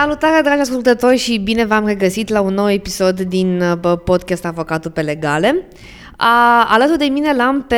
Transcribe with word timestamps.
Salutare, 0.00 0.40
dragi 0.42 0.60
ascultători, 0.60 1.16
și 1.16 1.38
bine 1.38 1.64
v-am 1.64 1.86
regăsit 1.86 2.28
la 2.28 2.40
un 2.40 2.54
nou 2.54 2.70
episod 2.70 3.20
din 3.20 3.60
uh, 3.60 3.98
podcast 4.04 4.44
Avocatul 4.44 4.90
pe 4.90 5.00
Legale. 5.00 5.68
A, 6.16 6.64
alături 6.68 6.98
de 6.98 7.04
mine 7.04 7.34
l-am 7.34 7.62
pe 7.62 7.76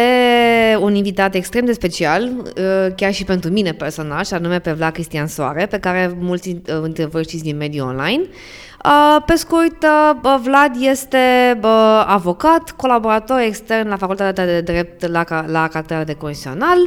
un 0.80 0.94
invitat 0.94 1.34
extrem 1.34 1.64
de 1.64 1.72
special, 1.72 2.22
uh, 2.22 2.94
chiar 2.96 3.12
și 3.12 3.24
pentru 3.24 3.50
mine 3.50 3.72
personal, 3.72 4.24
și 4.24 4.34
anume 4.34 4.58
pe 4.58 4.72
Vlad 4.72 4.92
Cristian 4.92 5.26
Soare, 5.26 5.66
pe 5.66 5.78
care 5.78 6.16
mulți 6.18 6.48
uh, 6.48 6.82
dintre 6.82 7.04
voi 7.04 7.22
știți 7.22 7.42
din 7.42 7.56
mediul 7.56 7.86
online. 7.86 8.22
Uh, 8.84 9.16
pe 9.26 9.34
scurt, 9.36 9.82
uh, 9.82 10.34
Vlad 10.42 10.70
este 10.78 11.58
uh, 11.62 12.04
avocat, 12.06 12.70
colaborator 12.76 13.38
extern 13.38 13.88
la 13.88 13.96
Facultatea 13.96 14.46
de 14.46 14.60
Drept 14.60 15.06
la, 15.06 15.24
la 15.46 15.68
Catedra 15.68 16.04
de 16.04 16.14
Constituțional. 16.14 16.78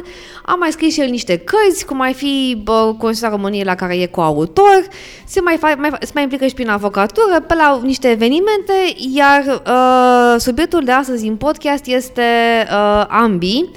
A 0.44 0.54
mai 0.54 0.72
scris 0.72 0.92
și 0.92 1.00
el 1.00 1.08
niște 1.08 1.36
cărți, 1.36 1.86
cum 1.86 1.96
mai 1.96 2.12
fi 2.12 2.62
Constituția 2.98 3.28
României 3.28 3.64
la 3.64 3.74
care 3.74 4.00
e 4.00 4.06
coautor. 4.06 4.82
Se 5.26 5.40
mai, 5.40 5.56
fa- 5.56 5.78
mai, 5.78 5.90
se 6.00 6.10
mai 6.14 6.22
implică 6.22 6.46
și 6.46 6.54
prin 6.54 6.68
avocatură, 6.68 7.40
pe 7.46 7.54
la 7.54 7.80
niște 7.82 8.10
evenimente, 8.10 8.72
iar 9.14 9.62
uh, 9.66 10.34
subiectul 10.40 10.84
de 10.84 10.92
astăzi 10.92 11.26
în 11.26 11.36
podcast 11.36 11.86
este 11.86 12.22
uh, 12.70 13.04
ambii. 13.08 13.70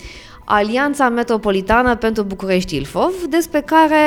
Alianța 0.50 1.10
Metropolitană 1.10 1.96
pentru 1.96 2.24
București 2.24 2.76
Ilfov, 2.76 3.14
despre 3.30 3.62
care 3.62 3.98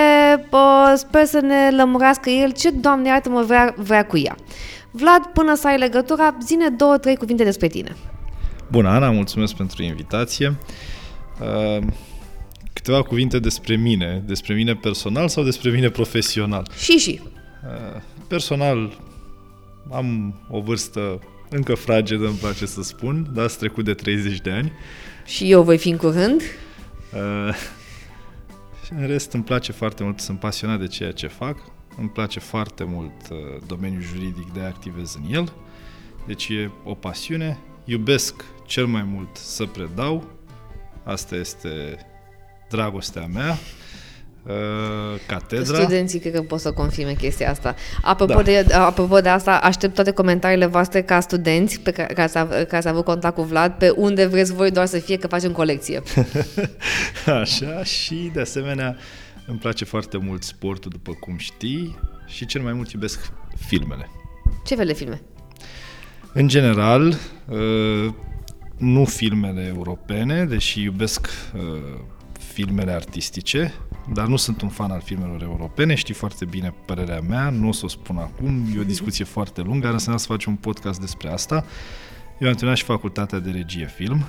pă, 0.51 0.95
sper 0.97 1.25
să 1.25 1.41
ne 1.41 1.71
lămurească 1.77 2.31
el 2.31 2.53
ce, 2.53 2.71
Doamne 2.71 3.09
iartă-mă, 3.09 3.43
vrea, 3.43 3.75
vrea 3.77 4.07
cu 4.07 4.19
ea. 4.19 4.37
Vlad, 4.91 5.23
până 5.33 5.55
să 5.55 5.67
ai 5.67 5.79
legătura, 5.79 6.37
zine 6.45 6.69
două, 6.69 6.99
trei 6.99 7.17
cuvinte 7.17 7.45
despre 7.45 7.67
tine. 7.67 7.97
Bună, 8.71 8.89
Ana, 8.89 9.11
mulțumesc 9.11 9.55
pentru 9.55 9.83
invitație. 9.83 10.57
Uh, 11.41 11.87
câteva 12.73 13.03
cuvinte 13.03 13.39
despre 13.39 13.77
mine, 13.77 14.23
despre 14.27 14.55
mine 14.55 14.75
personal 14.75 15.29
sau 15.29 15.45
despre 15.45 15.71
mine 15.71 15.91
profesional? 15.91 16.67
Și 16.79 16.99
și. 16.99 17.21
Uh, 17.23 18.03
personal, 18.29 18.99
am 19.93 20.35
o 20.51 20.61
vârstă 20.61 21.21
încă 21.51 21.75
fragedă, 21.75 22.27
îmi 22.27 22.39
place 22.41 22.67
să 22.67 22.83
spun, 22.83 23.27
dar 23.35 23.45
ați 23.45 23.59
trecut 23.59 23.85
de 23.85 23.95
30 23.95 24.41
de 24.41 24.51
ani. 24.51 24.73
Și 25.31 25.51
eu 25.51 25.63
voi 25.63 25.79
fi 25.79 25.89
în 25.89 25.97
curând. 25.97 26.43
Uh, 27.13 27.55
și 28.85 28.93
în 28.93 29.07
rest 29.07 29.33
îmi 29.33 29.43
place 29.43 29.73
foarte 29.73 30.03
mult, 30.03 30.21
sunt 30.21 30.39
pasionat 30.39 30.79
de 30.79 30.87
ceea 30.87 31.13
ce 31.13 31.27
fac, 31.27 31.57
îmi 31.99 32.09
place 32.09 32.41
foarte 32.41 32.85
mult 32.85 33.29
uh, 33.31 33.39
domeniul 33.67 34.03
juridic 34.03 34.53
de 34.53 34.61
activez 34.61 35.15
în 35.15 35.33
el, 35.35 35.53
deci 36.27 36.49
e 36.49 36.71
o 36.85 36.95
pasiune, 36.95 37.59
iubesc 37.85 38.45
cel 38.67 38.87
mai 38.87 39.03
mult 39.03 39.37
să 39.37 39.65
predau, 39.65 40.25
asta 41.05 41.37
este 41.37 41.99
dragostea 42.69 43.27
mea, 43.27 43.51
Uh, 43.51 43.90
catedra. 45.27 45.79
Studenții 45.79 46.19
cred 46.19 46.33
că 46.33 46.43
pot 46.43 46.61
să 46.61 46.73
confirme 46.73 47.13
chestia 47.13 47.51
asta. 47.51 47.75
Apropo, 48.03 48.33
da. 48.33 48.43
de, 48.43 48.67
apropo 48.73 49.21
de 49.21 49.29
asta, 49.29 49.57
aștept 49.57 49.95
toate 49.95 50.11
comentariile 50.11 50.67
voastre 50.67 51.03
ca 51.03 51.21
studenți 51.21 51.81
pe 51.81 51.91
care, 51.91 52.15
care, 52.15 52.29
care 52.45 52.77
ați 52.77 52.89
avut 52.89 53.05
contact 53.05 53.35
cu 53.35 53.43
Vlad, 53.43 53.73
pe 53.73 53.91
unde 53.91 54.27
vreți 54.27 54.55
voi 54.55 54.71
doar 54.71 54.87
să 54.87 54.99
fie 54.99 55.17
că 55.17 55.27
facem 55.27 55.53
colecție. 55.53 56.03
Așa, 57.41 57.85
și 57.85 58.31
de 58.35 58.41
asemenea 58.41 58.97
îmi 59.47 59.59
place 59.59 59.85
foarte 59.85 60.17
mult 60.17 60.43
sportul, 60.43 60.91
după 60.91 61.13
cum 61.21 61.37
știi, 61.37 61.99
și 62.27 62.47
cel 62.47 62.63
mai 62.63 62.73
mult 62.73 62.91
iubesc 62.91 63.33
filmele. 63.67 64.11
Ce 64.65 64.75
fel 64.75 64.87
de 64.87 64.93
filme? 64.93 65.21
În 66.33 66.49
general, 66.49 67.19
uh, 67.49 68.13
nu 68.77 69.05
filmele 69.05 69.73
europene, 69.77 70.45
deși 70.45 70.83
iubesc 70.83 71.29
uh, 71.55 71.61
filmele 72.41 72.93
artistice, 72.93 73.75
dar 74.13 74.27
nu 74.27 74.37
sunt 74.37 74.63
un 74.63 74.69
fan 74.69 74.91
al 74.91 75.01
filmelor 75.01 75.43
europene, 75.43 75.95
știi 75.95 76.15
foarte 76.15 76.45
bine 76.45 76.75
părerea 76.85 77.21
mea, 77.21 77.51
nu 77.51 77.69
o 77.69 77.73
să 77.73 77.85
o 77.85 77.89
spun 77.89 78.17
acum, 78.17 78.65
e 78.77 78.81
o 78.81 78.85
discuție 78.85 79.25
foarte 79.25 79.61
lungă, 79.61 79.87
ar 79.87 79.93
însemna 79.93 80.19
să 80.19 80.27
facem 80.27 80.53
un 80.53 80.59
podcast 80.59 81.01
despre 81.01 81.31
asta. 81.31 81.65
Eu 82.39 82.49
am 82.49 82.55
terminat 82.55 82.77
și 82.77 82.85
facultatea 82.85 83.39
de 83.39 83.51
regie 83.51 83.87
film. 83.87 84.25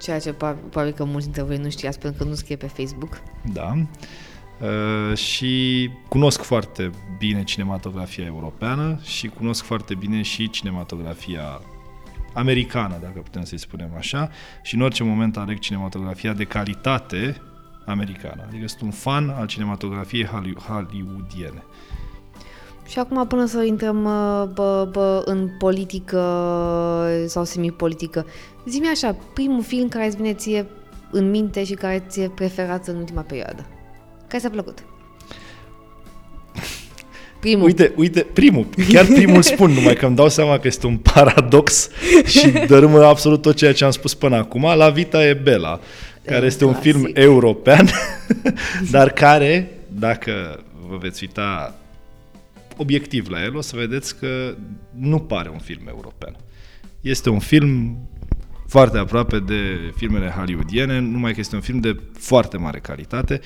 Ceea 0.00 0.18
ce 0.18 0.32
probabil 0.32 0.92
că 0.92 1.04
mulți 1.04 1.24
dintre 1.24 1.42
voi 1.42 1.56
nu 1.56 1.70
știați 1.70 1.98
pentru 1.98 2.22
că 2.22 2.28
nu 2.28 2.34
scrie 2.34 2.56
pe 2.56 2.66
Facebook. 2.66 3.22
Da. 3.52 3.86
Uh, 4.60 5.16
și 5.16 5.90
cunosc 6.08 6.42
foarte 6.42 6.90
bine 7.18 7.44
cinematografia 7.44 8.24
europeană 8.24 9.00
și 9.02 9.28
cunosc 9.28 9.64
foarte 9.64 9.94
bine 9.94 10.22
și 10.22 10.50
cinematografia 10.50 11.60
americană, 12.34 12.94
dacă 13.02 13.20
putem 13.20 13.44
să-i 13.44 13.58
spunem 13.58 13.90
așa, 13.96 14.30
și 14.62 14.74
în 14.74 14.80
orice 14.80 15.02
moment 15.02 15.36
aleg 15.36 15.58
cinematografia 15.58 16.32
de 16.32 16.44
calitate 16.44 17.36
americană. 17.86 18.44
Adică 18.48 18.68
sunt 18.68 18.80
un 18.80 18.90
fan 18.90 19.28
al 19.28 19.46
cinematografiei 19.46 20.24
hollywoodiene. 20.68 21.62
Și 22.86 22.98
acum, 22.98 23.26
până 23.26 23.44
să 23.44 23.62
intrăm 23.62 24.02
bă, 24.54 24.88
bă, 24.92 25.22
în 25.24 25.48
politică 25.58 26.20
sau 27.26 27.44
semipolitică, 27.44 28.26
zi-mi 28.66 28.88
așa, 28.88 29.16
primul 29.34 29.62
film 29.62 29.88
care 29.88 30.06
îți 30.06 30.16
vine 30.16 30.34
ție 30.34 30.66
în 31.10 31.30
minte 31.30 31.64
și 31.64 31.74
care 31.74 32.04
ți-e 32.08 32.28
preferat 32.28 32.86
în 32.86 32.96
ultima 32.96 33.20
perioadă. 33.20 33.66
Care 34.26 34.38
ți-a 34.38 34.50
plăcut? 34.50 34.84
Primul. 37.40 37.64
Uite, 37.64 37.92
uite, 37.96 38.26
primul. 38.32 38.66
Chiar 38.88 39.04
primul 39.04 39.42
spun, 39.42 39.70
numai 39.70 39.94
că 39.94 40.06
îmi 40.06 40.16
dau 40.16 40.28
seama 40.28 40.58
că 40.58 40.66
este 40.66 40.86
un 40.86 40.96
paradox 40.96 41.88
și 42.26 42.50
dărâmă 42.66 43.04
absolut 43.04 43.42
tot 43.42 43.56
ceea 43.56 43.72
ce 43.72 43.84
am 43.84 43.90
spus 43.90 44.14
până 44.14 44.36
acum. 44.36 44.62
La 44.76 44.90
Vita 44.90 45.26
e 45.26 45.32
Bela 45.32 45.80
care 46.24 46.46
este 46.46 46.64
un 46.64 46.74
film 46.74 47.10
european, 47.12 47.88
dar 48.90 49.10
care, 49.10 49.70
dacă 49.88 50.64
vă 50.88 50.96
veți 50.96 51.24
uita 51.24 51.74
obiectiv 52.76 53.28
la 53.28 53.42
el, 53.42 53.56
o 53.56 53.60
să 53.60 53.76
vedeți 53.76 54.18
că 54.18 54.54
nu 54.98 55.18
pare 55.18 55.48
un 55.48 55.58
film 55.58 55.82
european. 55.88 56.36
Este 57.00 57.30
un 57.30 57.38
film 57.38 57.98
foarte 58.66 58.98
aproape 58.98 59.38
de 59.38 59.92
filmele 59.96 60.32
hollywoodiene, 60.36 60.98
numai 60.98 61.32
că 61.32 61.40
este 61.40 61.54
un 61.54 61.60
film 61.60 61.80
de 61.80 61.96
foarte 62.18 62.56
mare 62.56 62.78
calitate 62.78 63.40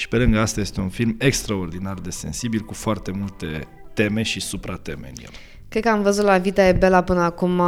și 0.00 0.08
pe 0.08 0.16
lângă 0.16 0.38
asta 0.38 0.60
este 0.60 0.80
un 0.80 0.88
film 0.88 1.16
extraordinar 1.18 1.94
de 1.94 2.10
sensibil 2.10 2.60
cu 2.60 2.74
foarte 2.74 3.10
multe 3.10 3.68
teme 3.94 4.22
și 4.22 4.40
suprateme 4.40 5.12
în 5.16 5.22
el. 5.22 5.30
Cred 5.68 5.82
că 5.82 5.88
am 5.88 6.02
văzut 6.02 6.24
la 6.24 6.38
Vita 6.38 6.68
e 6.68 6.72
Bela 6.72 7.02
până 7.02 7.20
acum, 7.20 7.58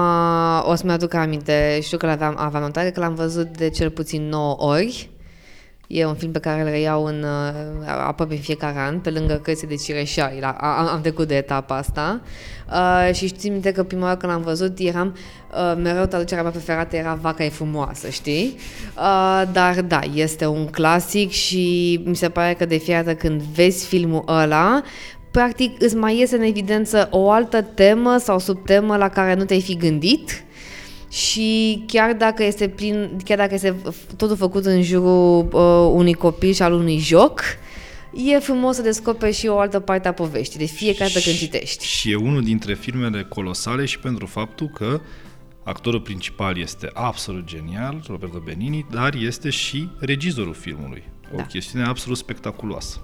o 0.71 0.75
să-mi 0.75 0.93
aduc 0.93 1.15
aminte, 1.15 1.79
știu 1.83 1.97
că 1.97 2.07
l-aveam 2.07 2.35
aveam 2.39 2.63
notare, 2.63 2.91
că 2.91 3.01
l-am 3.01 3.15
văzut 3.15 3.57
de 3.57 3.71
cel 3.71 3.91
puțin 3.91 4.29
9 4.29 4.55
ori. 4.59 5.11
E 5.95 6.07
un 6.07 6.15
film 6.15 6.33
pe 6.33 6.39
care 6.39 6.61
îl 6.61 6.69
reiau 6.69 7.05
în, 7.05 7.23
uh, 7.23 7.87
aproape 7.87 8.35
în 8.35 8.41
fiecare 8.41 8.79
an, 8.79 8.99
pe 8.99 9.11
lângă 9.11 9.35
cărțile 9.35 9.69
de 9.69 9.75
cireșai. 9.75 10.39
La, 10.41 10.51
am, 10.51 10.87
am 10.87 11.01
trecut 11.01 11.29
de 11.29 11.37
etapa 11.37 11.77
asta. 11.77 12.21
Uh, 12.71 13.15
și 13.15 13.27
știi 13.27 13.51
minte 13.51 13.73
că 13.73 13.83
prima 13.83 14.03
oară 14.03 14.17
când 14.17 14.33
l-am 14.33 14.43
văzut 14.43 14.79
eram, 14.79 15.17
uh, 15.51 15.81
mereu 15.83 16.07
traducerea 16.07 16.43
mea 16.43 16.53
preferată 16.53 16.97
era 16.97 17.19
Vaca 17.21 17.45
e 17.45 17.49
frumoasă, 17.49 18.09
știi? 18.09 18.57
Uh, 18.97 19.43
dar 19.53 19.83
da, 19.83 20.01
este 20.15 20.47
un 20.47 20.67
clasic 20.67 21.31
și 21.31 22.01
mi 22.05 22.17
se 22.17 22.29
pare 22.29 22.55
că 22.55 22.65
de 22.65 22.77
fiecare 22.77 23.05
dată 23.05 23.17
când 23.17 23.41
vezi 23.41 23.87
filmul 23.87 24.25
ăla, 24.29 24.83
practic 25.31 25.83
îți 25.83 25.97
mai 25.97 26.19
iese 26.19 26.37
în 26.37 26.43
evidență 26.43 27.09
o 27.11 27.31
altă 27.31 27.63
temă 27.63 28.17
sau 28.19 28.39
subtemă 28.39 28.97
la 28.97 29.09
care 29.09 29.35
nu 29.35 29.45
te-ai 29.45 29.61
fi 29.61 29.77
gândit 29.77 30.45
și 31.13 31.83
chiar 31.87 32.13
dacă 32.13 32.45
este 32.45 32.69
plin, 32.69 33.21
chiar 33.25 33.39
dacă 33.39 33.55
este 33.55 33.77
totul 34.17 34.37
făcut 34.37 34.65
în 34.65 34.83
jurul 34.83 35.49
uh, 35.53 35.91
unui 35.93 36.15
copil 36.15 36.53
și 36.53 36.63
al 36.63 36.73
unui 36.73 36.99
joc, 36.99 37.41
e 38.15 38.39
frumos 38.39 38.77
să 38.77 38.83
descoperi 38.83 39.35
și 39.35 39.47
o 39.47 39.59
altă 39.59 39.81
parte 39.81 40.09
a 40.09 40.13
poveștii, 40.13 40.59
de 40.59 40.65
fiecare 40.65 41.11
dată 41.15 41.25
când 41.25 41.37
citești. 41.37 41.85
Și 41.85 42.11
e 42.11 42.15
unul 42.15 42.43
dintre 42.43 42.75
filmele 42.75 43.23
colosale 43.23 43.85
și 43.85 43.99
pentru 43.99 44.27
faptul 44.27 44.69
că 44.75 45.01
actorul 45.65 46.01
principal 46.01 46.59
este 46.59 46.91
absolut 46.93 47.45
genial, 47.45 48.03
Roberto 48.07 48.39
Benini, 48.39 48.87
dar 48.91 49.15
este 49.15 49.51
și 49.51 49.89
regizorul 49.99 50.55
filmului. 50.55 51.03
O 51.33 51.37
da. 51.37 51.43
chestiune 51.43 51.85
absolut 51.85 52.17
spectaculoasă 52.17 53.01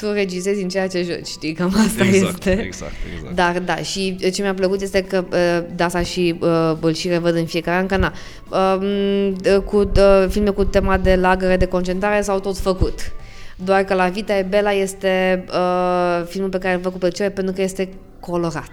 tu 0.00 0.12
regizezi 0.12 0.62
în 0.62 0.68
ceea 0.68 0.88
ce 0.88 1.02
joci, 1.02 1.26
știi? 1.26 1.52
Cam 1.52 1.74
asta 1.86 2.04
exact, 2.04 2.46
este. 2.46 2.62
Exact, 2.62 2.92
exact. 3.14 3.34
Dar 3.34 3.58
da, 3.58 3.76
și 3.76 4.16
ce 4.32 4.42
mi-a 4.42 4.54
plăcut 4.54 4.80
este 4.80 5.02
că 5.02 5.24
uh, 5.32 5.74
da, 5.76 5.84
asta 5.84 6.02
și 6.02 6.38
uh, 6.40 6.72
îl 6.80 6.94
și 6.94 7.08
revăd 7.08 7.34
în 7.34 7.46
fiecare 7.46 7.76
an, 7.76 7.86
că 7.86 7.96
na, 7.96 8.12
uh, 8.50 9.56
cu 9.64 9.76
uh, 9.76 10.26
filme 10.28 10.50
cu 10.50 10.64
tema 10.64 10.98
de 10.98 11.14
lagăre 11.14 11.56
de 11.56 11.66
concentrare 11.66 12.22
s-au 12.22 12.40
tot 12.40 12.58
făcut. 12.58 13.12
Doar 13.56 13.84
că 13.84 13.94
la 13.94 14.08
Vita 14.08 14.38
e 14.38 14.42
Bela 14.42 14.72
este 14.72 15.44
uh, 15.48 16.26
filmul 16.26 16.50
pe 16.50 16.58
care 16.58 16.74
îl 16.74 16.80
văd 16.80 16.92
cu 16.92 16.98
plăcere 16.98 17.30
pentru 17.30 17.54
că 17.54 17.62
este 17.62 17.88
colorat. 18.20 18.72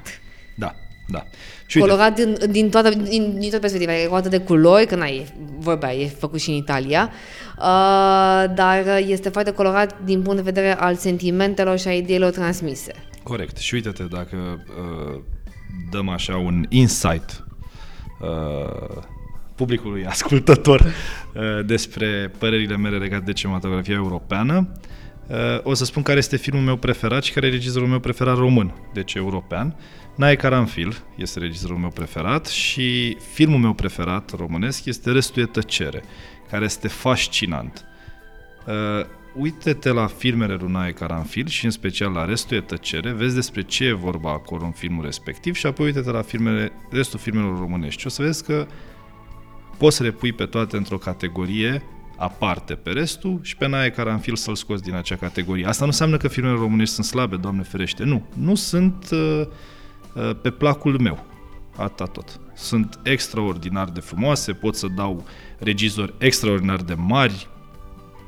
Da, 0.56 0.76
da. 1.08 1.24
Și 1.70 1.80
colorat 1.80 2.16
din, 2.16 2.38
din, 2.50 2.70
toată, 2.70 2.90
din, 2.90 3.32
din 3.32 3.50
toată 3.50 3.60
perspectiva. 3.60 3.98
E 3.98 4.08
o 4.08 4.16
atât 4.16 4.32
de 4.32 4.40
culori, 4.40 4.86
că 4.86 4.96
n-ai, 4.96 5.28
vorba, 5.58 5.94
e 5.94 6.08
făcut 6.08 6.40
și 6.40 6.50
în 6.50 6.56
Italia, 6.56 7.12
uh, 7.58 7.64
dar 8.56 8.84
este 9.08 9.30
foarte 9.30 9.52
colorat 9.52 9.96
din 10.04 10.22
punct 10.22 10.36
de 10.36 10.52
vedere 10.52 10.78
al 10.80 10.96
sentimentelor 10.96 11.78
și 11.78 11.88
a 11.88 11.94
ideilor 11.94 12.32
transmise. 12.32 12.92
Corect. 13.24 13.58
Și 13.58 13.74
uite-te, 13.74 14.04
dacă 14.04 14.66
uh, 14.68 15.22
dăm 15.92 16.10
așa 16.10 16.38
un 16.38 16.66
insight 16.70 17.46
uh, 18.20 19.04
publicului 19.56 20.06
ascultător 20.16 20.82
uh, 20.82 21.66
despre 21.66 22.32
părerile 22.38 22.78
mele 22.78 22.98
legate 22.98 23.24
de 23.26 23.34
cinematografia 23.34 23.96
europeană, 23.96 24.68
Uh, 25.28 25.36
o 25.64 25.74
să 25.74 25.86
spun 25.86 26.04
care 26.04 26.18
este 26.18 26.38
filmul 26.38 26.64
meu 26.64 26.76
preferat 26.76 27.24
și 27.24 27.34
care 27.34 27.48
e 27.48 27.50
regizorul 27.50 27.88
meu 27.88 28.00
preferat 28.00 28.38
român, 28.38 28.74
deci 28.94 29.14
european. 29.14 29.76
Nae 30.18 30.36
Caranfil 30.36 30.98
este 31.16 31.40
regizorul 31.40 31.78
meu 31.78 31.90
preferat 31.90 32.46
și 32.46 33.18
filmul 33.34 33.60
meu 33.60 33.74
preferat 33.74 34.34
românesc 34.36 34.86
este 34.86 35.12
Restul 35.12 35.42
e 35.42 35.46
tăcere, 35.46 36.04
care 36.50 36.66
este 36.66 36.88
fascinant. 36.88 37.86
Uh, 38.68 39.06
uite-te 39.36 39.90
la 39.90 40.08
filmele 40.08 40.54
lui 40.54 40.72
Nae 40.72 40.92
Caranfil 40.92 41.48
și 41.48 41.66
în 41.66 41.72
special 41.72 42.12
la 42.12 42.26
Restul 42.26 42.58
e 42.58 42.62
tăcere, 42.62 43.12
vezi 43.12 43.36
despre 43.36 43.62
ce 43.62 43.86
e 43.86 43.94
vorba 43.94 44.32
acolo 44.32 44.66
în 44.66 44.72
filmul 44.72 45.04
respectiv 45.04 45.56
și 45.56 45.66
apoi 45.66 45.86
uite-te 45.86 46.12
la 46.12 46.22
filmele, 46.22 46.72
restul 46.92 47.20
filmelor 47.20 47.58
românești. 47.58 48.06
O 48.06 48.10
să 48.10 48.22
vezi 48.22 48.44
că 48.44 48.68
poți 49.78 49.96
să 49.96 50.04
le 50.04 50.12
pui 50.12 50.34
pe 50.34 50.46
toate 50.46 50.78
într-o 50.78 50.98
categorie 50.98 51.84
aparte 52.16 52.74
pe 52.74 52.90
restul 52.90 53.40
și 53.42 53.56
pe 53.56 53.68
Nae 53.68 53.90
Caranfil 53.90 54.36
să-l 54.36 54.56
scoți 54.56 54.84
din 54.84 54.94
acea 54.94 55.16
categorie. 55.16 55.66
Asta 55.66 55.84
nu 55.84 55.90
înseamnă 55.90 56.18
că 56.18 56.28
filmele 56.28 56.58
românești 56.58 56.94
sunt 56.94 57.06
slabe, 57.06 57.36
Doamne 57.36 57.64
ferește, 57.64 58.04
nu. 58.04 58.26
Nu 58.34 58.56
sunt 58.56 59.08
uh, 59.12 59.20
uh, 59.20 59.48
pe 60.42 60.50
placul 60.50 61.00
meu. 61.00 61.26
Atâta 61.76 62.04
tot. 62.04 62.40
Sunt 62.56 63.00
extraordinar 63.04 63.90
de 63.90 64.00
frumoase, 64.00 64.54
pot 64.54 64.76
să 64.76 64.88
dau 64.96 65.26
regizori 65.60 66.14
extraordinar 66.18 66.82
de 66.82 66.94
mari, 66.94 67.48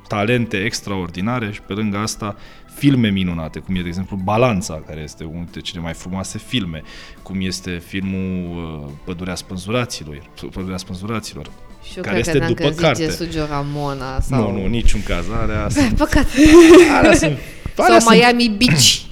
talente 0.08 0.58
extraordinare 0.64 1.52
și 1.52 1.62
pe 1.62 1.74
lângă 1.74 1.98
asta 1.98 2.36
filme 2.76 3.10
minunate, 3.10 3.60
cum 3.60 3.76
e 3.76 3.82
de 3.82 3.88
exemplu 3.88 4.20
Balanța, 4.24 4.84
care 4.88 5.02
este 5.02 5.24
unul 5.24 5.36
dintre 5.44 5.60
cele 5.60 5.82
mai 5.82 5.94
frumoase 5.94 6.38
filme, 6.38 6.82
cum 7.24 7.42
este 7.42 7.82
filmul 7.86 8.58
uh, 8.86 8.92
Pădurea 9.06 9.36
Spânzuraților, 9.36 10.22
Pădurea 10.52 10.78
Spânzuraților, 10.78 11.50
Și 11.84 11.98
eu 11.98 12.04
care 12.04 12.22
cred 12.22 12.36
este 12.36 12.40
că 12.40 12.46
după 12.46 12.70
zice 12.70 12.82
carte. 12.82 13.10
Sugio 13.12 13.46
Ramona 13.46 14.20
sau... 14.20 14.52
Nu, 14.52 14.62
nu, 14.62 14.68
niciun 14.68 15.04
caz. 15.04 15.26
Alea 15.42 15.70
sunt, 15.80 15.98
Păcat. 15.98 16.28
alea 16.98 17.16
sunt, 17.16 17.38
alea 17.76 18.00
sau 18.00 18.00
sunt, 18.00 18.16
Miami 18.16 18.56
Beach. 18.58 19.08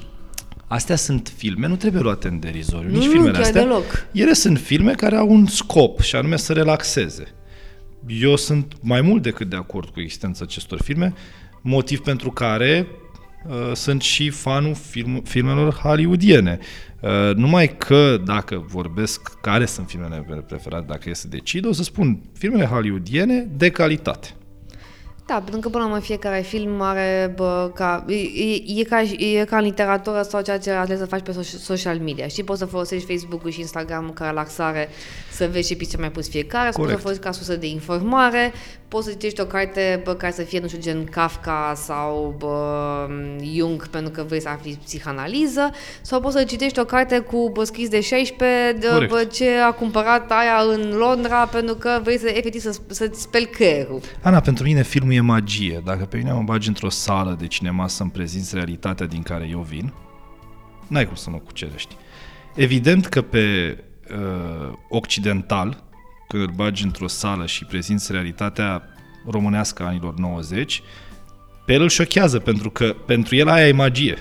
Astea 0.67 0.95
sunt 0.95 1.33
filme, 1.37 1.67
nu 1.67 1.75
trebuie 1.75 2.01
luate 2.01 2.27
în 2.27 2.39
derizoriu, 2.39 2.89
nici 2.89 2.97
Nu, 2.97 3.05
nu, 3.05 3.11
filmele 3.11 3.31
chiar 3.31 3.41
astea. 3.41 3.61
deloc. 3.61 4.07
Ele 4.11 4.33
sunt 4.33 4.59
filme 4.59 4.91
care 4.91 5.15
au 5.15 5.29
un 5.29 5.45
scop 5.45 5.99
și 6.01 6.15
anume 6.15 6.37
să 6.37 6.53
relaxeze. 6.53 7.23
Eu 8.07 8.35
sunt 8.35 8.73
mai 8.81 9.01
mult 9.01 9.21
decât 9.21 9.49
de 9.49 9.55
acord 9.55 9.89
cu 9.89 9.99
existența 9.99 10.43
acestor 10.43 10.81
filme, 10.81 11.13
motiv 11.61 11.99
pentru 11.99 12.31
care 12.31 12.87
uh, 13.47 13.71
sunt 13.73 14.01
și 14.01 14.29
fanul 14.29 14.75
film, 14.75 15.21
filmelor 15.25 15.73
hollywoodiene. 15.73 16.59
Uh, 17.01 17.35
numai 17.35 17.77
că 17.77 18.17
dacă 18.25 18.65
vorbesc 18.67 19.39
care 19.41 19.65
sunt 19.65 19.87
filmele 19.87 20.25
mele 20.27 20.41
preferate, 20.41 20.85
dacă 20.87 21.09
e 21.09 21.13
să 21.13 21.27
decid, 21.27 21.65
o 21.65 21.71
să 21.71 21.83
spun 21.83 22.19
filmele 22.33 22.65
hollywoodiene 22.65 23.47
de 23.57 23.69
calitate. 23.69 24.36
Da, 25.27 25.33
pentru 25.33 25.59
că 25.59 25.69
până 25.69 25.83
la 25.83 25.89
urmă 25.89 26.01
fiecare 26.01 26.41
film 26.41 26.81
are, 26.81 27.33
bă, 27.35 27.71
ca, 27.73 28.05
e, 28.07 28.13
e, 28.15 28.79
e, 28.79 28.83
ca, 28.83 29.01
e 29.01 29.45
ca 29.45 29.57
în 29.57 29.63
literatură 29.63 30.21
sau 30.21 30.41
ceea 30.41 30.59
ce 30.59 30.71
ales 30.71 30.99
să 30.99 31.05
faci 31.05 31.21
pe 31.21 31.31
so- 31.31 31.59
social 31.59 31.99
media. 31.99 32.27
Și 32.27 32.43
poți 32.43 32.59
să 32.59 32.65
folosești 32.65 33.13
Facebook-ul 33.13 33.51
și 33.51 33.59
Instagram 33.59 34.11
ca 34.11 34.25
relaxare, 34.25 34.89
să 35.31 35.47
vezi 35.51 35.67
ce 35.67 35.75
picture 35.75 36.01
mai 36.01 36.11
pus 36.11 36.29
fiecare, 36.29 36.71
sau 36.71 36.81
poți 36.81 36.91
să 36.91 36.97
Corect. 36.97 37.01
folosești 37.01 37.25
ca 37.25 37.31
sursă 37.31 37.55
de 37.55 37.67
informare, 37.67 38.53
poți 38.87 39.05
să 39.05 39.11
citești 39.11 39.41
o 39.41 39.45
carte 39.45 40.01
bă, 40.03 40.13
care 40.13 40.31
să 40.31 40.41
fie, 40.41 40.59
nu 40.59 40.67
știu, 40.67 40.79
gen 40.79 41.03
Kafka 41.03 41.73
sau 41.75 42.35
bă, 42.37 43.07
Jung, 43.55 43.87
pentru 43.87 44.11
că 44.11 44.23
vrei 44.23 44.41
să 44.41 44.49
afli 44.49 44.79
psihanaliză, 44.83 45.71
sau 46.01 46.19
poți 46.19 46.35
să 46.35 46.43
citești 46.43 46.79
o 46.79 46.85
carte 46.85 47.19
cu 47.19 47.49
bă, 47.53 47.63
scris 47.63 47.89
de 47.89 48.01
16 48.01 48.77
de 48.79 48.87
Corect. 48.87 49.11
bă, 49.11 49.23
ce 49.23 49.49
a 49.57 49.71
cumpărat 49.71 50.31
aia 50.31 50.57
în 50.73 50.97
Londra, 50.97 51.45
pentru 51.45 51.75
că 51.75 51.99
vrei 52.03 52.17
să 52.17 52.27
efectiv 52.27 52.61
să, 52.61 52.79
să-ți 52.87 53.21
speli 53.21 53.45
creierul. 53.45 54.01
Ana, 54.21 54.39
pentru 54.39 54.63
mine 54.63 54.83
filmul 54.83 55.13
e 55.13 55.19
magie. 55.19 55.81
Dacă 55.85 56.05
pe 56.05 56.17
mine 56.17 56.31
mă 56.31 56.41
bagi 56.41 56.67
într-o 56.67 56.89
sală 56.89 57.35
de 57.39 57.47
cinema 57.47 57.87
să-mi 57.87 58.11
prezinți 58.11 58.55
realitatea 58.55 59.05
din 59.05 59.21
care 59.21 59.47
eu 59.51 59.59
vin, 59.59 59.93
n-ai 60.87 61.05
cum 61.05 61.15
să 61.15 61.29
mă 61.29 61.37
cucerești. 61.37 61.95
Evident 62.55 63.05
că 63.05 63.21
pe 63.21 63.77
uh, 64.11 64.73
occidental, 64.89 65.83
când 66.27 66.43
îl 66.43 66.51
bagi 66.55 66.83
într-o 66.83 67.07
sală 67.07 67.45
și 67.45 67.65
prezinți 67.65 68.11
realitatea 68.11 68.83
românească 69.29 69.83
a 69.83 69.85
anilor 69.85 70.13
90, 70.17 70.81
pe 71.65 71.73
el 71.73 71.81
îl 71.81 71.89
șochează, 71.89 72.39
pentru 72.39 72.69
că 72.69 72.95
pentru 73.05 73.35
el 73.35 73.47
aia 73.47 73.67
e 73.67 73.71
magie. 73.71 74.17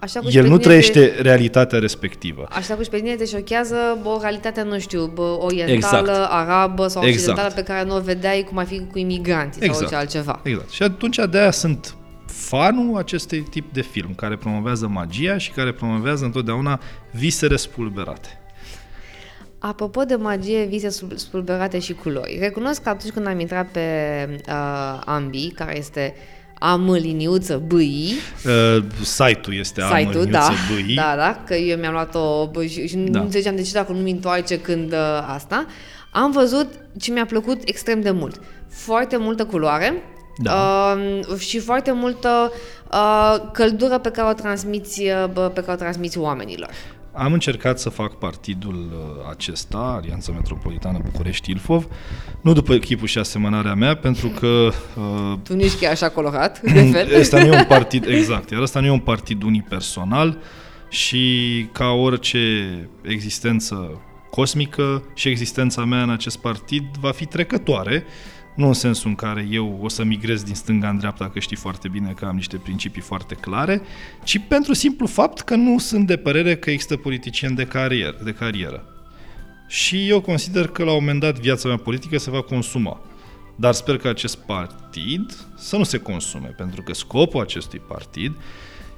Așa 0.00 0.20
cum 0.20 0.30
și 0.30 0.36
El 0.36 0.42
pe 0.42 0.48
nu 0.48 0.56
tine 0.56 0.68
trăiește 0.68 1.06
Te, 1.06 1.22
realitatea 1.22 1.78
respectivă. 1.78 2.46
așa 2.50 2.74
cum 2.74 2.82
și 2.82 2.90
pe 2.90 2.96
tine 2.96 3.14
te 3.14 3.24
șochează 3.24 3.98
bă, 4.02 4.08
o 4.08 4.18
realitate, 4.20 4.62
nu 4.62 4.78
știu, 4.78 5.06
bă, 5.14 5.36
orientală, 5.40 6.10
Exact. 6.10 6.32
arabă 6.32 6.86
sau 6.86 7.02
Exact. 7.04 7.28
occidentală 7.28 7.54
pe 7.54 7.72
care 7.72 7.86
nu 7.86 7.96
o 7.96 8.00
vedeai 8.00 8.44
cum 8.48 8.58
ar 8.58 8.66
fi 8.66 8.86
cu 8.90 8.98
imigranții 8.98 9.64
sau 9.64 9.76
orice 9.76 9.94
altceva. 9.94 10.40
Exact. 10.42 10.70
Și 10.70 10.82
atunci 10.82 11.18
de-aia 11.30 11.50
sunt 11.50 11.94
fanul 12.26 12.96
acestui 12.96 13.40
tip 13.40 13.72
de 13.72 13.82
film, 13.82 14.14
care 14.14 14.36
promovează 14.36 14.86
magia 14.86 15.38
și 15.38 15.50
care 15.50 15.72
promovează 15.72 16.24
întotdeauna 16.24 16.80
visele 17.12 17.56
spulberate. 17.56 18.39
Apropo 19.62 20.02
de 20.04 20.14
magie, 20.14 20.64
vise 20.64 20.88
sub- 20.88 21.16
spulberate 21.18 21.78
și 21.78 21.94
culori. 21.94 22.36
Recunosc 22.40 22.82
că 22.82 22.88
atunci 22.88 23.12
când 23.12 23.26
am 23.26 23.40
intrat 23.40 23.66
pe 23.68 23.80
uh, 24.48 25.00
Ambi, 25.04 25.52
care 25.54 25.76
este 25.78 26.14
am 26.58 26.92
liniuță 26.92 27.62
bâi, 27.66 28.12
Uh, 28.46 28.84
site-ul 29.04 29.56
este 29.58 29.82
site-ul, 29.96 30.24
da, 30.24 30.48
Bâi. 30.72 30.94
da, 30.94 31.14
da, 31.16 31.42
că 31.46 31.54
eu 31.54 31.78
mi-am 31.78 31.92
luat-o 31.92 32.46
bă, 32.46 32.64
și, 32.64 32.88
și 32.88 32.96
Da. 32.96 33.18
nu 33.18 33.24
înțelegeam 33.24 33.56
de 33.56 33.62
ce 33.62 33.72
dacă 33.72 33.92
nu 33.92 33.98
mi 33.98 34.10
întoarce 34.10 34.60
când 34.60 34.92
uh, 34.92 34.98
asta. 35.34 35.66
Am 36.12 36.30
văzut 36.30 36.66
ce 37.00 37.12
mi-a 37.12 37.26
plăcut 37.26 37.60
extrem 37.64 38.00
de 38.00 38.10
mult. 38.10 38.40
Foarte 38.68 39.16
multă 39.16 39.44
culoare 39.44 40.02
Da. 40.42 40.96
uh, 41.30 41.38
și 41.38 41.58
foarte 41.58 41.92
multă 41.92 42.52
uh, 42.92 43.36
căldură 43.52 43.98
pe 43.98 44.10
care 44.10 44.28
o 44.28 44.32
transmiți, 44.32 45.02
uh, 45.02 45.24
bă, 45.32 45.40
pe 45.54 45.60
care 45.60 45.72
o 45.72 45.76
transmiți 45.76 46.18
oamenilor. 46.18 46.70
Am 47.20 47.32
încercat 47.32 47.78
să 47.78 47.88
fac 47.88 48.14
partidul 48.14 48.74
uh, 48.74 49.30
acesta, 49.30 49.78
Alianța 50.02 50.32
Metropolitană 50.32 50.98
București-Ilfov, 51.04 51.86
nu 52.40 52.52
după 52.52 52.74
chipul 52.74 53.06
și 53.06 53.18
asemănarea 53.18 53.74
mea, 53.74 53.94
pentru 53.94 54.28
că 54.28 54.46
uh, 54.46 55.38
Tu 55.42 55.54
nu 55.54 55.60
ești 55.60 55.80
chiar 55.80 55.92
așa 55.92 56.08
colorat, 56.08 56.60
de 56.72 56.82
fel. 56.82 57.20
Ăsta 57.20 57.38
nu 57.38 57.46
e 57.46 57.58
un 57.58 57.64
partid, 57.68 58.06
exact, 58.06 58.50
iar 58.50 58.60
ăsta 58.60 58.80
nu 58.80 58.86
e 58.86 58.90
un 58.90 58.98
partid 58.98 59.42
unipersonal 59.42 60.38
și 60.88 61.66
ca 61.72 61.84
orice 61.84 62.38
existență 63.02 64.00
cosmică 64.30 65.02
și 65.14 65.28
existența 65.28 65.84
mea 65.84 66.02
în 66.02 66.10
acest 66.10 66.38
partid 66.38 66.84
va 67.00 67.10
fi 67.10 67.26
trecătoare, 67.26 68.04
nu 68.60 68.66
în 68.66 68.72
sensul 68.72 69.08
în 69.08 69.14
care 69.14 69.46
eu 69.50 69.78
o 69.82 69.88
să 69.88 70.04
migrez 70.04 70.42
din 70.42 70.54
stânga 70.54 70.88
în 70.88 70.98
dreapta, 70.98 71.30
că 71.30 71.38
știi 71.38 71.56
foarte 71.56 71.88
bine 71.88 72.12
că 72.16 72.24
am 72.24 72.34
niște 72.34 72.56
principii 72.56 73.02
foarte 73.02 73.34
clare, 73.34 73.82
ci 74.24 74.40
pentru 74.48 74.72
simplu 74.72 75.06
fapt 75.06 75.40
că 75.40 75.54
nu 75.54 75.78
sunt 75.78 76.06
de 76.06 76.16
părere 76.16 76.56
că 76.56 76.70
există 76.70 76.96
politicieni 76.96 77.56
de 77.56 77.64
carieră. 77.64 78.16
De 78.24 78.32
carieră. 78.32 78.84
Și 79.68 80.08
eu 80.08 80.20
consider 80.20 80.66
că 80.66 80.84
la 80.84 80.90
un 80.90 80.96
moment 80.98 81.20
dat 81.20 81.38
viața 81.38 81.68
mea 81.68 81.76
politică 81.76 82.18
se 82.18 82.30
va 82.30 82.42
consuma. 82.42 83.00
Dar 83.56 83.72
sper 83.72 83.96
că 83.96 84.08
acest 84.08 84.36
partid 84.36 85.36
să 85.56 85.76
nu 85.76 85.84
se 85.84 85.98
consume, 85.98 86.54
pentru 86.56 86.82
că 86.82 86.94
scopul 86.94 87.40
acestui 87.40 87.78
partid 87.78 88.36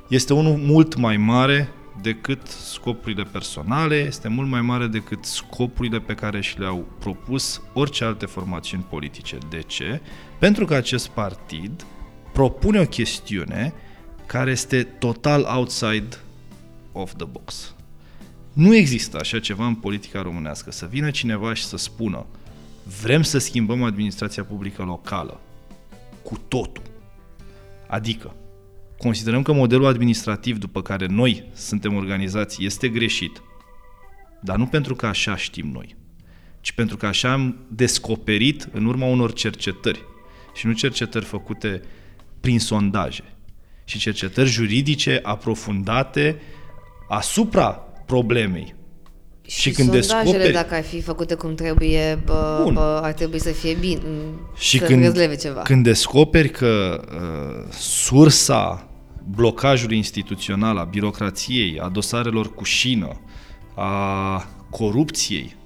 este 0.08 0.32
unul 0.32 0.56
mult 0.56 0.96
mai 0.96 1.16
mare 1.16 1.72
decât 2.00 2.46
scopurile 2.46 3.22
personale, 3.22 3.96
este 3.96 4.28
mult 4.28 4.48
mai 4.48 4.60
mare 4.60 4.86
decât 4.86 5.24
scopurile 5.24 6.00
pe 6.00 6.14
care 6.14 6.40
și 6.40 6.58
le-au 6.58 6.86
propus 6.98 7.62
orice 7.72 8.04
alte 8.04 8.26
formațiuni 8.26 8.86
politice. 8.88 9.38
De 9.50 9.62
ce? 9.62 10.00
Pentru 10.38 10.64
că 10.64 10.74
acest 10.74 11.08
partid 11.08 11.86
propune 12.32 12.80
o 12.80 12.84
chestiune 12.84 13.72
care 14.26 14.50
este 14.50 14.82
total 14.82 15.44
outside 15.56 16.16
of 16.92 17.12
the 17.16 17.26
box. 17.26 17.74
Nu 18.52 18.74
există 18.74 19.16
așa 19.20 19.40
ceva 19.40 19.66
în 19.66 19.74
politica 19.74 20.22
românească, 20.22 20.70
să 20.70 20.86
vină 20.86 21.10
cineva 21.10 21.54
și 21.54 21.64
să 21.64 21.76
spună 21.76 22.26
vrem 23.02 23.22
să 23.22 23.38
schimbăm 23.38 23.82
administrația 23.82 24.44
publică 24.44 24.82
locală 24.82 25.40
cu 26.22 26.38
totul. 26.48 26.82
Adică, 27.86 28.34
considerăm 29.02 29.42
că 29.42 29.52
modelul 29.52 29.86
administrativ 29.86 30.58
după 30.58 30.82
care 30.82 31.06
noi 31.06 31.44
suntem 31.54 31.94
organizați 31.94 32.64
este 32.64 32.88
greșit, 32.88 33.42
dar 34.40 34.56
nu 34.56 34.66
pentru 34.66 34.94
că 34.94 35.06
așa 35.06 35.36
știm 35.36 35.70
noi, 35.72 35.96
ci 36.60 36.72
pentru 36.72 36.96
că 36.96 37.06
așa 37.06 37.32
am 37.32 37.56
descoperit 37.68 38.68
în 38.72 38.84
urma 38.84 39.06
unor 39.06 39.32
cercetări 39.32 40.04
și 40.54 40.66
nu 40.66 40.72
cercetări 40.72 41.24
făcute 41.24 41.80
prin 42.40 42.60
sondaje, 42.60 43.24
și 43.84 43.98
cercetări 43.98 44.48
juridice 44.48 45.20
aprofundate 45.22 46.40
asupra 47.08 47.68
problemei. 48.06 48.74
Și 49.46 49.70
când 49.70 50.02
sondajele, 50.02 50.38
descoperi- 50.38 50.52
dacă 50.52 50.74
ar 50.74 50.82
fi 50.82 51.00
făcute 51.00 51.34
cum 51.34 51.54
trebuie, 51.54 52.22
bă, 52.24 52.60
Bun. 52.62 52.74
bă, 52.74 53.00
ar 53.02 53.12
trebui 53.12 53.40
să 53.40 53.50
fie 53.50 53.74
bine, 53.74 54.00
Și 54.56 54.78
să 54.78 54.84
când, 54.84 55.04
răzleve 55.04 55.36
ceva. 55.36 55.60
când 55.60 55.84
descoperi 55.84 56.50
că 56.50 57.00
uh, 57.14 57.72
sursa 57.78 58.86
blocajului 59.30 59.96
instituțional, 59.96 60.76
a 60.76 60.84
birocrației, 60.84 61.78
a 61.78 61.88
dosarelor 61.88 62.54
cu 62.54 62.64
șină, 62.64 63.20
a 63.74 64.46
corupției, 64.70 65.56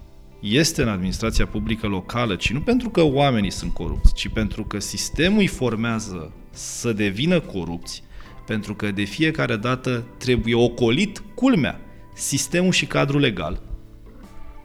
este 0.40 0.82
în 0.82 0.88
administrația 0.88 1.46
publică 1.46 1.86
locală, 1.86 2.36
ci 2.36 2.52
nu 2.52 2.60
pentru 2.60 2.90
că 2.90 3.02
oamenii 3.02 3.50
sunt 3.50 3.72
corupți, 3.72 4.14
ci 4.14 4.28
pentru 4.28 4.64
că 4.64 4.80
sistemul 4.80 5.38
îi 5.38 5.46
formează 5.46 6.32
să 6.50 6.92
devină 6.92 7.40
corupți, 7.40 8.04
Pentru 8.46 8.74
că 8.74 8.90
de 8.90 9.02
fiecare 9.02 9.56
dată 9.56 10.04
trebuie 10.18 10.54
ocolit, 10.54 11.22
culmea, 11.34 11.80
sistemul 12.14 12.72
și 12.72 12.86
cadrul 12.86 13.20
legal. 13.20 13.62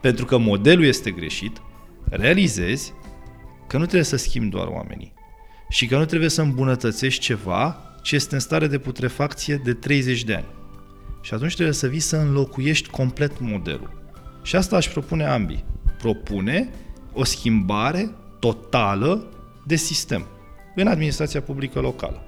Pentru 0.01 0.25
că 0.25 0.37
modelul 0.37 0.85
este 0.85 1.11
greșit, 1.11 1.61
realizezi 2.09 2.93
că 3.67 3.77
nu 3.77 3.83
trebuie 3.83 4.03
să 4.03 4.15
schimbi 4.15 4.49
doar 4.49 4.67
oamenii 4.67 5.13
și 5.69 5.85
că 5.87 5.97
nu 5.97 6.05
trebuie 6.05 6.29
să 6.29 6.41
îmbunătățești 6.41 7.21
ceva 7.21 7.90
ce 8.01 8.15
este 8.15 8.33
în 8.33 8.39
stare 8.39 8.67
de 8.67 8.77
putrefacție 8.77 9.61
de 9.63 9.73
30 9.73 10.23
de 10.23 10.33
ani. 10.33 10.45
Și 11.21 11.33
atunci 11.33 11.53
trebuie 11.53 11.75
să 11.75 11.87
vii 11.87 11.99
să 11.99 12.15
înlocuiești 12.17 12.89
complet 12.89 13.39
modelul. 13.39 13.91
Și 14.41 14.55
asta 14.55 14.75
aș 14.75 14.87
propune 14.87 15.25
ambii. 15.25 15.65
Propune 15.97 16.69
o 17.13 17.23
schimbare 17.23 18.11
totală 18.39 19.25
de 19.65 19.75
sistem 19.75 20.25
în 20.75 20.87
administrația 20.87 21.41
publică 21.41 21.79
locală. 21.79 22.23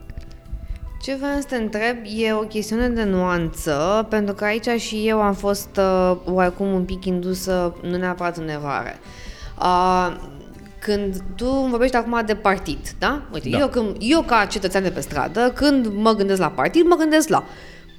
Ce 1.02 1.16
vreau 1.16 1.40
să 1.40 1.46
te 1.48 1.56
întreb 1.56 1.98
e 2.18 2.34
o 2.34 2.40
chestiune 2.40 2.90
de 2.90 3.04
nuanță, 3.04 4.06
pentru 4.10 4.34
că 4.34 4.44
aici 4.44 4.82
și 4.82 5.08
eu 5.08 5.22
am 5.22 5.34
fost 5.34 5.70
uh, 5.78 6.18
oarecum 6.26 6.68
un 6.68 6.84
pic 6.84 7.06
indusă, 7.06 7.76
nu 7.82 7.98
neapărat 7.98 8.38
în 8.38 8.48
eroare. 8.48 9.00
Uh, 9.60 10.16
când 10.84 11.16
tu 11.36 11.46
vorbești 11.46 11.96
acum 11.96 12.22
de 12.26 12.36
partid, 12.36 12.78
da? 13.00 13.22
Uite, 13.34 13.50
Da. 13.50 13.58
Eu, 13.58 13.68
când, 13.68 13.96
eu 14.00 14.22
ca 14.22 14.46
cetățean 14.46 14.84
de 14.84 14.90
pe 14.90 15.00
stradă, 15.00 15.52
când 15.56 15.88
mă 15.96 16.16
gândesc 16.16 16.40
la 16.40 16.50
partid, 16.50 16.86
mă 16.86 16.96
gândesc 16.96 17.28
la 17.28 17.44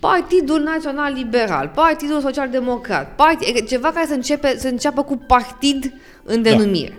Partidul 0.00 0.60
Național 0.60 1.12
Liberal, 1.12 1.70
Partidul 1.74 2.20
Social 2.20 2.48
Democrat, 2.48 3.14
partid, 3.14 3.66
ceva 3.66 3.88
care 3.88 4.06
să, 4.06 4.12
începe, 4.14 4.58
să 4.58 4.68
înceapă 4.68 5.02
cu 5.02 5.16
partid 5.16 5.92
în 6.22 6.42
Da. 6.42 6.94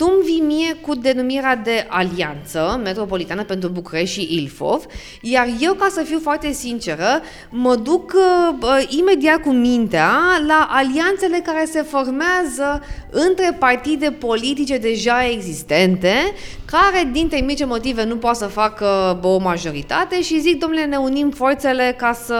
Denumire. 0.00 0.04
Tu 0.04 0.12
îmi 0.14 0.24
vii 0.24 0.40
mie 0.40 0.74
cu 0.74 0.94
denumirea 0.94 1.56
de 1.56 1.86
alianță 1.88 2.80
metropolitană 2.84 3.44
pentru 3.44 3.68
București 3.68 4.20
și 4.20 4.34
Ilfov, 4.34 4.84
iar 5.20 5.48
eu, 5.60 5.74
ca 5.74 5.88
să 5.90 6.02
fiu 6.02 6.18
foarte 6.22 6.52
sinceră, 6.52 7.22
mă 7.50 7.74
duc 7.74 8.12
uh, 8.14 8.54
uh, 8.62 8.98
imediat 8.98 9.40
cu 9.40 9.50
mintea 9.50 10.10
la 10.46 10.68
alianțele 10.70 11.38
care 11.44 11.64
se 11.64 11.82
formează 11.82 12.82
între 13.10 13.56
partide 13.58 14.10
politice 14.10 14.78
deja 14.78 15.26
existente, 15.30 16.14
care, 16.64 17.08
din 17.12 17.30
mici 17.44 17.66
motive, 17.66 18.04
nu 18.04 18.16
pot 18.16 18.36
să 18.36 18.46
facă 18.46 19.18
bă, 19.20 19.26
o 19.26 19.38
majoritate 19.38 20.22
și 20.22 20.40
zic, 20.40 20.58
domnule, 20.58 20.84
ne 20.84 20.96
unim 20.96 21.30
forțele 21.30 21.94
ca 21.98 22.12
să 22.12 22.34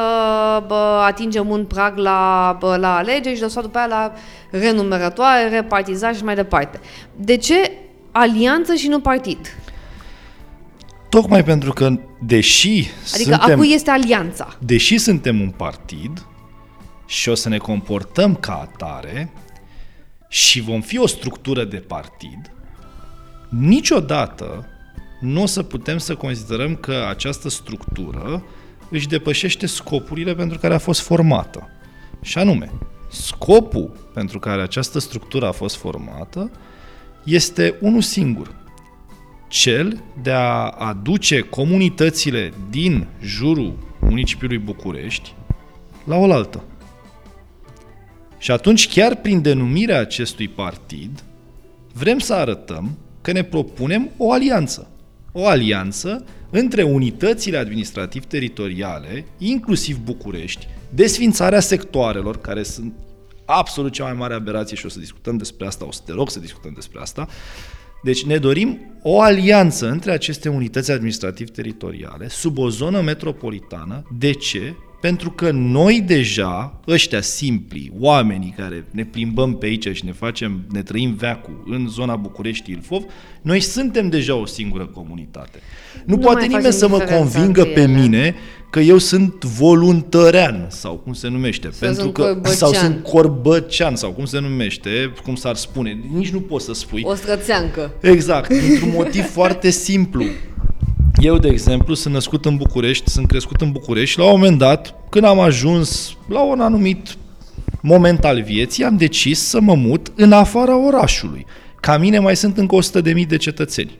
bă, 0.67 1.02
atingem 1.07 1.49
un 1.49 1.64
prag 1.64 1.97
la, 1.97 2.57
bă, 2.61 2.76
la 2.76 2.97
alegeri 2.97 3.37
și 3.37 3.43
lăsat 3.43 3.62
după 3.62 3.79
aia 3.79 3.87
la 3.87 4.12
renumerătoare, 4.50 5.49
repartizare 5.49 6.16
și 6.16 6.25
mai 6.25 6.35
departe. 6.35 6.80
De 7.16 7.37
ce 7.37 7.73
alianță 8.12 8.75
și 8.75 8.88
nu 8.88 9.00
partid? 9.00 9.38
Tocmai 11.09 11.45
pentru 11.45 11.73
că, 11.73 11.99
deși 12.21 12.90
Adică 13.14 13.30
suntem, 13.30 13.52
a 13.52 13.57
cui 13.57 13.73
este 13.73 13.90
alianța? 13.90 14.57
deși 14.59 14.99
suntem 14.99 15.40
un 15.40 15.50
partid 15.50 16.26
și 17.07 17.28
o 17.28 17.35
să 17.35 17.49
ne 17.49 17.59
comportăm 17.59 18.35
ca 18.35 18.52
atare 18.52 19.33
și 20.28 20.61
vom 20.61 20.80
fi 20.80 20.99
o 20.99 21.07
structură 21.07 21.64
de 21.64 21.76
partid, 21.76 22.52
niciodată 23.49 24.66
nu 25.21 25.42
o 25.42 25.47
să 25.47 25.62
putem 25.62 25.99
să 25.99 26.14
considerăm 26.14 26.76
că 26.76 27.07
această 27.09 27.49
structură 27.49 28.45
își 28.90 29.09
depășește 29.09 29.66
scopurile 29.66 30.35
pentru 30.35 30.59
care 30.59 30.75
a 30.75 30.78
fost 30.78 31.00
formată. 31.00 31.69
Și 32.23 32.38
anume, 32.38 32.73
scopul 33.11 33.90
pentru 34.14 34.38
care 34.38 34.62
această 34.62 34.99
structură 34.99 35.47
a 35.47 35.52
fost 35.52 35.76
formată 35.76 36.50
este 37.25 37.75
unul 37.81 38.00
singur, 38.00 38.55
cel 39.49 40.02
de 40.23 40.31
a 40.31 40.69
aduce 40.69 41.40
comunitățile 41.40 42.52
din 42.71 43.07
jurul 43.23 43.79
municipiului 44.00 44.59
București 44.59 45.35
la 46.05 46.17
oaltă. 46.17 46.62
Și 48.38 48.50
atunci, 48.50 48.88
chiar 48.88 49.17
prin 49.17 49.43
denumirea 49.43 50.00
acestui 50.00 50.49
partid, 50.49 51.25
vrem 51.93 52.19
să 52.19 52.35
arătăm 52.35 52.99
că 53.21 53.33
ne 53.33 53.43
propunem 53.43 54.11
o 54.17 54.33
alianță. 54.33 54.90
O 55.33 55.47
alianță 55.47 56.25
între 56.50 56.83
unitățile 56.83 57.57
administrativ-teritoriale, 57.57 59.25
inclusiv 59.38 59.99
București, 59.99 60.69
desfințarea 60.90 61.61
sectoarelor, 61.61 62.40
care 62.40 62.62
sunt 62.62 62.92
absolut 63.44 63.92
cea 63.92 64.04
mai 64.04 64.12
mare 64.12 64.35
aberație 64.35 64.76
și 64.76 64.87
o 64.87 64.88
să 64.88 64.99
discutăm 64.99 65.37
despre 65.37 65.66
asta, 65.66 65.87
o 65.87 65.92
să 65.92 66.00
te 66.04 66.12
rog 66.12 66.30
să 66.30 66.40
discutăm 66.40 66.73
despre 66.75 67.00
asta. 67.00 67.28
Deci 68.02 68.25
ne 68.25 68.37
dorim 68.37 68.78
o 69.02 69.20
alianță 69.20 69.88
între 69.88 70.12
aceste 70.12 70.49
unități 70.49 70.90
administrativ-teritoriale 70.90 72.28
sub 72.28 72.59
o 72.59 72.68
zonă 72.68 73.00
metropolitană. 73.00 74.02
De 74.18 74.32
ce? 74.32 74.75
Pentru 75.00 75.30
că 75.30 75.50
noi 75.50 76.00
deja, 76.00 76.80
ăștia 76.88 77.20
simpli, 77.20 77.92
oamenii 77.99 78.54
care 78.56 78.85
ne 78.90 79.04
plimbăm 79.04 79.54
pe 79.54 79.66
aici 79.66 79.88
și 79.97 80.04
ne 80.04 80.12
facem, 80.12 80.64
ne 80.70 80.82
trăim 80.82 81.14
veacul 81.14 81.64
în 81.66 81.88
zona 81.88 82.16
București-Ilfov, 82.16 83.04
noi 83.42 83.61
suntem 83.61 84.09
deja 84.09 84.35
o 84.35 84.47
singură 84.47 84.87
comunitate. 84.87 85.59
Nu, 86.04 86.14
Nu 86.14 86.20
poate 86.20 86.38
mai 86.38 86.47
nimeni 86.47 86.64
facem 86.64 86.78
să 86.78 86.88
mă 86.88 86.99
diferența 86.99 87.23
convingă 87.23 87.61
între 87.61 87.75
pe 87.75 87.80
ele. 87.80 88.00
mine 88.00 88.35
că 88.71 88.81
eu 88.81 88.99
sunt 88.99 89.45
voluntărean 89.45 90.67
sau 90.69 90.95
cum 90.95 91.12
se 91.12 91.29
numește, 91.29 91.71
pentru 91.79 92.00
sunt 92.03 92.12
că 92.12 92.23
corbăcean. 92.23 92.55
sau 92.55 92.73
sunt 92.73 93.03
corbăcean 93.03 93.97
sau 93.97 94.11
cum 94.11 94.25
se 94.25 94.39
numește, 94.39 95.12
cum 95.23 95.35
s-ar 95.35 95.57
spune, 95.57 95.99
nici 96.15 96.31
nu 96.31 96.41
poți 96.41 96.65
să 96.65 96.73
spui. 96.73 97.03
O 97.05 97.15
strățeancă. 97.15 97.93
Exact, 98.00 98.49
dintr-un 98.49 98.93
motiv 98.95 99.25
foarte 99.39 99.71
simplu. 99.71 100.25
Eu, 101.21 101.39
de 101.39 101.49
exemplu, 101.49 101.95
sunt 101.95 102.15
născut 102.15 102.45
în 102.45 102.57
București, 102.57 103.11
sunt 103.11 103.27
crescut 103.27 103.61
în 103.61 103.71
București 103.71 104.11
și 104.11 104.19
la 104.19 104.25
un 104.25 104.31
moment 104.31 104.59
dat, 104.59 104.95
când 105.09 105.25
am 105.25 105.41
ajuns 105.41 106.17
la 106.29 106.43
un 106.43 106.61
anumit 106.61 107.17
moment 107.81 108.25
al 108.25 108.43
vieții, 108.43 108.85
am 108.85 108.97
decis 108.97 109.41
să 109.41 109.61
mă 109.61 109.75
mut 109.75 110.12
în 110.15 110.33
afara 110.33 110.87
orașului. 110.87 111.47
Ca 111.81 111.99
mine 111.99 112.19
mai 112.19 112.37
sunt 112.37 112.59
încă 112.59 112.77
100.000 113.03 113.27
de 113.29 113.37
cetățeni. 113.37 113.99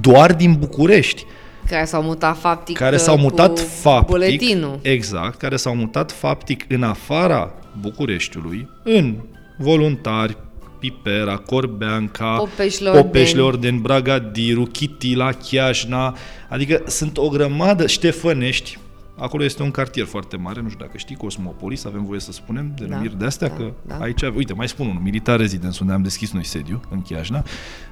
Doar 0.00 0.34
din 0.34 0.56
București 0.58 1.24
Care 1.68 1.84
s-au 1.84 2.02
mutat 2.02 2.38
faptic 2.38 2.76
care 2.76 2.94
uh, 2.94 3.00
s-au 3.00 3.16
mutat 3.16 3.50
cu 3.50 3.66
faptic, 3.66 4.08
buletinul. 4.08 4.78
exact, 4.82 5.38
care 5.38 5.56
s-au 5.56 5.74
mutat 5.74 6.12
faptic 6.12 6.64
în 6.68 6.82
afara 6.82 7.52
Bucureștiului, 7.80 8.68
în 8.82 9.14
voluntari, 9.58 10.36
Pipera, 10.78 11.36
Corbeanca, 11.36 12.36
Popeșle 12.36 12.90
Popeșle 12.90 13.40
Ordeni. 13.40 13.74
Orden, 13.74 13.80
Bragadiru, 13.80 14.62
Chitila, 14.62 15.32
Chiajna, 15.32 16.16
adică 16.48 16.82
sunt 16.86 17.16
o 17.18 17.28
grămadă, 17.28 17.86
Ștefănești, 17.86 18.78
Acolo 19.18 19.44
este 19.44 19.62
un 19.62 19.70
cartier 19.70 20.06
foarte 20.06 20.36
mare, 20.36 20.60
nu 20.60 20.68
știu 20.68 20.84
dacă 20.84 20.98
știi, 20.98 21.16
Cosmopolis, 21.16 21.84
avem 21.84 22.04
voie 22.04 22.20
să 22.20 22.32
spunem 22.32 22.72
denumiri 22.78 23.12
Da, 23.12 23.18
de 23.18 23.24
astea, 23.24 23.48
da, 23.48 23.54
că 23.54 23.72
da. 23.82 23.96
aici, 23.98 24.22
uite, 24.22 24.52
mai 24.52 24.68
spun 24.68 24.86
unul, 24.86 25.00
Militar 25.02 25.38
Residence, 25.38 25.78
unde 25.80 25.92
am 25.92 26.02
deschis 26.02 26.32
noi 26.32 26.44
sediu, 26.44 26.80
în 26.90 27.02
Chiajna, 27.02 27.42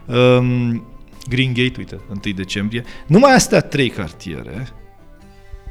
um, 0.06 0.84
Green 1.28 1.52
Gate, 1.52 1.74
uite, 1.78 2.00
1 2.24 2.34
decembrie. 2.34 2.84
Numai 3.06 3.34
astea 3.34 3.60
trei 3.60 3.88
cartiere, 3.88 4.68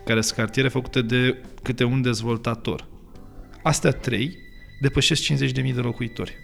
care 0.05 0.21
sunt 0.21 0.37
cartiere 0.37 0.67
făcute 0.67 1.01
de 1.01 1.41
câte 1.61 1.83
un 1.83 2.01
dezvoltator. 2.01 2.87
Astea 3.63 3.91
trei 3.91 4.37
depășesc 4.81 5.33
50.000 5.33 5.53
de 5.53 5.81
locuitori. 5.81 6.35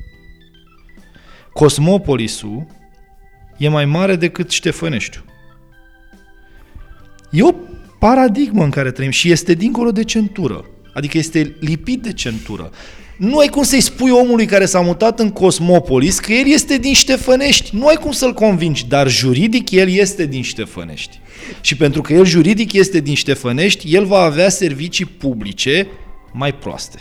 Cosmopolisul 1.54 2.68
e 3.58 3.68
mai 3.68 3.86
mare 3.86 4.16
decât 4.16 4.50
Ștefăneștiul. 4.50 5.26
E 7.32 7.44
o 7.44 7.54
paradigmă 8.00 8.64
în 8.64 8.70
care 8.70 8.92
trăim 8.92 9.12
și 9.12 9.32
este 9.32 9.54
dincolo 9.54 9.92
de 9.92 10.04
centură. 10.04 10.66
Adică 10.94 11.18
este 11.18 11.56
lipit 11.60 12.02
de 12.02 12.14
centură. 12.14 12.72
Nu 13.20 13.38
ai 13.38 13.48
cum 13.48 13.64
să-i 13.64 13.82
spui 13.82 14.12
omului 14.12 14.46
care 14.46 14.66
s-a 14.66 14.80
mutat 14.80 15.20
în 15.20 15.30
Cosmopolis 15.30 16.20
că 16.20 16.34
el 16.34 16.48
este 16.48 16.78
din 16.78 16.94
Ștefănești. 16.94 17.70
Nu 17.76 17.88
ai 17.88 17.96
cum 17.96 18.12
să-l 18.12 18.34
convingi, 18.34 18.88
dar 18.88 19.08
juridic 19.08 19.72
el 19.72 19.90
este 19.90 20.26
din 20.26 20.42
Ștefănești. 20.42 21.20
Și 21.62 21.76
pentru 21.76 22.02
că 22.02 22.14
el 22.14 22.26
juridic 22.26 22.74
este 22.74 23.00
din 23.00 23.14
Ștefănești, 23.14 23.96
el 23.96 24.06
va 24.06 24.20
avea 24.20 24.50
servicii 24.50 25.06
publice 25.06 25.88
mai 26.34 26.54
proaste. 26.54 27.00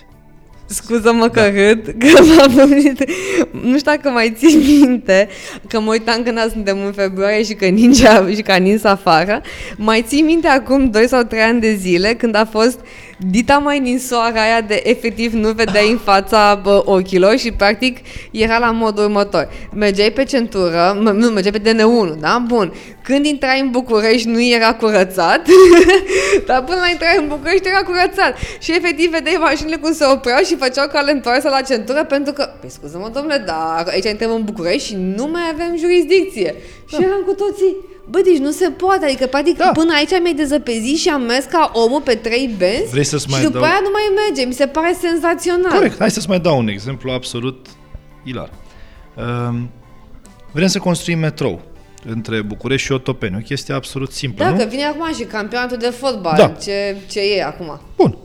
Scuză-mă 0.67 1.29
că 1.29 1.53
râd, 1.55 1.95
că 1.99 2.25
m-am 2.25 2.55
gândit. 2.55 3.05
Nu 3.53 3.79
știu 3.79 3.93
dacă 3.93 4.09
mai 4.09 4.35
ții 4.37 4.55
minte, 4.55 5.29
că 5.69 5.81
mă 5.81 5.91
uitam 5.91 6.23
când 6.23 6.51
suntem 6.53 6.79
în 6.85 6.93
februarie 6.93 7.43
și 7.45 7.55
că 7.55 7.67
ningea 7.67 8.29
și 8.35 8.43
că 8.43 8.53
a 8.53 8.57
nins 8.57 8.85
afară. 8.85 9.43
Mai 9.77 10.05
ții 10.07 10.23
minte 10.23 10.47
acum 10.47 10.91
2 10.91 11.09
sau 11.09 11.23
3 11.23 11.41
ani 11.41 11.61
de 11.61 11.75
zile 11.75 12.15
când 12.15 12.35
a 12.35 12.45
fost 12.45 12.81
dita 13.21 13.59
mai 13.59 13.79
ninsoarea 13.79 14.43
aia 14.43 14.61
de 14.61 14.83
efectiv 14.85 15.33
nu 15.33 15.53
vedeai 15.53 15.91
în 15.91 15.99
fața 15.99 16.61
bă, 16.63 16.83
ochilor 16.85 17.37
și 17.37 17.53
practic 17.53 17.99
era 18.31 18.59
la 18.59 18.71
modul 18.71 19.05
următor. 19.05 19.49
Mergeai 19.75 20.11
pe 20.11 20.25
centură, 20.25 20.99
m- 21.01 21.13
nu, 21.15 21.29
mergeai 21.29 21.61
pe 21.61 21.71
DN1, 21.71 22.21
da? 22.21 22.43
Bun. 22.47 22.73
Când 23.03 23.27
intrai 23.27 23.61
în 23.61 23.71
București 23.71 24.29
nu 24.29 24.43
era 24.43 24.75
curățat, 24.75 25.47
dar 26.47 26.65
până 26.65 26.79
la 26.81 26.89
intrare 26.89 27.19
în 27.19 27.29
București 27.29 27.69
era 27.69 27.83
curățat. 27.83 28.37
Și 28.59 28.71
efectiv 28.73 29.11
vedeai 29.11 29.37
mașinile 29.41 29.77
cum 29.77 29.93
se 29.93 30.05
opreau 30.13 30.43
și 30.45 30.57
făceau 30.57 30.87
cale 30.89 31.11
întoarsă 31.11 31.49
la 31.49 31.61
centură 31.61 32.05
pentru 32.05 32.33
că, 32.33 32.49
păi 32.61 32.71
scuză-mă 32.71 33.11
domnule, 33.15 33.43
dar 33.47 33.85
aici 33.91 34.05
intrăm 34.05 34.31
în 34.31 34.45
București 34.45 34.89
și 34.89 34.97
nu 35.17 35.27
mai 35.33 35.43
avem 35.53 35.77
jurisdicție. 35.79 36.55
Și 36.89 36.97
eram 37.03 37.23
cu 37.27 37.33
toții, 37.33 37.77
Bă, 38.11 38.21
deci 38.25 38.37
nu 38.39 38.51
se 38.51 38.71
poate, 38.71 39.05
adică 39.05 39.27
practic 39.27 39.57
Da. 39.57 39.71
până 39.75 39.93
aici 39.95 40.11
mi-ai 40.11 40.35
dezăpezit 40.35 40.97
și 40.97 41.09
am 41.09 41.23
mers 41.23 41.45
ca 41.45 41.71
omul 41.75 42.01
pe 42.01 42.15
trei 42.15 42.55
benzi 42.59 42.91
Vrei 42.91 43.05
să-ți 43.05 43.25
și 43.25 43.31
mai 43.31 43.43
după 43.43 43.59
dau- 43.59 43.63
aia 43.63 43.79
nu 43.83 43.89
mai 43.93 44.03
merge, 44.27 44.47
mi 44.47 44.53
se 44.55 44.67
pare 44.67 44.97
senzațional. 45.01 45.73
Corect, 45.73 45.99
hai 45.99 46.11
să-ți 46.11 46.29
mai 46.29 46.41
dau 46.41 46.59
un 46.59 46.69
exemplu 46.69 47.11
absolut 47.11 47.67
ilar. 48.25 48.51
Um, 49.49 49.71
vrem 50.53 50.67
să 50.67 50.79
construim 50.79 51.19
metrou 51.19 51.61
între 52.07 52.43
București 52.43 52.87
și 52.87 52.93
Otopeni, 52.93 53.37
o 53.37 53.43
chestie 53.43 53.75
absolut 53.75 54.13
simplă, 54.13 54.45
Da, 54.45 54.51
nu? 54.51 54.57
că 54.57 54.65
vine 54.65 54.85
acum 54.85 55.15
și 55.15 55.23
campionatul 55.25 55.77
de 55.77 55.91
fotbal, 55.91 56.37
Da. 56.37 56.49
ce, 56.49 56.97
ce 57.11 57.21
e 57.37 57.45
acum. 57.45 57.81
Bun. 57.97 58.17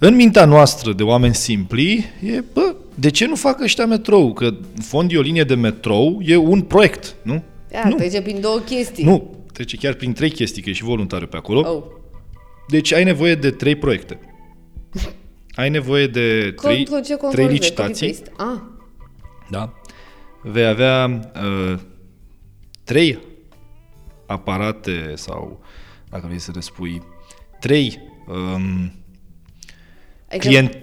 În 0.00 0.14
mintea 0.14 0.44
noastră 0.44 0.92
de 0.92 1.02
oameni 1.02 1.34
simpli 1.34 2.10
e, 2.24 2.42
bă, 2.52 2.74
de 2.94 3.10
ce 3.10 3.26
nu 3.26 3.34
fac 3.34 3.60
ăștia 3.60 3.86
metrou? 3.86 4.32
Că 4.32 4.44
în 4.44 4.82
fond 4.82 5.12
e 5.12 5.18
o 5.18 5.20
linie 5.20 5.42
de 5.44 5.54
metrou, 5.54 6.18
e 6.24 6.36
un 6.36 6.60
proiect, 6.60 7.14
nu? 7.22 7.42
Ia, 7.72 7.84
nu, 7.88 7.94
trece 7.94 8.22
prin 8.22 8.40
două 8.40 8.58
chestii. 8.58 9.04
nu, 9.04 9.44
trece 9.52 9.76
chiar 9.76 9.94
prin 9.94 10.12
trei 10.12 10.30
chestii, 10.30 10.62
că 10.62 10.70
e 10.70 10.72
și 10.72 10.82
voluntariu 10.84 11.26
pe 11.26 11.36
acolo. 11.36 11.60
Oh. 11.74 11.82
Deci 12.68 12.92
ai 12.92 13.04
nevoie 13.04 13.34
de 13.34 13.50
trei 13.50 13.76
proiecte. 13.76 14.18
Ai 15.54 15.70
nevoie 15.70 16.06
de 16.06 16.54
trei, 16.62 16.76
Control, 16.76 17.02
ce 17.04 17.16
control 17.16 17.30
trei 17.32 17.46
V, 17.46 17.50
licitații. 17.50 18.12
copy-paste. 18.14 18.32
Ah, 18.36 18.60
Da? 19.50 19.72
Vei 20.42 20.66
avea 20.66 21.20
uh, 21.34 21.78
trei 22.84 23.18
aparate 24.26 25.12
sau, 25.14 25.64
dacă 26.10 26.26
vrei 26.26 26.38
să 26.38 26.50
le 26.54 26.60
spui, 26.60 27.02
trei 27.60 27.98
um, 28.28 28.92
adică 30.28 30.46
client, 30.48 30.78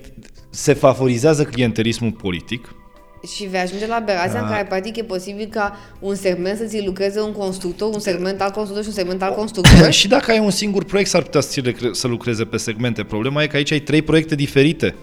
se 0.50 0.74
favorizează 0.74 1.44
clientelismul 1.44 2.12
politic. 2.12 2.76
Și 3.36 3.46
vei 3.46 3.60
ajunge 3.60 3.88
la 3.88 3.96
aberația 3.96 4.34
Da. 4.34 4.40
în 4.40 4.52
care 4.52 4.64
practic 4.66 4.96
e 4.98 5.04
posibil 5.04 5.48
ca 5.52 5.78
un 6.00 6.16
segment 6.16 6.58
să 6.58 6.64
ți 6.64 6.86
lucreze 6.86 7.22
un 7.22 7.32
constructor, 7.32 7.94
un 7.94 8.00
segment 8.00 8.42
al 8.42 8.52
constructor 8.52 8.84
și 8.84 8.90
un 8.90 8.96
segment 8.96 9.22
al 9.22 9.34
constructor. 9.34 9.92
și 10.00 10.08
dacă 10.08 10.32
ai 10.32 10.40
un 10.40 10.52
singur 10.52 10.84
proiect, 10.84 11.10
s-ar 11.10 11.22
putea 11.22 11.42
să, 11.42 11.48
ți 11.50 11.60
le 11.62 11.72
cre- 11.72 11.90
să 11.94 12.08
lucreze 12.08 12.44
pe 12.46 12.58
segmente. 12.58 13.04
Problema 13.04 13.44
e 13.44 13.48
că 13.48 13.56
aici 13.56 13.72
ai 13.72 13.80
trei 13.80 14.02
proiecte 14.02 14.36
diferite 14.36 14.96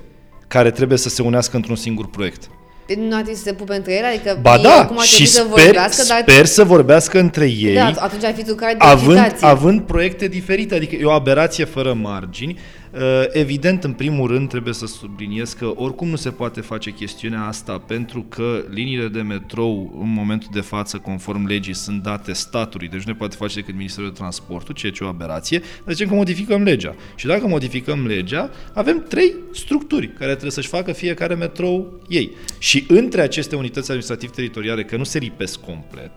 care 0.48 0.70
trebuie 0.70 0.98
să 0.98 1.08
se 1.08 1.22
unească 1.22 1.56
într-un 1.56 1.76
singur 1.76 2.08
proiect. 2.10 2.42
Deci 2.86 2.96
nu 2.96 3.14
ar 3.14 3.20
trebui 3.20 3.34
să 3.34 3.42
se 3.42 3.52
pupe 3.52 3.74
între 3.74 3.92
ele, 3.92 4.06
adică 4.06 4.38
Ba 4.42 4.54
ei 4.56 4.62
da, 4.62 4.74
acum 4.80 4.98
ar 4.98 5.04
și 5.04 5.10
trebui 5.12 5.26
să 5.30 5.46
sper, 5.50 5.64
vorbească, 5.64 6.04
dar 6.08 6.20
sper 6.28 6.44
să 6.46 6.64
vorbească 6.64 7.18
între 7.18 7.46
ei. 7.50 7.74
da, 7.74 7.92
atunci 7.98 8.24
ar 8.24 8.34
fi 8.34 8.42
trucare 8.44 8.72
de 8.72 8.78
având, 8.84 9.18
licitație. 9.18 9.46
având 9.46 9.80
proiecte 9.80 10.28
diferite, 10.28 10.74
adică 10.74 10.94
e 10.94 11.04
o 11.04 11.10
aberație 11.10 11.64
fără 11.64 11.92
margini. 11.92 12.58
Uh, 12.94 13.24
Evident, 13.32 13.84
în 13.84 13.92
primul 13.92 14.28
rând, 14.28 14.48
trebuie 14.48 14.74
să 14.74 14.86
subliniez 14.86 15.52
că 15.52 15.72
oricum 15.74 16.08
nu 16.08 16.16
se 16.16 16.30
poate 16.30 16.60
face 16.60 16.90
chestiunea 16.90 17.46
asta 17.46 17.78
pentru 17.78 18.22
că 18.22 18.64
liniile 18.70 19.08
de 19.08 19.20
metrou, 19.20 19.98
în 20.00 20.12
momentul 20.12 20.48
de 20.52 20.60
față, 20.60 20.98
conform 20.98 21.46
legii, 21.46 21.74
sunt 21.74 22.02
date 22.02 22.32
statului, 22.32 22.88
deci 22.88 23.02
nu 23.02 23.12
ne 23.12 23.18
poate 23.18 23.36
face 23.36 23.54
decât 23.54 23.74
Ministerul 23.74 24.08
de 24.08 24.14
Transportul, 24.14 24.74
ceea 24.74 24.92
ce 24.92 25.02
e 25.02 25.06
o 25.06 25.08
aberație. 25.08 25.58
Dar 25.58 25.94
zicem 25.94 26.08
că 26.08 26.14
modificăm 26.14 26.62
legea. 26.62 26.94
Și 27.14 27.26
dacă 27.26 27.46
modificăm 27.46 28.06
legea, 28.06 28.50
avem 28.74 29.04
trei 29.08 29.34
structuri 29.52 30.08
care 30.12 30.30
trebuie 30.30 30.50
să-și 30.50 30.68
facă 30.68 30.92
fiecare 30.92 31.34
metrou 31.34 32.02
ei. 32.08 32.30
Și 32.58 32.84
între 32.88 33.20
aceste 33.20 33.56
unități 33.56 33.90
administrativ-teritoriale, 33.90 34.84
că 34.84 34.96
nu 34.96 35.04
se 35.04 35.18
lipesc 35.18 35.60
complet, 35.60 36.12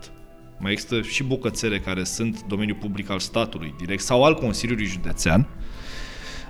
mai 0.58 0.72
există 0.72 1.00
și 1.00 1.22
bucățele 1.22 1.78
care 1.78 2.04
sunt 2.04 2.44
domeniul 2.48 2.76
public 2.80 3.10
al 3.10 3.18
statului 3.18 3.74
direct 3.78 4.02
sau 4.02 4.24
al 4.24 4.34
Consiliului 4.34 4.86
Județean, 4.86 5.48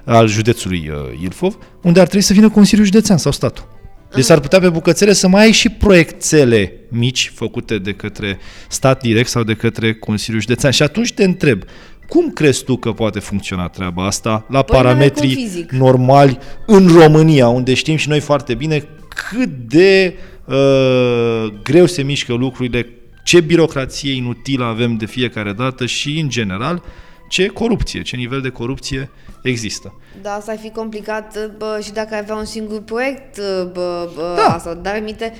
al 0.08 0.28
județului 0.28 0.90
uh, 0.90 1.20
Ilfov, 1.22 1.58
unde 1.82 2.00
ar 2.00 2.06
trebui 2.06 2.24
să 2.24 2.32
vină 2.32 2.48
Consiliul 2.48 2.86
Județean 2.86 3.18
sau 3.18 3.32
statul. 3.32 3.76
Deci 4.14 4.24
s-ar 4.24 4.40
putea 4.40 4.60
pe 4.60 4.68
bucățele 4.68 5.12
să 5.12 5.28
mai 5.28 5.42
ai 5.42 5.52
și 5.52 5.68
proiectele 5.68 6.72
mici 6.88 7.32
făcute 7.34 7.78
de 7.78 7.92
către 7.92 8.38
stat 8.68 9.02
direct 9.02 9.28
sau 9.28 9.42
de 9.42 9.54
către 9.54 9.94
Consiliul 9.94 10.40
Județean. 10.40 10.72
Și 10.72 10.82
atunci 10.82 11.12
te 11.12 11.24
întreb, 11.24 11.62
cum 12.08 12.30
crezi 12.30 12.64
tu 12.64 12.76
că 12.76 12.92
poate 12.92 13.18
funcționa 13.18 13.68
treaba 13.68 14.06
asta 14.06 14.30
la 14.30 14.62
Păi, 14.62 14.76
n-are 14.76 14.88
parametrii 14.88 15.34
cum 15.34 15.44
fizic. 15.44 15.70
normali 15.70 16.38
în 16.66 16.86
România, 16.86 17.48
unde 17.48 17.74
știm 17.74 17.96
și 17.96 18.08
noi 18.08 18.20
foarte 18.20 18.54
bine 18.54 18.88
cât 19.30 19.48
de 19.48 20.14
uh, 20.44 21.52
greu 21.62 21.86
se 21.86 22.02
mișcă 22.02 22.32
lucrurile, 22.32 22.86
ce 23.24 23.40
birocrație 23.40 24.12
inutilă 24.12 24.64
avem 24.64 24.96
de 24.96 25.06
fiecare 25.06 25.52
dată 25.52 25.86
și, 25.86 26.18
în 26.18 26.28
general, 26.28 26.82
ce 27.28 27.46
corupție, 27.46 28.02
ce 28.02 28.16
nivel 28.16 28.40
de 28.40 28.48
corupție 28.48 29.10
există. 29.42 29.94
Da, 30.22 30.30
asta 30.34 30.52
ar 30.52 30.58
fi 30.58 30.70
complicat 30.70 31.50
bă, 31.56 31.80
și 31.82 31.92
dacă 31.92 32.14
ai 32.14 32.18
avea 32.20 32.34
un 32.34 32.44
singur 32.44 32.80
proiect, 32.82 33.36
bă, 33.72 34.08
bă, 34.14 34.34
Da. 34.36 34.54
asta, 34.54 34.74
dar 34.74 35.00
minte 35.04 35.32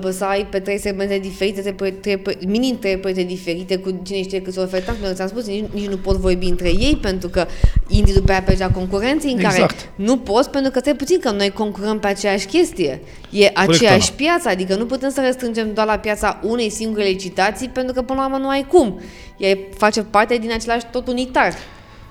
bă, 0.00 0.10
să 0.10 0.24
ai 0.24 0.46
pe 0.50 0.60
trei 0.60 0.78
segmente 0.78 1.18
diferite, 1.18 1.60
trei, 1.60 1.72
proie- 1.72 1.90
trei, 1.92 2.16
proie- 2.16 2.38
minim 2.46 2.78
trei 2.78 2.96
proiecte 2.98 3.22
diferite 3.22 3.76
cu 3.76 4.00
cine 4.04 4.22
știe 4.22 4.40
câți 4.42 4.58
ofertanți, 4.58 5.00
pentru 5.00 5.08
că 5.08 5.14
ți-am 5.14 5.28
spus, 5.28 5.46
nici, 5.46 5.64
nici 5.72 5.86
nu 5.88 5.96
pot 5.96 6.16
vorbi 6.16 6.46
între 6.46 6.68
ei 6.68 6.98
pentru 7.02 7.28
că 7.28 7.46
intri 7.88 8.12
după 8.14 8.30
aia 8.30 8.42
pe 8.42 8.54
cea 8.54 8.70
concurenței 8.70 9.30
în 9.32 9.38
care 9.38 9.54
Exact. 9.54 9.88
nu 9.96 10.16
poți 10.18 10.50
pentru 10.50 10.70
că 10.70 10.80
trebuie 10.80 11.04
puțin 11.04 11.20
că 11.20 11.30
noi 11.30 11.50
concurăm 11.50 11.98
pe 11.98 12.06
aceeași 12.06 12.46
chestie. 12.46 13.00
E 13.30 13.50
aceeași 13.54 14.08
Ana. 14.08 14.16
piață, 14.16 14.48
adică 14.48 14.76
nu 14.76 14.86
putem 14.86 15.10
să 15.10 15.20
restrângem 15.20 15.72
doar 15.74 15.86
la 15.86 15.98
piața 15.98 16.40
unei 16.42 16.70
singure 16.70 17.04
licitații 17.04 17.68
pentru 17.68 17.94
că 17.94 18.02
până 18.02 18.20
la 18.20 18.24
urmă 18.26 18.38
nu 18.38 18.48
ai 18.48 18.66
cum. 18.68 19.00
Ea 19.38 19.56
face 19.76 20.02
parte 20.02 20.38
din 20.38 20.52
același 20.52 20.86
tot 20.90 21.06
unitar. 21.06 21.52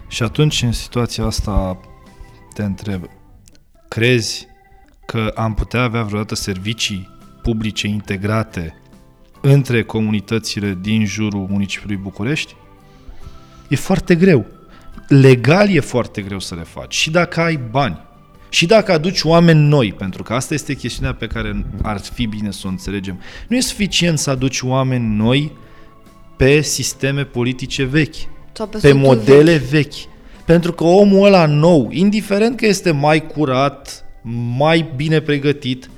Și 0.08 0.24
atunci, 0.24 0.62
în 0.62 0.72
situația 0.72 1.26
asta, 1.26 1.80
te 2.54 2.64
întreb, 2.64 3.04
crezi 3.88 4.48
că 5.06 5.32
am 5.36 5.54
putea 5.54 5.82
avea 5.82 6.02
vreodată 6.04 6.36
servicii 6.36 7.10
publice 7.42 7.88
integrate 7.88 8.82
între 9.42 9.84
comunitățile 9.84 10.78
din 10.82 11.06
jurul 11.06 11.48
municipiului 11.50 11.98
București? 11.98 12.56
E 13.68 13.76
foarte 13.76 14.16
greu. 14.16 14.46
Legal 15.08 15.70
e 15.70 15.80
foarte 15.80 16.22
greu 16.22 16.40
să 16.40 16.56
le 16.56 16.64
faci. 16.64 16.96
Și 16.96 17.12
dacă 17.12 17.42
ai 17.42 17.60
bani, 17.72 17.98
și 18.50 18.66
dacă 18.66 18.92
aduci 18.92 19.24
oameni 19.24 19.60
noi, 19.60 19.94
pentru 19.94 20.24
că 20.24 20.34
asta 20.34 20.54
este 20.54 20.76
chestiunea 20.76 21.14
pe 21.14 21.28
care 21.28 21.66
ar 21.82 22.00
fi 22.00 22.26
bine 22.26 22.52
să 22.52 22.62
o 22.66 22.70
înțelegem, 22.70 23.20
nu 23.48 23.56
e 23.56 23.60
suficient 23.60 24.20
să 24.20 24.30
aduci 24.30 24.62
oameni 24.62 25.16
noi 25.16 25.52
pe 26.38 26.62
sisteme 26.62 27.24
politice 27.24 27.84
vechi 27.84 28.16
Sau 28.54 28.68
pe, 28.68 28.78
pe 28.78 28.88
structuri 28.88 28.98
modele 28.98 29.58
vechi. 29.58 29.70
vechi. 29.70 29.94
Pentru 30.46 30.74
că 30.74 30.84
omul 30.84 31.26
ăla 31.26 31.46
nou, 31.46 31.90
indiferent 31.92 32.58
că 32.58 32.66
este 32.66 32.92
mai 32.92 33.28
curat, 33.28 34.06
mai 34.58 34.92
bine 34.96 35.20
pregătit, 35.20 35.90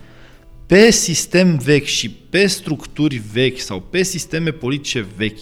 pe 0.66 0.92
sistem 0.92 1.58
vechi 1.58 1.86
și 1.86 2.10
pe 2.10 2.48
structuri 2.48 3.22
vechi 3.32 3.60
sau 3.60 3.80
pe 3.80 4.04
sisteme 4.04 4.52
politice 4.52 5.06
vechi, 5.16 5.40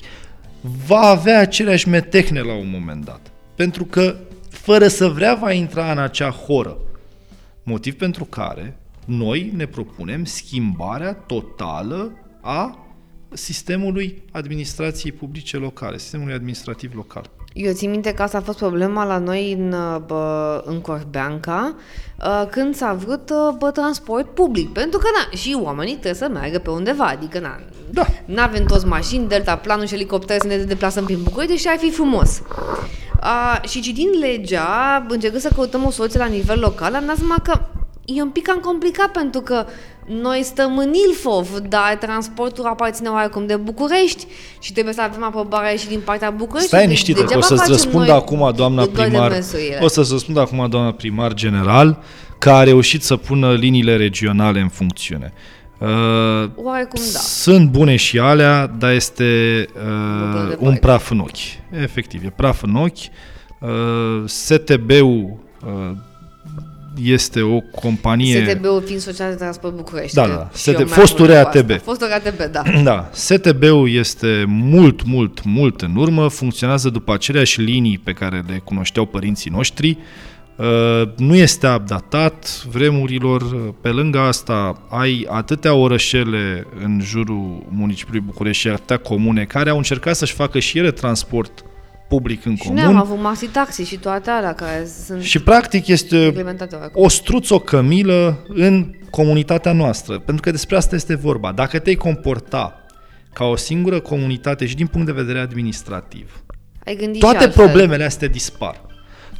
va 0.87 0.99
avea 0.99 1.39
aceleași 1.39 1.89
metehne 1.89 2.41
la 2.41 2.53
un 2.53 2.69
moment 2.69 3.05
dat. 3.05 3.31
Pentru 3.55 3.85
că, 3.85 4.15
fără 4.49 4.87
să 4.87 5.07
vrea, 5.07 5.33
va 5.33 5.51
intra 5.51 5.91
în 5.91 5.97
acea 5.97 6.29
horă. 6.29 6.77
Motiv 7.63 7.93
pentru 7.93 8.25
care 8.25 8.77
noi 9.05 9.51
ne 9.55 9.65
propunem 9.65 10.25
schimbarea 10.25 11.13
totală 11.13 12.11
a 12.41 12.82
sistemului 13.33 14.23
administrației 14.31 15.11
publice 15.11 15.57
locale, 15.57 15.97
sistemului 15.97 16.33
administrativ 16.33 16.91
local. 16.95 17.29
Eu 17.53 17.73
țin 17.73 17.89
minte 17.89 18.13
că 18.13 18.21
asta 18.21 18.37
a 18.37 18.41
fost 18.41 18.57
problema 18.57 19.05
la 19.05 19.17
noi 19.17 19.51
în, 19.51 19.71
uh, 19.71 20.01
bă, 20.05 20.63
în 20.65 20.81
Corbeanca, 20.81 21.75
uh, 22.19 22.47
când 22.49 22.75
s-a 22.75 22.93
vrut 22.93 23.29
uh, 23.29 23.55
bă, 23.57 23.71
transport 23.71 24.33
public. 24.33 24.69
Pentru 24.69 24.99
că 24.99 25.05
na, 25.15 25.37
și 25.37 25.57
oamenii 25.61 25.93
trebuie 25.93 26.13
să 26.13 26.27
meargă 26.27 26.59
pe 26.59 26.69
undeva, 26.69 27.05
adică 27.05 27.39
na, 27.39 27.59
Da. 27.89 28.05
nu 28.25 28.41
avem 28.41 28.65
toți 28.65 28.85
mașini, 28.85 29.27
delta 29.27 29.55
planul 29.55 29.85
și 29.85 29.93
elicoptere 29.93 30.39
să 30.39 30.47
ne 30.47 30.57
deplasăm 30.57 31.05
prin 31.05 31.23
București, 31.23 31.53
deși 31.53 31.67
ar 31.67 31.77
fi 31.77 31.91
frumos. 31.91 32.41
Uh, 33.21 33.69
și 33.69 33.81
citind 33.81 34.15
legea, 34.19 35.05
încercând 35.09 35.41
să 35.41 35.51
căutăm 35.55 35.85
o 35.85 35.89
soluție 35.89 36.19
la 36.19 36.25
nivel 36.25 36.59
local, 36.59 36.95
am 36.95 37.05
dat 37.05 37.17
seama 37.17 37.39
că 37.43 37.59
e 38.05 38.21
un 38.21 38.29
pic 38.29 38.47
cam 38.47 38.59
complicat 38.59 39.11
pentru 39.11 39.41
că 39.41 39.65
noi 40.07 40.43
stăm 40.43 40.77
în 40.77 40.93
Ilfov, 41.07 41.57
dar 41.57 41.97
transportul 41.99 42.65
aparține 42.65 43.09
oarecum 43.09 43.45
de 43.45 43.55
București 43.55 44.27
și 44.59 44.73
trebuie 44.73 44.93
să 44.93 45.01
avem 45.01 45.23
aprobare 45.23 45.75
și 45.75 45.87
din 45.87 46.01
partea 46.05 46.29
București. 46.29 46.67
Stai 46.67 46.79
Deci 46.79 46.89
niștită, 46.89 47.17
că 47.17 47.23
o 47.23 47.25
degeaba 47.25 47.45
să-ți 47.45 47.59
facem 47.59 47.73
răspund 47.73 48.07
noi 48.07 48.15
acum 48.15 48.51
doamna 48.55 48.85
de 48.85 48.91
doar 48.91 49.07
primar, 49.07 49.27
demersurile. 49.27 49.79
o 49.81 49.87
să-ți 49.87 50.11
răspund 50.11 50.37
acum 50.37 50.69
doamna 50.69 50.91
primar 50.91 51.33
general, 51.33 52.03
care 52.37 52.55
a 52.57 52.63
reușit 52.63 53.03
să 53.03 53.15
pună 53.15 53.53
liniile 53.53 53.95
regionale 53.95 54.59
în 54.59 54.69
funcțiune. 54.69 55.33
Uh, 55.77 55.89
Oarecum 56.55 57.01
da. 57.13 57.19
Sunt 57.19 57.69
bune 57.69 57.95
și 57.95 58.19
alea, 58.19 58.67
dar 58.67 58.91
este 58.91 59.23
Lucru 60.23 60.41
uh, 60.41 60.47
de 60.49 60.55
un 60.59 60.67
bani. 60.67 60.79
praf 60.79 61.11
în 61.11 61.19
ochi. 61.19 61.81
Efectiv, 61.81 62.23
e 62.23 62.33
praf 62.35 62.63
în 62.63 62.75
ochi. 62.75 62.97
Uh, 63.59 64.23
STB-ul 64.25 65.37
uh, 65.65 65.91
este 67.01 67.41
o 67.41 67.59
companie... 67.59 68.45
STB-ul 68.49 68.83
fiind 68.85 69.01
Societatea 69.01 69.31
de 69.31 69.39
Transport 69.39 69.75
București. 69.75 70.15
Da, 70.15 70.23
că 70.23 70.29
da, 70.29 70.49
și 70.57 70.69
eu 70.69 70.75
STB 70.75 70.89
mai 70.89 70.97
fostul 70.97 71.25
am 71.25 71.27
cu 71.27 71.33
RATB. 71.33 71.69
asta. 71.69 71.83
Fostul 71.83 72.07
RATB, 72.07 72.51
da. 72.51 72.61
Da, 72.91 73.09
STB-ul 73.11 73.91
este 73.91 74.43
mult, 74.47 75.05
mult, 75.05 75.43
mult 75.43 75.81
în 75.81 75.95
urmă, 75.95 76.27
funcționează 76.27 76.89
după 76.89 77.13
aceleași 77.13 77.61
linii 77.61 77.97
pe 77.97 78.11
care 78.11 78.43
le 78.47 78.61
cunoșteau 78.63 79.05
părinții 79.05 79.51
noștri, 79.51 79.97
Uh, 80.55 81.01
nu 81.17 81.35
este 81.35 81.67
updatat 81.67 82.65
vremurilor. 82.71 83.73
Pe 83.81 83.89
lângă 83.89 84.19
asta, 84.19 84.81
ai 84.89 85.27
atâtea 85.29 85.73
orășele 85.73 86.67
în 86.83 86.99
jurul 87.03 87.65
municipiului 87.69 88.23
București 88.25 88.61
și 88.61 88.67
atâtea 88.67 88.97
comune 88.97 89.43
care 89.43 89.69
au 89.69 89.77
încercat 89.77 90.15
să-și 90.15 90.33
facă 90.33 90.59
și 90.59 90.77
ele 90.77 90.91
transport 90.91 91.63
public 92.15 92.45
în 92.45 92.55
Și 92.55 92.61
comun. 92.67 92.75
noi 92.75 92.83
am 92.93 92.99
avut 92.99 93.19
maxi 93.21 93.47
taxi 93.47 93.83
și 93.83 93.97
toate 93.97 94.29
alea 94.29 94.53
care 94.53 94.87
sunt 95.05 95.21
Și 95.21 95.39
practic 95.39 95.87
este 95.87 96.17
implementate 96.17 96.75
acum. 96.75 97.03
o 97.03 97.07
struță, 97.09 97.53
o 97.53 97.59
cămilă 97.59 98.45
în 98.47 98.93
comunitatea 99.09 99.71
noastră. 99.73 100.19
Pentru 100.19 100.43
că 100.43 100.51
despre 100.51 100.75
asta 100.75 100.95
este 100.95 101.15
vorba. 101.15 101.51
Dacă 101.51 101.79
te-ai 101.79 101.95
comporta 101.95 102.79
ca 103.33 103.45
o 103.45 103.55
singură 103.55 103.99
comunitate 103.99 104.65
și 104.65 104.75
din 104.75 104.87
punct 104.87 105.05
de 105.07 105.11
vedere 105.13 105.39
administrativ, 105.39 106.43
Ai 106.85 106.95
gândit 106.95 107.13
și 107.15 107.19
toate 107.19 107.43
altfel. 107.43 107.65
problemele 107.65 108.03
astea 108.03 108.27
dispar. 108.27 108.81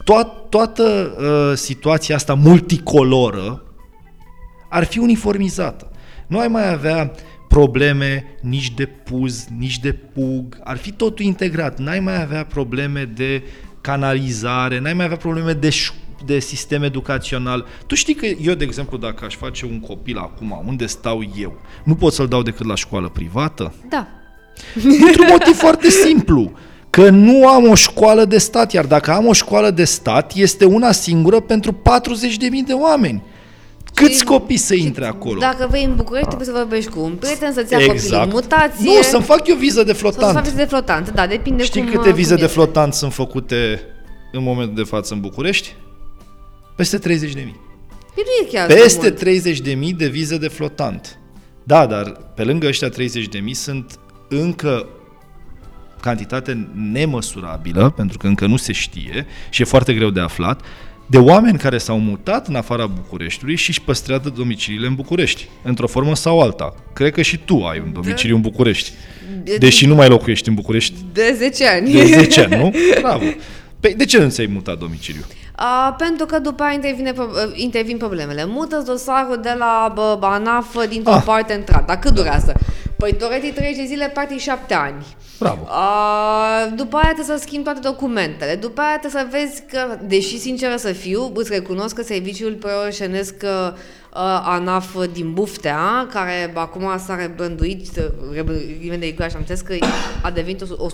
Toat, 0.04 0.50
toată 0.50 0.84
uh, 1.20 1.58
situația 1.58 2.16
asta 2.16 2.34
multicoloră 2.34 3.64
ar 4.70 4.84
fi 4.84 5.00
uniformizată. 5.00 5.92
Nu 6.28 6.40
ai 6.40 6.48
mai 6.48 6.72
avea 6.72 7.12
probleme 7.54 8.26
nici 8.42 8.74
de 8.74 8.86
puz, 8.86 9.46
nici 9.58 9.80
de 9.80 9.94
pug, 9.94 10.58
ar 10.64 10.78
fi 10.78 10.92
totul 10.92 11.26
integrat. 11.26 11.80
N-ai 11.80 12.00
mai 12.00 12.22
avea 12.22 12.46
probleme 12.46 13.12
de 13.16 13.44
canalizare, 13.82 14.80
n-ai 14.80 14.94
mai 14.94 15.06
avea 15.06 15.18
probleme 15.18 15.54
de, 15.54 15.70
ș- 15.70 15.94
de 16.26 16.40
sistem 16.40 16.84
educațional. 16.84 17.66
Tu 17.88 17.96
știi 17.96 18.14
că 18.14 18.26
eu, 18.26 18.54
de 18.54 18.64
exemplu, 18.64 18.98
dacă 18.98 19.26
aș 19.26 19.36
face 19.36 19.66
un 19.66 19.80
copil 19.80 20.18
acum, 20.18 20.64
unde 20.68 20.86
stau 20.86 21.32
eu, 21.40 21.62
nu 21.84 21.96
pot 21.96 22.14
să-l 22.14 22.28
dau 22.28 22.42
decât 22.42 22.66
la 22.66 22.76
școală 22.76 23.10
privată? 23.10 23.74
Da. 23.90 24.08
Dintr-un 25.00 25.28
motiv 25.30 25.56
foarte 25.56 25.90
simplu. 25.90 26.52
Că 26.90 27.10
nu 27.10 27.48
am 27.48 27.70
o 27.70 27.76
școală 27.76 28.26
de 28.26 28.38
stat, 28.38 28.72
iar 28.72 28.86
dacă 28.86 29.12
am 29.12 29.26
o 29.28 29.34
școală 29.34 29.70
de 29.70 29.84
stat, 29.84 30.34
este 30.36 30.66
una 30.66 30.92
singură 30.92 31.40
pentru 31.40 31.72
40.000 31.72 31.78
de 32.66 32.74
oameni. 32.74 33.24
Câți 33.94 34.18
Și- 34.18 34.24
copii 34.24 34.58
să 34.58 34.76
intre 34.76 35.06
acolo? 35.06 35.40
Dacă 35.40 35.68
vei 35.72 35.84
în 35.84 35.96
București, 35.96 36.28
trebuie 36.28 36.48
să 36.48 36.54
vorbești 36.58 36.90
cu 36.90 37.00
un 37.00 37.14
prieten, 37.16 37.54
să-ți 37.54 37.74
ia 37.74 37.86
copilul 37.86 38.22
în 38.24 38.30
mutație. 38.32 38.86
Nu, 38.86 39.02
să-mi 39.02 39.24
fac 39.24 39.48
eu 39.48 39.56
viză 39.56 39.84
de 39.84 39.94
Sau 39.94 40.12
să 40.12 40.16
faci 40.18 40.24
flotant. 40.24 40.46
vize 40.46 40.56
de 40.56 40.66
flotant, 40.66 41.12
da, 41.12 41.28
depinde 41.28 41.64
Știi 41.64 41.82
cum, 41.82 41.92
câte 41.92 42.10
uh, 42.10 42.16
vize 42.16 42.30
cum 42.30 42.38
de 42.38 42.44
e. 42.44 42.48
flotant 42.48 42.94
sunt 42.94 43.14
făcute 43.14 43.82
în 44.32 44.44
momentul 44.44 44.76
de 44.76 44.84
față 44.84 45.14
în 45.14 45.20
București? 45.20 45.76
Peste 46.76 46.98
30.000. 47.00 47.02
Păi 48.16 48.24
nu 48.26 48.46
e 48.48 48.52
chiar 48.52 48.68
Peste 48.68 49.16
mult. 49.24 49.90
30.000 49.94 49.98
de 49.98 50.08
vize 50.08 50.38
de 50.38 50.48
flotant. 50.48 51.20
Da, 51.64 51.86
dar 51.86 52.04
pe 52.36 52.44
lângă 52.44 52.68
ăștia 52.68 52.90
30.000 52.90 52.96
sunt 53.52 54.00
încă 54.30 54.88
cantitate 56.00 56.70
nemăsurabilă, 56.92 57.90
pentru 57.90 58.18
că 58.18 58.28
încă 58.28 58.46
nu 58.48 58.56
se 58.58 58.72
știe 58.72 59.26
și 59.50 59.62
e 59.62 59.66
foarte 59.66 59.94
greu 59.94 60.10
de 60.10 60.20
aflat, 60.20 60.62
de 61.06 61.18
oameni 61.18 61.58
care 61.58 61.78
s-au 61.78 62.00
mutat 62.00 62.48
în 62.48 62.56
afara 62.56 62.86
Bucureștiului 62.86 63.56
și 63.56 63.70
își 63.70 63.82
păstrează 63.82 64.34
domiciliile 64.36 64.88
în 64.88 64.96
București, 64.96 65.48
într-o 65.64 65.88
formă 65.88 66.16
sau 66.16 66.42
alta. 66.42 66.76
Cred 66.94 67.14
că 67.14 67.22
și 67.22 67.38
tu 67.38 67.64
ai 67.64 67.80
un 67.86 67.94
domiciliu 67.94 68.36
în 68.36 68.42
București, 68.42 68.92
De- 69.44 69.58
deși 69.58 69.86
nu 69.86 69.96
mai 69.96 70.08
locuiești 70.10 70.48
în 70.50 70.54
București 70.56 70.94
De 71.14 71.34
10 71.38 71.68
ani. 71.68 71.92
de 71.92 72.06
10 72.06 72.42
ani, 72.42 72.56
nu? 72.56 72.74
Bravo! 73.02 73.24
Păi 73.80 73.94
de 73.94 74.06
ce 74.06 74.18
nu 74.20 74.30
ți-ai 74.30 74.46
mutat 74.46 74.78
domiciliul? 74.78 75.26
A, 75.56 75.96
pentru 75.98 76.26
că 76.26 76.40
după 76.40 76.64
aia 76.64 76.74
intervine, 76.74 77.14
pro- 77.14 77.28
intervin 77.54 77.98
problemele. 77.98 78.46
Mută 78.46 78.84
dosarul 78.86 79.40
de 79.42 79.56
la 79.58 79.92
bă, 79.94 80.18
ANAF 80.22 80.88
dintr-o 80.88 81.14
Ah. 81.14 81.24
parte 81.26 81.54
în 81.54 81.64
Dar 81.86 82.00
cât 82.00 82.14
durează? 82.14 82.54
Păi 82.98 83.14
teoretic 83.14 83.54
30 83.54 83.76
de 83.76 83.86
zile, 83.86 84.10
practic 84.14 84.40
7 84.40 84.74
ani. 84.74 85.06
Bravo! 85.40 85.66
A, 85.68 86.66
după 86.76 86.96
aia 86.96 87.14
trebuie 87.14 87.38
să 87.38 87.44
schimbi 87.46 87.64
toate 87.64 87.80
documentele. 87.80 88.56
După 88.56 88.82
aia 88.82 89.00
trebuie 89.00 89.22
să 89.22 89.28
vezi 89.32 89.64
că, 89.72 89.98
deși 90.08 90.40
sinceră 90.40 90.76
să 90.76 90.92
fiu, 90.92 91.32
îți 91.36 91.54
recunosc 91.54 91.96
că 91.96 92.04
serviciul 92.04 92.54
preoșenesc 92.54 93.36
uh, 93.44 93.74
ANAF 94.44 94.96
din 95.12 95.34
Buftea, 95.34 96.08
care 96.14 96.52
acum 96.56 96.98
s-a 97.06 97.16
rebranduit, 97.16 97.88
rebrandit 98.34 99.22
și 99.22 99.36
amintesc 99.36 99.66
că 99.66 99.76
a 100.22 100.32
devenit 100.32 100.62
o, 100.62 100.66
o 100.84 100.90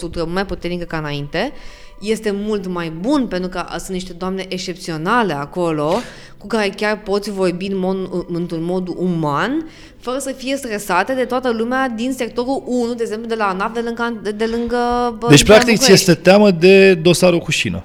structură 2.01 2.27
mai 2.27 2.27
puternică 2.27 2.27
ca 2.27 2.29
înainte, 2.29 2.29
este 2.29 2.31
mult 2.31 2.67
mai 2.67 2.89
bun 2.99 3.27
pentru 3.27 3.49
că 3.49 3.65
sunt 3.69 3.89
niște 3.89 4.13
doamne 4.13 4.45
excepționale 4.49 5.33
acolo 5.33 5.93
cu 6.37 6.47
care 6.47 6.69
chiar 6.75 6.99
poți 6.99 7.31
vorbi 7.31 7.65
în 7.65 7.77
mod, 7.77 8.25
într-un 8.27 8.63
mod 8.63 8.87
uman 8.95 9.65
fără 9.99 10.17
să 10.17 10.31
fie 10.37 10.55
stresate 10.55 11.13
de 11.13 11.23
toată 11.25 11.49
lumea 11.51 11.89
din 11.89 12.13
sectorul 12.13 12.63
1, 12.65 12.93
de 12.93 13.03
exemplu 13.03 13.27
de 13.27 13.35
la 13.35 13.45
ANAF, 13.47 13.73
de 13.73 13.79
lângă, 13.79 14.19
de, 14.23 14.31
de 14.31 14.45
lângă 14.45 14.77
bă, 15.19 15.27
Deci, 15.29 15.43
de 15.43 15.45
practic, 15.51 15.73
ți 15.73 15.79
București. 15.79 16.09
este 16.09 16.21
teamă 16.21 16.51
de 16.51 16.93
dosarul 16.93 17.39
cu 17.39 17.51
șină. 17.51 17.83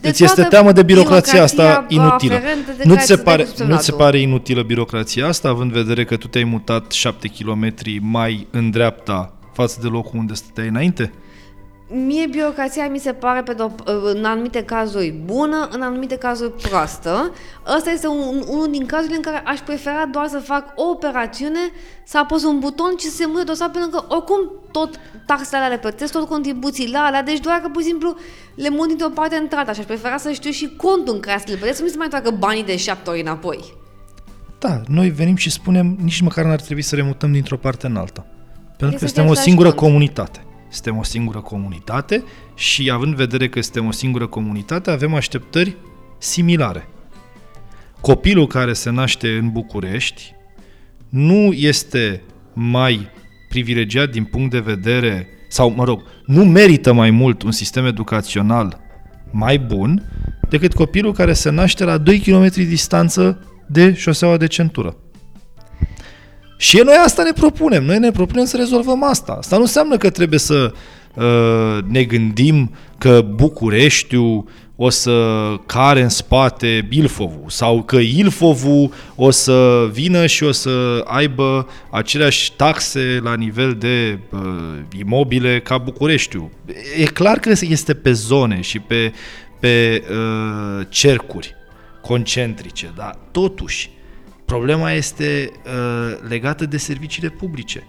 De 0.00 0.08
Îți 0.08 0.22
este 0.22 0.34
toată 0.34 0.50
teamă 0.50 0.72
de 0.72 0.82
birocrația 0.82 1.42
asta 1.42 1.62
birocrația 1.62 1.86
inutilă. 2.02 2.34
aferentă 2.34 2.70
de 2.76 2.82
Nu 2.84 2.88
care 2.88 3.00
ți, 3.00 3.06
se 3.06 3.14
să 3.16 3.22
pare, 3.22 3.42
dai 3.42 3.52
cu 3.56 3.62
nu 3.62 3.76
ți 3.76 3.84
se 3.84 3.84
semnatul. 3.84 3.94
pare 4.04 4.18
inutilă 4.18 4.62
birocrația 4.62 5.26
asta, 5.26 5.48
având 5.48 5.74
în 5.74 5.82
vedere 5.82 6.04
că 6.04 6.16
tu 6.16 6.28
te-ai 6.28 6.44
mutat 6.44 6.92
șapte 6.92 7.28
kilometri 7.28 7.98
mai 8.02 8.46
în 8.50 8.70
dreapta 8.70 9.32
față 9.52 9.78
de 9.82 9.88
locul 9.88 10.18
unde 10.18 10.34
stăteai 10.34 10.68
înainte? 10.68 11.12
Mie 11.88 12.26
birocrația 12.26 12.88
mi 12.88 12.98
se 12.98 13.12
pare 13.12 13.42
pe 13.42 13.54
do- 13.54 13.84
în 14.14 14.24
anumite 14.24 14.62
cazuri 14.62 15.10
bună, 15.24 15.68
în 15.72 15.82
anumite 15.82 16.16
cazuri 16.16 16.52
proastă. 16.52 17.32
Ăsta 17.76 17.90
este 17.90 18.06
un, 18.06 18.42
unul 18.48 18.68
din 18.70 18.86
cazurile 18.86 19.16
în 19.16 19.22
care 19.22 19.42
aș 19.44 19.58
prefera 19.58 20.06
doar 20.12 20.26
să 20.28 20.38
fac 20.38 20.72
o 20.76 20.88
operațiune, 20.90 21.58
să 22.04 22.18
apăs 22.18 22.44
un 22.44 22.58
buton 22.58 22.94
și 22.98 23.06
să 23.06 23.16
se 23.16 23.26
mute 23.26 23.42
dosar, 23.44 23.70
pentru 23.70 23.90
că 23.90 24.04
oricum 24.14 24.52
tot 24.70 25.00
taxele 25.26 25.56
alea 25.56 25.68
le 25.68 25.78
plătesc, 25.78 26.12
tot 26.12 26.28
contribuțiile 26.28 26.98
alea, 26.98 27.22
deci 27.22 27.40
doar 27.40 27.58
că 27.58 27.68
pur 27.68 27.82
și 27.82 27.88
simplu 27.88 28.16
le 28.54 28.68
mut 28.68 28.88
dintr-o 28.88 29.08
parte 29.08 29.36
în 29.36 29.48
alta 29.58 29.72
și 29.72 29.80
aș 29.80 29.86
prefera 29.86 30.16
să 30.16 30.30
știu 30.30 30.50
și 30.50 30.74
contul 30.76 31.14
în 31.14 31.20
care 31.20 31.38
să 31.38 31.44
le 31.48 31.56
plătesc, 31.56 31.76
să 31.78 31.82
nu 31.84 31.88
se 31.90 31.96
mai 31.96 32.08
toacă 32.08 32.30
banii 32.30 32.64
de 32.64 32.76
șapte 32.76 33.10
ori 33.10 33.20
înapoi. 33.20 33.74
Da, 34.58 34.80
noi 34.88 35.08
venim 35.08 35.36
și 35.36 35.50
spunem 35.50 35.96
nici 36.02 36.20
măcar 36.20 36.44
n-ar 36.44 36.60
trebui 36.60 36.82
să 36.82 36.94
remutăm 36.94 37.32
dintr-o 37.32 37.56
parte 37.56 37.86
în 37.86 37.96
alta. 37.96 38.26
Pentru 38.76 38.86
Este 38.86 38.98
că 38.98 39.06
suntem 39.06 39.22
o 39.22 39.26
același 39.26 39.42
singură 39.48 39.68
cont. 39.68 39.80
comunitate. 39.80 40.40
Suntem 40.76 40.96
o 40.96 41.02
singură 41.02 41.40
comunitate 41.40 42.24
și 42.54 42.90
având 42.90 43.10
în 43.10 43.16
vedere 43.16 43.48
că 43.48 43.60
suntem 43.60 43.86
o 43.86 43.90
singură 43.90 44.26
comunitate, 44.26 44.90
avem 44.90 45.14
așteptări 45.14 45.76
similare. 46.18 46.88
Copilul 48.00 48.46
care 48.46 48.72
se 48.72 48.90
naște 48.90 49.28
în 49.28 49.50
București 49.50 50.34
nu 51.08 51.52
este 51.52 52.22
mai 52.52 53.08
privilegiat 53.48 54.10
din 54.10 54.24
punct 54.24 54.50
de 54.50 54.58
vedere, 54.58 55.28
sau 55.48 55.70
mă 55.70 55.84
rog, 55.84 56.02
nu 56.26 56.44
merită 56.44 56.92
mai 56.92 57.10
mult 57.10 57.42
un 57.42 57.52
sistem 57.52 57.86
educațional 57.86 58.80
mai 59.30 59.58
bun 59.58 60.10
decât 60.48 60.74
copilul 60.74 61.12
care 61.12 61.32
se 61.32 61.50
naște 61.50 61.84
la 61.84 61.98
2 61.98 62.18
km 62.18 62.48
distanță 62.54 63.46
de 63.66 63.94
șoseaua 63.94 64.36
de 64.36 64.46
centură. 64.46 64.96
Și 66.56 66.80
noi 66.84 66.94
asta 67.04 67.22
ne 67.22 67.32
propunem. 67.32 67.84
Noi 67.84 67.98
ne 67.98 68.10
propunem 68.10 68.44
să 68.44 68.56
rezolvăm 68.56 69.04
asta. 69.04 69.32
Asta 69.32 69.56
nu 69.56 69.62
înseamnă 69.62 69.96
că 69.96 70.10
trebuie 70.10 70.38
să 70.38 70.72
uh, 71.14 71.78
ne 71.88 72.02
gândim 72.02 72.74
că 72.98 73.20
Bucureștiul 73.34 74.44
o 74.76 74.90
să 74.90 75.36
care 75.66 76.02
în 76.02 76.08
spate 76.08 76.88
Ilfovul 76.90 77.44
sau 77.46 77.82
că 77.82 77.96
Ilfovul 77.96 78.92
o 79.14 79.30
să 79.30 79.88
vină 79.92 80.26
și 80.26 80.44
o 80.44 80.52
să 80.52 81.04
aibă 81.04 81.68
aceleași 81.90 82.52
taxe 82.52 83.20
la 83.22 83.34
nivel 83.34 83.72
de 83.72 84.18
uh, 84.30 84.40
imobile 84.98 85.60
ca 85.60 85.78
Bucureștiul. 85.78 86.50
E 86.98 87.04
clar 87.04 87.38
că 87.38 87.52
este 87.60 87.94
pe 87.94 88.12
zone 88.12 88.60
și 88.60 88.78
pe, 88.78 89.12
pe 89.60 90.02
uh, 90.10 90.86
cercuri 90.88 91.54
concentrice, 92.00 92.92
dar 92.96 93.18
totuși 93.30 93.90
Problema 94.46 94.92
este 94.92 95.50
uh, 95.64 96.28
legată 96.28 96.66
de 96.66 96.76
serviciile 96.76 97.28
publice. 97.28 97.86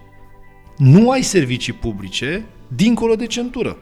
Nu 0.78 1.10
ai 1.10 1.22
servicii 1.22 1.74
publice 1.74 2.46
dincolo 2.68 3.16
de 3.16 3.26
centură. 3.26 3.78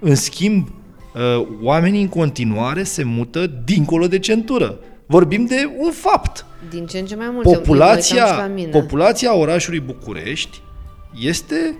În 0.00 0.14
schimb, 0.14 0.68
uh, 1.14 1.46
oamenii 1.62 2.00
în 2.02 2.08
continuare 2.08 2.82
se 2.82 3.02
mută 3.04 3.46
dincolo 3.64 4.06
de 4.06 4.18
centură. 4.18 4.78
Vorbim 5.06 5.44
de 5.44 5.74
un 5.78 5.90
fapt. 5.90 6.46
Din 6.70 6.86
ce 6.86 6.98
în 6.98 7.06
ce 7.06 7.16
mai 7.16 7.30
mult. 7.32 7.44
Eu 7.46 7.52
mă 7.52 7.58
uitam 7.58 7.64
și 7.64 7.68
Populația, 7.68 8.36
la 8.36 8.46
mine. 8.46 8.70
populația 8.70 9.34
orașului 9.34 9.80
București 9.80 10.62
este 11.20 11.76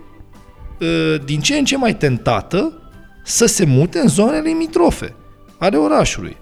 uh, 0.80 1.24
din 1.24 1.40
ce 1.40 1.56
în 1.56 1.64
ce 1.64 1.76
mai 1.76 1.96
tentată 1.96 2.80
să 3.24 3.46
se 3.46 3.64
mute 3.64 3.98
în 3.98 4.08
zonele 4.08 4.48
limitrofe 4.48 5.14
ale 5.58 5.76
orașului. 5.76 6.36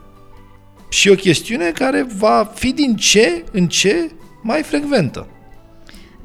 Și 0.88 1.08
e 1.08 1.12
o 1.12 1.14
chestiune 1.14 1.70
care 1.70 2.06
va 2.18 2.50
fi 2.54 2.72
din 2.72 2.96
ce 2.96 3.44
în 3.52 3.68
ce 3.68 4.10
mai 4.42 4.62
frecventă. 4.62 5.26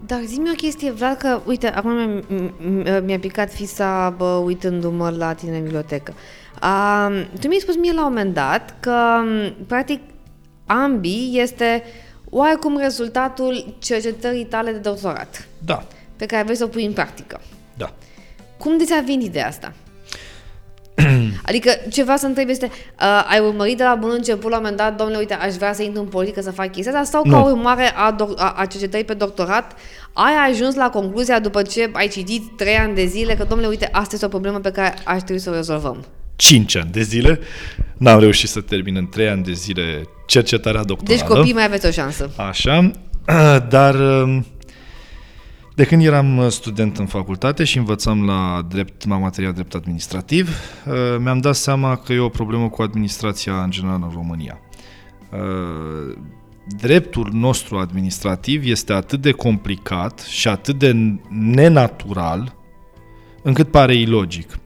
Dar 0.05 0.19
zi-mi 0.25 0.49
o 0.49 0.55
chestie, 0.55 0.91
Vlad, 0.91 1.17
că, 1.17 1.41
uite, 1.45 1.67
acum 1.67 1.91
mi-a, 1.91 2.23
mi- 2.57 3.01
mi-a 3.05 3.19
picat 3.19 3.53
fisa, 3.53 4.09
bă, 4.17 4.25
uitându-mă 4.25 5.09
la 5.09 5.33
tine 5.33 5.57
în 5.57 5.63
bibliotecă. 5.63 6.13
A, 6.59 7.07
tu 7.39 7.47
mi-ai 7.47 7.59
spus 7.59 7.75
mie 7.75 7.93
la 7.93 8.01
un 8.05 8.07
moment 8.07 8.33
dat 8.33 8.75
că, 8.79 8.95
m, 9.23 9.65
practic, 9.67 10.01
ambii 10.65 11.39
este 11.41 11.83
oarecum 12.29 12.77
rezultatul 12.77 13.75
cercetării 13.79 14.45
tale 14.45 14.71
de 14.71 14.77
doctorat, 14.77 15.47
Da, 15.65 15.83
pe 16.15 16.25
care 16.25 16.43
vrei 16.43 16.55
să 16.55 16.63
o 16.63 16.67
pui 16.67 16.85
în 16.85 16.93
practică. 16.93 17.41
da. 17.77 17.93
Cum 18.57 18.77
de 18.77 18.83
ți-a 18.83 19.01
venit 19.05 19.25
ideea 19.27 19.47
asta? 19.47 19.73
Adică 21.49 21.71
ceva 21.91 22.15
să 22.15 22.25
întreb 22.25 22.49
este, 22.49 22.65
uh, 22.65 23.25
ai 23.29 23.39
urmărit 23.39 23.77
de 23.77 23.83
la 23.83 23.95
bun 23.95 24.09
început 24.13 24.49
la 24.49 24.55
un 24.57 24.61
moment 24.61 24.77
dat, 24.81 24.95
domnule, 24.97 25.19
uite, 25.19 25.33
aș 25.33 25.53
vrea 25.53 25.73
să 25.73 25.83
intru 25.83 26.01
în 26.01 26.07
politică 26.07 26.41
să 26.41 26.51
fac 26.51 26.71
chestia 26.71 26.99
asta, 26.99 27.03
sau 27.17 27.21
Nu. 27.25 27.31
ca 27.31 27.39
urmare 27.51 27.91
a, 27.95 28.11
doc- 28.15 28.39
a, 28.39 28.53
a 28.57 28.65
cercetării 28.65 29.05
pe 29.05 29.13
doctorat, 29.13 29.75
ai 30.13 30.51
ajuns 30.51 30.75
la 30.75 30.89
concluzia 30.89 31.39
după 31.39 31.61
ce 31.61 31.89
ai 31.93 32.07
citit 32.07 32.41
trei 32.57 32.75
ani 32.75 32.95
de 32.95 33.05
zile 33.05 33.33
că, 33.35 33.43
domnule, 33.43 33.69
uite, 33.69 33.89
asta 33.91 34.09
este 34.13 34.25
o 34.25 34.29
problemă 34.29 34.59
pe 34.59 34.71
care 34.71 34.93
aș 35.05 35.17
trebui 35.21 35.41
să 35.41 35.49
o 35.49 35.53
rezolvăm. 35.53 36.05
5 36.35 36.75
ani 36.75 36.89
de 36.91 37.01
zile. 37.01 37.39
N-am 37.97 38.19
reușit 38.19 38.49
să 38.49 38.61
termin 38.61 38.95
în 38.95 39.07
3 39.09 39.27
ani 39.29 39.43
de 39.43 39.51
zile 39.53 40.03
cercetarea 40.25 40.83
Deci 40.83 40.87
doctorală. 40.87 41.35
copiii 41.35 41.53
mai 41.53 41.63
aveți 41.63 41.85
o 41.85 41.91
șansă. 41.91 42.29
Așa, 42.35 42.91
dar 43.69 43.95
um, 43.95 44.45
de 45.79 45.85
când 45.85 46.03
eram 46.03 46.37
uh, 46.37 46.47
student 46.49 46.97
în 46.97 47.05
facultate 47.05 47.63
și 47.63 47.77
învățam 47.77 48.25
la 48.25 48.65
drept, 48.69 49.07
la 49.07 49.17
materia 49.17 49.51
drept 49.51 49.73
administrativ, 49.73 50.49
uh, 50.87 50.93
mi-am 51.19 51.39
dat 51.39 51.55
seama 51.55 51.95
că 51.95 52.13
e 52.13 52.19
o 52.19 52.29
problemă 52.29 52.69
cu 52.69 52.81
administrația 52.81 53.63
în 53.63 53.71
general 53.71 54.01
în 54.03 54.11
România. 54.13 54.59
Uh, 55.31 56.17
Dreptul 56.77 57.29
nostru 57.33 57.77
administrativ 57.77 58.65
este 58.65 58.93
atât 58.93 59.21
de 59.21 59.31
complicat 59.31 60.19
și 60.19 60.47
atât 60.47 60.79
de 60.79 60.95
nenatural 61.29 62.55
încât 63.43 63.71
pare 63.71 63.95
ilogic. 63.95 64.59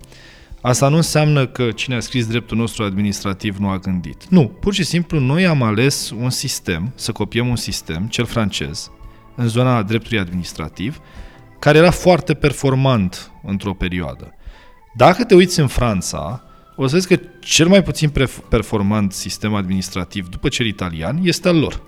Asta 0.62 0.88
nu 0.88 0.95
înseamnă 0.95 1.47
că 1.47 1.71
cine 1.71 1.95
a 1.95 1.99
scris 1.99 2.28
dreptul 2.28 2.58
nostru 2.58 2.84
administrativ 2.84 3.58
nu 3.58 3.69
a 3.69 3.78
gândit. 3.78 4.28
Nu, 4.30 4.47
pur 4.47 4.73
și 4.73 4.84
simplu 4.84 5.19
noi 5.19 5.45
am 5.45 5.62
ales 5.62 6.10
un 6.10 6.30
sistem, 6.30 6.91
să 6.95 7.12
copiem 7.12 7.47
un 7.47 7.56
sistem, 7.56 8.08
cel 8.08 8.26
francez, 8.26 8.91
în 9.35 9.47
zona 9.47 9.83
dreptului 9.83 10.19
administrativ, 10.19 10.99
care 11.59 11.77
era 11.77 11.91
foarte 11.91 12.33
performant 12.33 13.31
într-o 13.43 13.73
perioadă. 13.73 14.33
Dacă 14.95 15.23
te 15.23 15.35
uiți 15.35 15.59
în 15.59 15.67
Franța, 15.67 16.43
o 16.75 16.87
să 16.87 16.93
vezi 16.95 17.07
că 17.07 17.19
cel 17.39 17.67
mai 17.67 17.83
puțin 17.83 18.09
pref- 18.09 18.47
performant 18.49 19.11
sistem 19.11 19.53
administrativ 19.53 20.29
după 20.29 20.47
cel 20.47 20.65
italian 20.65 21.19
este 21.21 21.47
al 21.47 21.59
lor. 21.59 21.81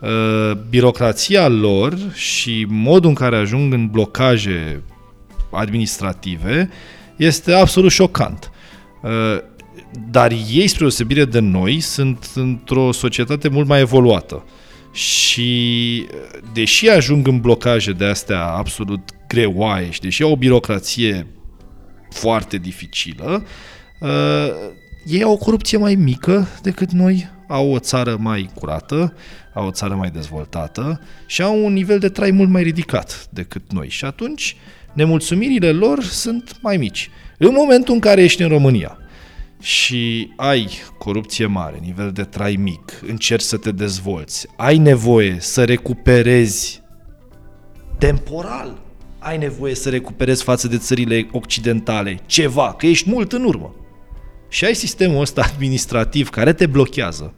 Uh, 0.00 0.56
birocrația 0.68 1.48
lor 1.48 1.96
și 2.12 2.66
modul 2.68 3.08
în 3.08 3.14
care 3.14 3.36
ajung 3.36 3.72
în 3.72 3.86
blocaje 3.86 4.82
administrative 5.50 6.70
este 7.16 7.52
absolut 7.52 7.90
șocant. 7.90 8.50
Uh, 9.02 9.10
Dar 10.10 10.32
ei, 10.50 10.66
spre 10.66 10.84
osebire 10.84 11.24
de 11.24 11.38
noi, 11.38 11.80
sunt 11.80 12.30
într-o 12.34 12.92
societate 12.92 13.48
mult 13.48 13.66
mai 13.66 13.80
evoluată. 13.80 14.44
Și 14.94 16.06
uh, 16.08 16.40
deși 16.52 16.88
ajung 16.88 17.26
în 17.26 17.40
blocaje 17.40 17.92
de 17.92 18.04
astea 18.04 18.44
absolut 18.44 19.00
greoaie 19.28 19.90
și 19.90 20.00
deși 20.00 20.22
au 20.22 20.30
o 20.30 20.36
birocrație 20.36 21.26
foarte 22.10 22.56
dificilă, 22.56 23.46
uh, 24.00 24.48
ei 25.06 25.22
au 25.22 25.32
o 25.32 25.36
corupție 25.36 25.78
mai 25.78 25.94
mică 25.94 26.48
decât 26.62 26.90
noi, 26.90 27.28
au 27.48 27.72
o 27.72 27.78
țară 27.78 28.16
mai 28.20 28.50
curată, 28.54 29.14
au 29.54 29.66
o 29.66 29.70
țară 29.70 29.94
mai 29.94 30.10
dezvoltată 30.10 31.00
și 31.26 31.42
au 31.42 31.64
un 31.64 31.72
nivel 31.72 31.98
de 31.98 32.08
trai 32.08 32.30
mult 32.30 32.48
mai 32.48 32.62
ridicat 32.62 33.28
decât 33.30 33.72
noi. 33.72 33.88
Și 33.88 34.04
atunci 34.04 34.56
nemulțumirile 34.92 35.70
lor 35.70 36.02
sunt 36.02 36.56
mai 36.60 36.76
mici. 36.76 37.10
În 37.38 37.52
momentul 37.52 37.94
în 37.94 38.00
care 38.00 38.22
ești 38.22 38.42
în 38.42 38.48
România 38.48 38.98
și 39.64 40.32
ai 40.36 40.70
corupție 40.98 41.46
mare, 41.46 41.78
nivel 41.82 42.12
de 42.12 42.22
trai 42.22 42.56
mic, 42.56 43.00
încerci 43.06 43.42
să 43.42 43.56
te 43.56 43.70
dezvolți, 43.70 44.46
ai 44.56 44.78
nevoie 44.78 45.36
să 45.40 45.64
recuperezi 45.64 46.82
temporal, 47.98 48.82
ai 49.18 49.38
nevoie 49.38 49.74
să 49.74 49.90
recuperezi 49.90 50.42
față 50.42 50.68
de 50.68 50.78
țările 50.78 51.28
occidentale 51.32 52.20
ceva, 52.26 52.74
că 52.74 52.86
ești 52.86 53.10
mult 53.10 53.32
în 53.32 53.44
urmă. 53.44 53.74
Și 54.48 54.64
ai 54.64 54.74
sistemul 54.74 55.20
ăsta 55.20 55.42
administrativ 55.42 56.28
care 56.28 56.52
te 56.52 56.66
blochează 56.66 57.34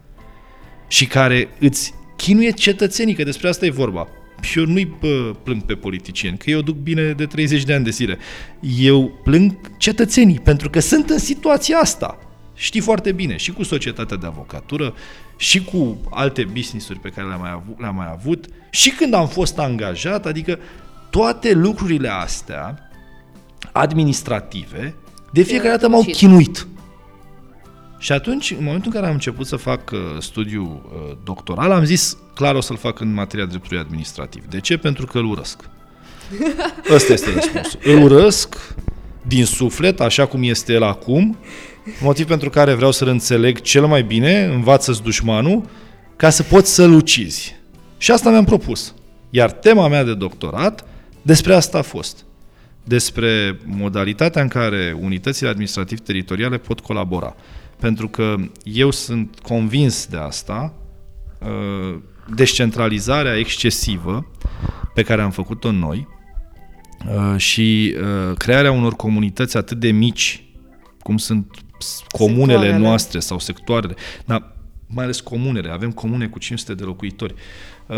și 0.89 1.07
care 1.07 1.49
îți 1.59 1.95
chinuie 2.17 2.51
cetățenii, 2.51 3.15
că 3.15 3.25
despre 3.25 3.49
asta 3.49 3.67
e 3.67 3.71
vorba. 3.71 4.09
Și 4.47 4.59
eu 4.59 4.65
nu-i 4.65 4.95
bă, 5.01 5.35
plâng 5.43 5.63
pe 5.63 5.75
politicieni, 5.75 6.39
că 6.39 6.51
eu 6.51 6.61
duc 6.61 6.77
bine 6.77 7.13
de 7.13 7.27
30 7.27 7.65
de 7.65 7.75
ani 7.75 7.85
de 7.85 7.91
zile. 7.91 8.19
Eu 8.79 9.21
plâng 9.25 9.53
cetățenii, 9.79 10.41
pentru 10.41 10.71
că 10.71 10.81
sunt 10.81 11.11
în 11.11 11.19
situația 11.19 11.79
asta. 11.79 12.19
Știi 12.55 12.81
foarte 12.81 13.13
bine, 13.13 13.37
și 13.37 13.53
cu 13.53 13.63
societatea 13.63 14.17
de 14.17 14.27
avocatură, 14.27 14.95
și 15.37 15.65
cu 15.65 16.01
alte 16.11 16.45
business-uri 16.53 16.99
pe 16.99 17.09
care 17.09 17.27
le-am 17.27 17.41
mai, 17.41 17.51
avut, 17.51 17.81
le-am 17.81 17.95
mai 17.95 18.09
avut, 18.13 18.45
și 18.71 18.91
când 18.91 19.15
am 19.15 19.29
fost 19.29 19.59
angajat, 19.59 20.27
adică 20.27 20.59
toate 21.11 21.53
lucrurile 21.53 22.09
astea 22.09 22.79
administrative, 23.73 24.95
de 25.33 25.43
fiecare 25.43 25.69
dată 25.69 25.89
m-au 25.89 26.03
muncit. 26.03 26.17
chinuit. 26.17 26.67
Și 27.99 28.13
atunci, 28.13 28.51
în 28.51 28.65
momentul 28.65 28.87
în 28.87 28.93
care 28.93 29.07
am 29.07 29.13
început 29.13 29.47
să 29.47 29.57
fac 29.57 29.91
uh, 29.91 29.99
studiu 30.19 30.63
uh, 30.63 31.17
doctoral, 31.25 31.71
am 31.71 31.85
zis, 31.85 32.17
clar 32.35 32.55
o 32.55 32.61
să-l 32.61 32.77
fac 32.77 33.01
în 33.01 33.13
materia 33.13 33.45
dreptului 33.45 33.79
administrativ. 33.79 34.45
De 34.49 34.61
ce? 34.61 34.77
Pentru 34.77 35.07
că 35.07 35.19
îl 35.19 35.25
urăsc. 35.25 35.61
Ăsta 36.95 37.13
este 37.13 37.33
răspunsul. 37.33 37.81
Îl 37.83 38.03
urăsc 38.03 38.75
din 39.27 39.45
suflet, 39.45 40.01
așa 40.01 40.27
cum 40.27 40.43
este 40.43 40.73
el 40.73 40.83
acum, 40.83 41.39
motiv 42.01 42.27
pentru 42.27 42.51
care 42.51 42.75
vreau 42.75 42.93
să-l 42.93 43.09
înțeleg 43.09 43.61
cel 43.61 43.87
mai 43.87 44.03
bine, 44.03 44.45
învață-ți 44.45 45.03
dușmanul, 45.03 45.69
ca 46.17 46.31
să 46.31 46.43
poți 46.43 46.75
să-l 46.75 46.93
ucizi. 46.93 47.57
Și 47.99 48.11
asta 48.11 48.31
mi-am 48.31 48.45
propus. 48.45 48.95
Iar 49.31 49.51
tema 49.51 49.89
mea 49.89 50.05
de 50.05 50.15
doctorat 50.15 50.85
despre 51.23 51.55
asta 51.55 51.79
a 51.79 51.83
fost. 51.83 52.25
Despre 52.85 53.59
modalitatea 53.65 54.43
în 54.43 54.49
care 54.49 54.97
unitățile 55.01 55.49
administrativ-teritoriale 55.49 56.59
pot 56.59 56.81
colabora. 56.81 57.37
Pentru 57.81 58.09
că 58.09 58.35
eu 58.65 58.91
sunt 58.91 59.39
convins 59.43 60.07
de 60.07 60.17
asta, 60.17 60.75
uh, 61.41 61.99
descentralizarea 62.35 63.37
excesivă 63.37 64.27
pe 64.95 65.03
care 65.03 65.23
am 65.23 65.31
făcut-o 65.31 65.71
noi 65.71 66.07
uh, 67.09 67.35
și 67.41 67.95
uh, 68.01 68.37
crearea 68.37 68.73
unor 68.73 68.95
comunități 68.95 69.57
atât 69.57 69.79
de 69.79 69.91
mici 69.91 70.45
cum 71.03 71.17
sunt 71.17 71.55
s- 71.79 72.03
comunele 72.09 72.53
Sectoarele. 72.53 72.79
noastre 72.87 73.19
sau 73.19 73.39
sectoarele, 73.39 73.95
dar 74.25 74.53
mai 74.87 75.05
ales 75.05 75.21
comunele, 75.21 75.71
avem 75.71 75.91
comune 75.93 76.27
cu 76.27 76.39
500 76.39 76.75
de 76.75 76.83
locuitori. 76.85 77.35
Uh, 77.87 77.97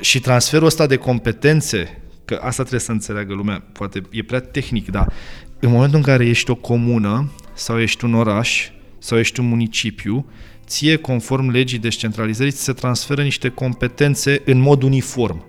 și 0.00 0.20
transferul 0.20 0.66
ăsta 0.66 0.86
de 0.86 0.96
competențe, 0.96 2.02
că 2.24 2.34
asta 2.42 2.60
trebuie 2.62 2.80
să 2.80 2.92
înțeleagă 2.92 3.34
lumea, 3.34 3.64
poate 3.72 4.02
e 4.10 4.22
prea 4.22 4.40
tehnic, 4.40 4.90
dar 4.90 5.12
în 5.60 5.70
momentul 5.70 5.96
în 5.96 6.02
care 6.04 6.26
ești 6.26 6.50
o 6.50 6.54
comună 6.54 7.30
sau 7.54 7.80
ești 7.80 8.04
un 8.04 8.14
oraș 8.14 8.70
sau 9.04 9.18
ești 9.18 9.40
un 9.40 9.48
municipiu, 9.48 10.26
ție, 10.66 10.96
conform 10.96 11.50
legii 11.50 11.78
descentralizării, 11.78 12.52
ți 12.52 12.62
se 12.62 12.72
transferă 12.72 13.22
niște 13.22 13.48
competențe 13.48 14.42
în 14.44 14.58
mod 14.58 14.82
uniform 14.82 15.44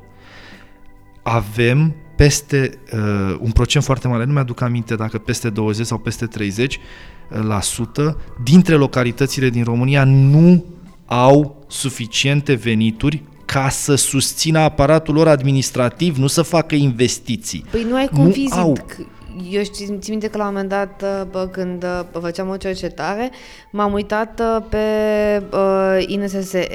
avem 1.28 1.96
peste 2.16 2.80
uh, 2.94 3.36
un 3.40 3.52
procent 3.52 3.84
foarte 3.84 4.08
mare, 4.08 4.24
nu 4.24 4.34
mi-aduc 4.34 4.62
aminte 4.62 4.96
dacă 4.96 5.18
peste 5.18 5.50
20 5.50 5.86
sau 5.86 5.98
peste 5.98 6.26
30 6.26 6.80
la 7.30 7.62
sută 7.62 8.18
dintre 8.44 8.76
localitățile 8.76 9.50
din 9.50 9.64
România 9.64 10.04
nu 10.04 10.66
au 11.06 11.66
suficiente 11.68 12.54
venituri 12.54 13.24
ca 13.46 13.70
să 13.70 13.96
susțină 13.96 14.60
aparatul 14.60 15.14
lor 15.14 15.28
administrativ, 15.28 16.18
nu 16.18 16.28
să 16.28 16.42
facă 16.42 16.76
investiții. 16.76 17.66
Păi 17.72 17.86
nu 17.90 17.96
ai 17.96 18.08
Nu 18.12 18.18
cum 18.18 18.32
fizic. 18.32 18.56
au. 18.56 18.78
Eu 19.52 19.64
știu, 19.64 19.86
țin 19.86 20.00
minte 20.10 20.28
că 20.28 20.38
la 20.38 20.48
un 20.48 20.52
moment 20.52 20.70
dat, 20.70 21.02
uh, 21.02 21.28
bă, 21.32 21.48
când 21.52 21.84
uh, 21.84 22.22
făceam 22.22 22.50
o 22.50 22.58
cercetare, 22.58 23.32
m-am 23.72 23.94
uitat 23.94 24.40
uh, 24.40 24.64
pe 24.70 24.78
uh, 25.52 26.04
INSSE, 26.08 26.68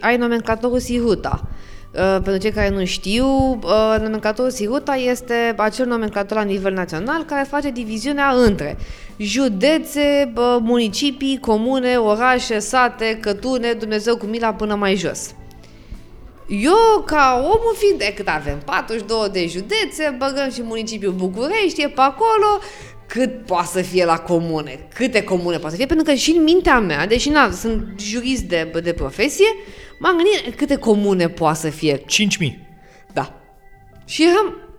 ai 0.00 0.16
nomenclatorul 0.16 0.78
SIRUTA. 0.78 1.48
Uh, 1.94 2.18
pentru 2.22 2.36
cei 2.36 2.50
care 2.50 2.68
nu 2.68 2.84
știu, 2.84 3.26
uh, 3.26 3.96
nomenclatorul 4.00 4.50
SIRUTA 4.50 4.94
este 4.94 5.54
acel 5.56 5.86
nomenclator 5.86 6.36
la 6.36 6.42
nivel 6.42 6.72
național 6.72 7.24
care 7.24 7.46
face 7.48 7.70
diviziunea 7.70 8.32
între 8.46 8.76
județe, 9.16 10.30
bă, 10.32 10.58
municipii, 10.62 11.38
comune, 11.38 11.96
orașe, 11.96 12.58
sate, 12.58 13.18
cătune, 13.20 13.72
Dumnezeu 13.72 14.16
cu 14.16 14.26
mila 14.26 14.54
până 14.54 14.74
mai 14.74 14.94
jos. 14.94 15.34
Eu, 16.50 17.02
ca 17.06 17.40
omul 17.42 17.74
fiind 17.78 17.98
de 17.98 18.12
cât 18.16 18.28
avem, 18.28 18.62
42 18.64 19.28
de 19.32 19.46
județe, 19.46 20.16
băgăm 20.18 20.50
și 20.50 20.62
municipiul 20.62 21.12
București, 21.12 21.82
e 21.82 21.88
pe 21.88 22.00
acolo, 22.00 22.58
cât 23.06 23.46
poate 23.46 23.66
să 23.66 23.82
fie 23.82 24.04
la 24.04 24.18
comune, 24.18 24.88
câte 24.94 25.24
comune 25.24 25.56
poate 25.56 25.70
să 25.70 25.76
fie, 25.76 25.86
pentru 25.86 26.04
că 26.04 26.14
și 26.14 26.30
în 26.30 26.42
mintea 26.42 26.80
mea, 26.80 27.06
deși 27.06 27.28
na, 27.28 27.50
sunt 27.50 28.00
jurist 28.00 28.42
de, 28.42 28.80
de 28.82 28.92
profesie, 28.92 29.46
m-am 29.98 30.16
gândit 30.16 30.56
câte 30.56 30.76
comune 30.76 31.28
poate 31.28 31.58
să 31.58 31.68
fie. 31.68 31.98
5.000. 31.98 32.04
Da. 33.12 33.40
Și 34.04 34.22
eram, 34.22 34.69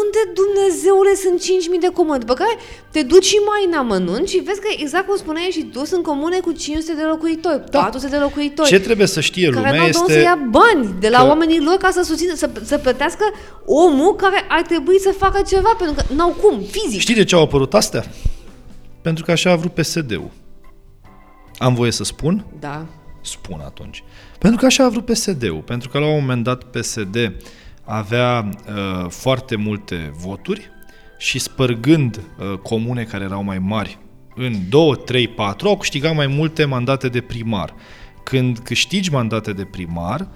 unde 0.00 0.20
Dumnezeule 0.40 1.12
sunt 1.24 1.38
5.000 1.40 1.80
de 1.80 1.90
comune? 1.98 2.18
După 2.18 2.34
care 2.34 2.54
te 2.90 3.02
duci 3.02 3.24
și 3.24 3.38
mai 3.50 3.62
în 3.70 3.74
amănunt 3.82 4.28
și 4.28 4.38
vezi 4.38 4.60
că 4.60 4.68
exact 4.76 5.06
cum 5.06 5.16
spuneai 5.16 5.48
și 5.56 5.62
tu, 5.72 5.84
sunt 5.84 6.02
comune 6.02 6.38
cu 6.40 6.52
500 6.52 6.94
de 6.94 7.02
locuitori, 7.02 7.62
Da. 7.70 7.78
400 7.78 8.10
de 8.16 8.16
locuitori 8.16 8.68
Ce 8.68 8.80
trebuie 8.80 9.06
să 9.06 9.20
știe 9.20 9.48
care 9.48 9.56
lumea 9.56 9.72
n-au 9.72 9.90
de 9.90 9.96
unde 9.98 10.12
este... 10.12 10.12
să 10.12 10.28
ia 10.28 10.38
bani 10.50 10.94
de 11.00 11.08
la 11.08 11.18
că- 11.18 11.26
oamenii 11.26 11.60
lor 11.60 11.76
ca 11.76 11.90
să 11.90 12.02
susțină, 12.02 12.34
să, 12.34 12.50
să 12.62 12.78
plătească 12.78 13.24
omul 13.64 14.14
care 14.16 14.44
ar 14.48 14.62
trebui 14.62 14.98
să 15.00 15.14
facă 15.18 15.42
ceva, 15.48 15.74
pentru 15.78 15.96
că 15.96 16.14
n-au 16.14 16.30
cum, 16.42 16.60
fizic. 16.60 17.00
Știi 17.00 17.14
de 17.14 17.24
ce 17.24 17.34
au 17.34 17.42
apărut 17.42 17.74
astea? 17.74 18.04
Pentru 19.02 19.24
că 19.24 19.30
așa 19.30 19.50
a 19.50 19.56
vrut 19.56 19.74
PSD-ul. 19.74 20.30
Am 21.58 21.74
voie 21.74 21.90
să 21.90 22.04
spun? 22.04 22.44
Da. 22.60 22.86
Spun 23.22 23.60
atunci. 23.64 24.04
Pentru 24.38 24.58
că 24.60 24.66
așa 24.66 24.84
a 24.84 24.88
vrut 24.88 25.04
PSD-ul. 25.04 25.62
Pentru 25.66 25.88
că 25.88 25.98
la 25.98 26.06
un 26.06 26.18
moment 26.20 26.44
dat 26.44 26.64
PSD 26.64 27.32
avea 27.84 28.48
uh, 28.48 29.06
foarte 29.08 29.56
multe 29.56 30.12
voturi 30.16 30.70
și 31.18 31.38
spărgând 31.38 32.16
uh, 32.16 32.58
comune 32.58 33.04
care 33.04 33.24
erau 33.24 33.42
mai 33.42 33.58
mari 33.58 33.98
în 34.34 34.68
2, 34.68 34.96
3, 35.04 35.28
4, 35.28 35.68
au 35.68 35.76
câștigat 35.76 36.14
mai 36.14 36.26
multe 36.26 36.64
mandate 36.64 37.08
de 37.08 37.20
primar. 37.20 37.74
Când 38.22 38.58
câștigi 38.58 39.10
mandate 39.10 39.52
de 39.52 39.64
primar, 39.64 40.28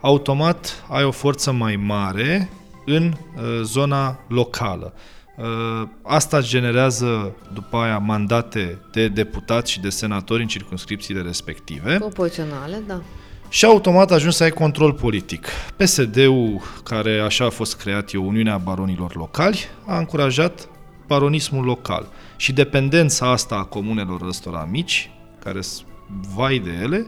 automat 0.00 0.84
ai 0.88 1.04
o 1.04 1.10
forță 1.10 1.52
mai 1.52 1.76
mare 1.76 2.50
în 2.84 3.12
uh, 3.12 3.42
zona 3.62 4.18
locală. 4.28 4.94
Uh, 5.36 5.88
asta 6.02 6.40
generează 6.40 7.36
după 7.52 7.76
aia 7.76 7.98
mandate 7.98 8.78
de 8.92 9.08
deputați 9.08 9.70
și 9.70 9.80
de 9.80 9.88
senatori 9.88 10.42
în 10.42 10.48
circunscripțiile 10.48 11.20
respective. 11.20 11.96
Proporționale, 11.96 12.82
da. 12.86 13.02
Și 13.48 13.64
automat 13.64 14.10
ajuns 14.10 14.36
să 14.36 14.42
ai 14.42 14.50
control 14.50 14.92
politic. 14.92 15.46
PSD-ul, 15.76 16.60
care 16.84 17.18
așa 17.18 17.44
a 17.44 17.50
fost 17.50 17.76
creat, 17.76 18.12
e 18.12 18.18
Uniunea 18.18 18.56
Baronilor 18.56 19.16
Locali, 19.16 19.58
a 19.86 19.98
încurajat 19.98 20.68
baronismul 21.06 21.64
local. 21.64 22.06
Și 22.36 22.52
dependența 22.52 23.30
asta 23.30 23.54
a 23.54 23.64
comunelor 23.64 24.22
ăstora 24.22 24.68
mici, 24.70 25.10
care 25.44 25.60
sunt 25.60 25.86
vai 26.34 26.58
de 26.58 26.70
ele, 26.82 27.06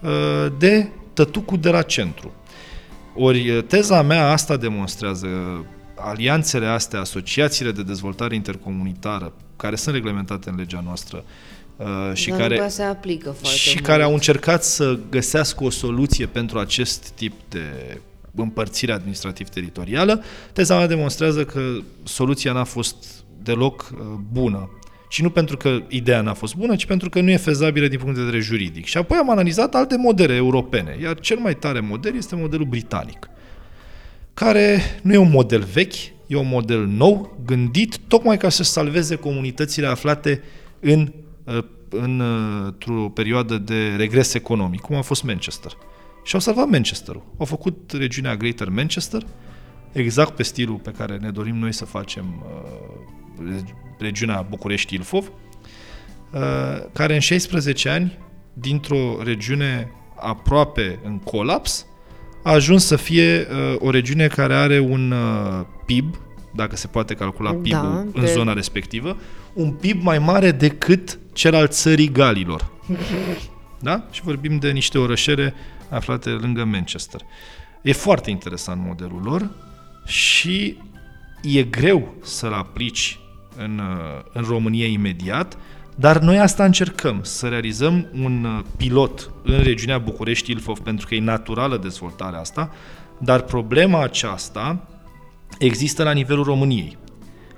uh, 0.00 0.52
de 0.58 0.88
tătucul 1.12 1.58
de 1.58 1.70
la 1.70 1.82
centru. 1.82 2.32
Ori 3.14 3.62
teza 3.62 4.02
mea 4.02 4.30
asta 4.30 4.56
demonstrează 4.56 5.28
alianțele 5.96 6.66
astea, 6.66 7.00
asociațiile 7.00 7.70
de 7.70 7.82
dezvoltare 7.82 8.34
intercomunitară, 8.34 9.32
care 9.56 9.76
sunt 9.76 9.94
reglementate 9.94 10.48
în 10.48 10.56
legea 10.56 10.82
noastră, 10.84 11.24
uh, 11.24 11.32
și 12.12 12.28
Dar 12.28 12.38
care, 12.38 12.68
se 12.68 12.82
aplică 12.82 13.30
foarte 13.30 13.58
și 13.58 13.72
mult. 13.74 13.86
care 13.86 14.02
au 14.02 14.12
încercat 14.12 14.64
să 14.64 14.98
găsească 15.10 15.64
o 15.64 15.70
soluție 15.70 16.26
pentru 16.26 16.58
acest 16.58 17.08
tip 17.08 17.32
de 17.48 17.98
împărțire 18.34 18.92
administrativ-teritorială, 18.92 20.22
teza 20.52 20.76
mea 20.76 20.86
demonstrează 20.86 21.44
că 21.44 21.60
soluția 22.02 22.52
n-a 22.52 22.64
fost 22.64 22.96
deloc 23.42 23.90
uh, 23.92 23.98
bună. 24.32 24.70
Și 25.08 25.22
nu 25.22 25.30
pentru 25.30 25.56
că 25.56 25.82
ideea 25.88 26.20
n-a 26.20 26.34
fost 26.34 26.54
bună, 26.54 26.76
ci 26.76 26.86
pentru 26.86 27.10
că 27.10 27.20
nu 27.20 27.30
e 27.30 27.36
fezabilă 27.36 27.86
din 27.86 27.98
punct 27.98 28.14
de 28.14 28.22
vedere 28.22 28.42
juridic. 28.42 28.84
Și 28.84 28.96
apoi 28.96 29.18
am 29.18 29.30
analizat 29.30 29.74
alte 29.74 29.96
modele 29.96 30.34
europene, 30.34 30.96
iar 31.02 31.20
cel 31.20 31.38
mai 31.38 31.54
tare 31.54 31.80
model 31.80 32.16
este 32.16 32.36
modelul 32.36 32.66
britanic, 32.66 33.28
care 34.34 34.80
nu 35.02 35.12
e 35.12 35.16
un 35.16 35.30
model 35.30 35.62
vechi, 35.72 35.94
e 36.26 36.36
un 36.36 36.48
model 36.48 36.86
nou, 36.86 37.38
gândit 37.44 37.98
tocmai 38.08 38.36
ca 38.36 38.48
să 38.48 38.62
salveze 38.62 39.16
comunitățile 39.16 39.86
aflate 39.86 40.42
în, 40.80 41.00
uh, 41.00 41.00
în, 41.00 41.00
uh, 41.00 41.12
într-o 41.90 43.08
perioadă 43.14 43.58
de 43.58 43.94
regres 43.96 44.34
economic, 44.34 44.80
cum 44.80 44.96
a 44.96 45.00
fost 45.00 45.22
Manchester. 45.24 45.72
Și 46.24 46.34
au 46.34 46.40
salvat 46.40 46.68
Manchesterul. 46.68 47.22
Au 47.38 47.44
făcut 47.44 47.92
regiunea 47.98 48.36
Greater 48.36 48.68
Manchester, 48.68 49.22
exact 49.92 50.30
pe 50.36 50.42
stilul 50.42 50.76
pe 50.76 50.90
care 50.90 51.16
ne 51.16 51.30
dorim 51.30 51.56
noi 51.56 51.72
să 51.72 51.84
facem 51.84 52.44
uh, 53.46 53.54
regiunea 53.98 54.46
București-Ilfov, 54.48 55.30
uh, 56.32 56.40
care 56.92 57.14
în 57.14 57.20
16 57.20 57.88
ani, 57.88 58.18
dintr-o 58.52 59.22
regiune 59.22 59.90
aproape 60.16 60.98
în 61.04 61.18
colaps, 61.18 61.86
a 62.42 62.52
ajuns 62.52 62.86
să 62.86 62.96
fie 62.96 63.46
uh, 63.50 63.74
o 63.78 63.90
regiune 63.90 64.26
care 64.26 64.54
are 64.54 64.78
un 64.78 65.10
uh, 65.10 65.64
PIB, 65.86 66.16
dacă 66.54 66.76
se 66.76 66.86
poate 66.86 67.14
calcula 67.14 67.50
Da, 67.52 67.56
PIB-ul 67.58 68.10
în 68.12 68.22
pe- 68.22 68.32
zona 68.32 68.52
respectivă, 68.52 69.16
un 69.52 69.70
PIB 69.70 70.02
mai 70.02 70.18
mare 70.18 70.50
decât 70.50 71.18
cel 71.32 71.54
al 71.54 71.68
țării 71.68 72.10
Galilor. 72.10 72.70
Da? 73.78 74.04
Și 74.10 74.22
vorbim 74.22 74.58
de 74.58 74.70
niște 74.70 74.98
orășele 74.98 75.54
aflate 75.88 76.30
lângă 76.30 76.64
Manchester. 76.64 77.20
E 77.82 77.92
foarte 77.92 78.30
interesant 78.30 78.82
modelul 78.84 79.20
lor 79.24 79.50
și 80.06 80.76
e 81.42 81.62
greu 81.62 82.14
să-l 82.22 82.52
aplici 82.52 83.18
în, 83.56 83.78
uh, 83.78 84.24
în 84.32 84.42
România 84.42 84.86
imediat, 84.86 85.56
dar 85.94 86.18
noi 86.18 86.38
asta 86.38 86.64
încercăm, 86.64 87.20
să 87.22 87.48
realizăm 87.48 88.06
un 88.22 88.44
uh, 88.44 88.64
pilot 88.76 89.30
în 89.44 89.62
regiunea 89.62 89.98
București-Ilfov, 89.98 90.78
pentru 90.78 91.06
că 91.06 91.14
e 91.14 91.20
naturală 91.20 91.76
dezvoltarea 91.76 92.38
asta, 92.38 92.70
dar 93.18 93.40
problema 93.40 94.02
aceasta 94.02 94.88
există 95.58 96.02
la 96.02 96.12
nivelul 96.12 96.44
României. 96.44 96.96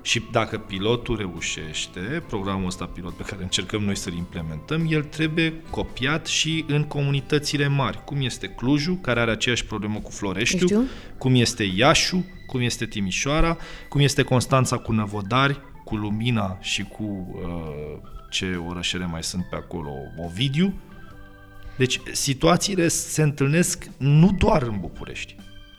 Și 0.05 0.23
dacă 0.31 0.57
pilotul 0.57 1.17
reușește, 1.17 2.23
programul 2.27 2.65
ăsta 2.65 2.85
pilot 2.85 3.13
pe 3.13 3.23
care 3.23 3.43
încercăm 3.43 3.83
noi 3.83 3.95
să-l 3.95 4.13
implementăm, 4.13 4.87
el 4.89 5.03
trebuie 5.03 5.53
copiat 5.69 6.25
și 6.27 6.65
în 6.67 6.83
comunitățile 6.83 7.67
mari, 7.67 8.03
cum 8.03 8.21
este 8.21 8.47
Clujul, 8.47 8.97
care 9.01 9.19
are 9.19 9.31
aceeași 9.31 9.65
problemă 9.65 9.99
cu 9.99 10.11
Floreștiu, 10.11 10.67
Știu. 10.67 10.83
cum 11.17 11.35
este 11.35 11.63
Iașu, 11.75 12.25
cum 12.47 12.61
este 12.61 12.85
Timișoara, 12.85 13.57
cum 13.89 14.01
este 14.01 14.23
Constanța 14.23 14.77
cu 14.77 14.91
Năvodari, 14.91 15.61
cu 15.83 15.95
Lumina 15.95 16.57
și 16.61 16.83
cu 16.83 17.03
uh, 17.03 18.09
ce 18.29 18.61
orășele 18.67 19.05
mai 19.05 19.23
sunt 19.23 19.45
pe 19.49 19.55
acolo, 19.55 19.91
Ovidiu. 20.25 20.73
Deci 21.77 21.99
situațiile 22.11 22.87
se 22.87 23.21
întâlnesc 23.21 23.87
nu 23.97 24.35
doar 24.37 24.61
în 24.61 24.77
București. 24.79 25.35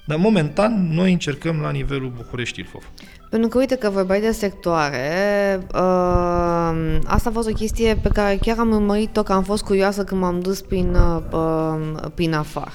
Dar 0.06 0.18
momentan 0.18 0.92
noi 0.92 1.12
încercăm 1.12 1.60
la 1.60 1.70
nivelul 1.70 2.12
București-Ilfov. 2.16 2.90
Pentru 3.30 3.48
că 3.48 3.58
uite 3.58 3.76
că 3.76 3.90
vorbeai 3.90 4.20
de 4.20 4.30
sectoare, 4.30 5.58
uh, 5.74 6.98
asta 7.06 7.28
a 7.28 7.32
fost 7.32 7.48
o 7.48 7.52
chestie 7.52 7.98
pe 8.02 8.08
care 8.08 8.38
chiar 8.40 8.58
am 8.58 8.70
urmărit-o, 8.70 9.22
că 9.22 9.32
am 9.32 9.42
fost 9.42 9.64
curioasă 9.64 10.04
când 10.04 10.20
m-am 10.20 10.40
dus 10.40 10.60
prin, 10.60 10.94
uh, 10.94 11.22
uh, 11.32 12.10
prin 12.14 12.34
afară. 12.34 12.72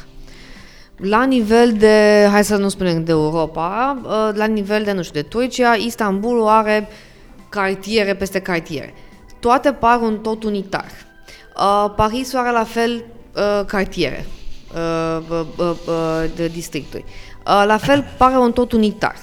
La 0.97 1.23
nivel 1.23 1.73
de, 1.73 2.27
hai 2.31 2.43
să 2.43 2.55
nu 2.55 2.69
spunem 2.69 3.03
de 3.03 3.11
Europa, 3.11 4.01
uh, 4.03 4.29
la 4.33 4.45
nivel 4.45 4.83
de, 4.83 4.91
nu 4.91 5.01
știu, 5.01 5.21
de 5.21 5.27
Turcia, 5.27 5.73
Istanbulul 5.73 6.47
are 6.47 6.87
cartiere 7.49 8.15
peste 8.15 8.39
cartiere. 8.39 8.93
Toate 9.39 9.71
par 9.71 9.99
un 9.99 10.17
tot 10.17 10.43
unitar. 10.43 10.85
Uh, 11.55 11.93
Parisul 11.95 12.39
are 12.39 12.51
la 12.51 12.63
fel 12.63 13.05
uh, 13.35 13.65
cartiere, 13.65 14.25
uh, 14.73 15.23
uh, 15.29 15.45
uh, 15.57 15.65
uh, 15.87 16.29
de 16.35 16.47
districturi. 16.47 17.03
Uh, 17.47 17.63
la 17.65 17.77
fel 17.77 18.05
pare 18.17 18.37
un 18.37 18.51
tot 18.51 18.71
unitar. 18.71 19.15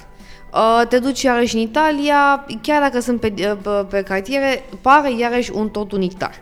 Uh, 0.53 0.81
te 0.87 0.99
duci 0.99 1.21
iarăși 1.21 1.55
în 1.55 1.61
Italia, 1.61 2.45
chiar 2.61 2.81
dacă 2.81 2.99
sunt 2.99 3.19
pe, 3.19 3.33
uh, 3.37 3.57
pe, 3.61 3.69
pe 3.89 4.01
cartiere, 4.01 4.63
pare 4.81 5.11
iarăși 5.17 5.51
un 5.53 5.69
tot 5.69 5.91
unitar. 5.91 6.41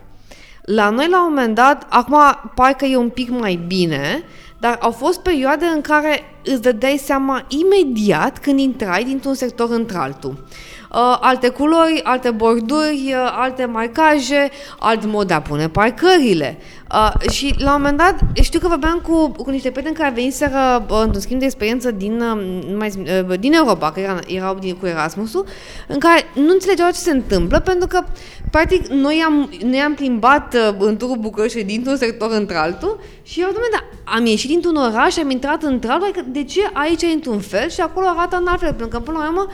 La 0.62 0.90
noi, 0.90 1.08
la 1.08 1.26
un 1.26 1.32
moment 1.34 1.54
dat, 1.54 1.86
acum 1.88 2.18
parcă 2.54 2.84
e 2.84 2.96
un 2.96 3.08
pic 3.08 3.30
mai 3.30 3.60
bine, 3.66 4.22
dar 4.58 4.78
au 4.80 4.90
fost 4.90 5.20
perioade 5.20 5.64
în 5.74 5.80
care 5.80 6.22
îți 6.44 6.62
dădeai 6.62 6.96
seama 6.96 7.46
imediat 7.48 8.38
când 8.38 8.58
intrai 8.58 9.04
dintr-un 9.04 9.34
sector 9.34 9.70
într-altul. 9.70 10.44
Uh, 10.92 11.16
alte 11.20 11.48
culori, 11.48 12.00
alte 12.02 12.30
borduri, 12.30 13.04
uh, 13.06 13.32
alte 13.38 13.64
marcaje, 13.64 14.50
alt 14.78 15.04
mod 15.04 15.26
de 15.26 15.34
a 15.34 15.40
pune 15.40 15.68
parcările. 15.68 16.58
Uh, 16.94 17.30
și 17.30 17.54
la 17.58 17.74
un 17.74 17.80
moment 17.80 17.98
dat, 17.98 18.18
știu 18.42 18.60
că 18.60 18.68
vorbeam 18.68 19.00
cu, 19.02 19.32
cu 19.42 19.50
niște 19.50 19.70
prieteni 19.70 19.96
care 19.96 20.12
veniseră 20.14 20.86
uh, 20.90 21.00
într-un 21.02 21.20
schimb 21.20 21.38
de 21.38 21.44
experiență 21.44 21.90
din, 21.90 22.20
uh, 22.20 22.64
nu 22.70 22.76
mai, 22.76 22.90
zi- 22.90 22.98
uh, 23.28 23.38
din 23.38 23.52
Europa, 23.52 23.92
că 23.92 24.00
era, 24.00 24.18
erau 24.26 24.54
din, 24.54 24.76
cu 24.76 24.86
Erasmusul, 24.86 25.46
în 25.88 25.98
care 25.98 26.24
nu 26.34 26.52
înțelegeau 26.52 26.88
ce 26.88 26.98
se 26.98 27.10
întâmplă, 27.10 27.60
pentru 27.60 27.86
că, 27.86 28.04
practic, 28.50 28.86
noi 28.86 29.22
am, 29.26 29.50
noi 29.62 29.78
am 29.80 29.94
plimbat 29.94 30.54
uh, 30.54 30.74
în 30.78 30.96
turul 30.96 31.16
București 31.16 31.64
dintr-un 31.64 31.96
sector 31.96 32.30
într-altul 32.30 33.00
și 33.22 33.40
eu, 33.40 33.46
domnule, 33.46 33.70
da, 33.70 34.12
am 34.12 34.26
ieșit 34.26 34.48
dintr-un 34.48 34.76
oraș, 34.76 35.16
am 35.16 35.30
intrat 35.30 35.62
într-altul, 35.62 36.08
adică 36.08 36.24
de 36.28 36.44
ce 36.44 36.60
aici 36.72 37.02
e 37.02 37.06
într-un 37.06 37.40
fel 37.40 37.68
și 37.68 37.80
acolo 37.80 38.06
arată 38.06 38.36
în 38.36 38.46
alt 38.46 38.60
fel? 38.60 38.74
Pentru 38.74 38.88
că, 38.88 39.00
până 39.00 39.18
la 39.18 39.24
urmă, 39.24 39.46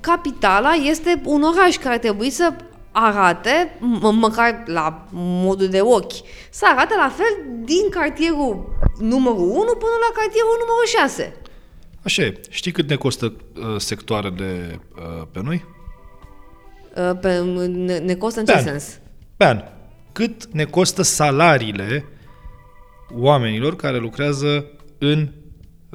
capitala 0.00 0.70
este 0.72 1.20
un 1.24 1.42
oraș 1.42 1.76
care 1.76 1.98
trebuie 1.98 2.30
să 2.30 2.52
arate, 2.92 3.72
m- 3.78 4.12
măcar 4.12 4.62
la 4.66 5.04
modul 5.12 5.68
de 5.68 5.80
ochi, 5.80 6.12
să 6.50 6.64
arate 6.68 6.94
la 6.96 7.08
fel 7.16 7.46
din 7.64 7.88
cartierul 7.90 8.78
numărul 8.98 9.48
1 9.48 9.50
până 9.54 9.96
la 10.08 10.14
cartierul 10.14 10.56
numărul 10.58 10.86
6. 10.98 11.34
Așa 12.02 12.22
e. 12.22 12.40
Știi 12.50 12.72
cât 12.72 12.88
ne 12.88 12.96
costă 12.96 13.26
uh, 13.56 13.62
sectoarele 13.76 14.80
uh, 14.96 15.26
pe 15.32 15.40
noi? 15.42 15.64
Uh, 16.96 17.18
Pe, 17.20 17.38
ne, 17.68 17.98
ne 17.98 18.14
costă 18.14 18.38
în 18.40 18.44
Pe 18.44 18.52
ce 18.52 18.58
an. 18.58 18.64
sens? 18.64 18.98
Pe 19.36 19.44
an. 19.44 19.62
Cât 20.12 20.46
ne 20.52 20.64
costă 20.64 21.02
salariile 21.02 22.04
oamenilor 23.14 23.76
care 23.76 23.98
lucrează 23.98 24.66
în 24.98 25.28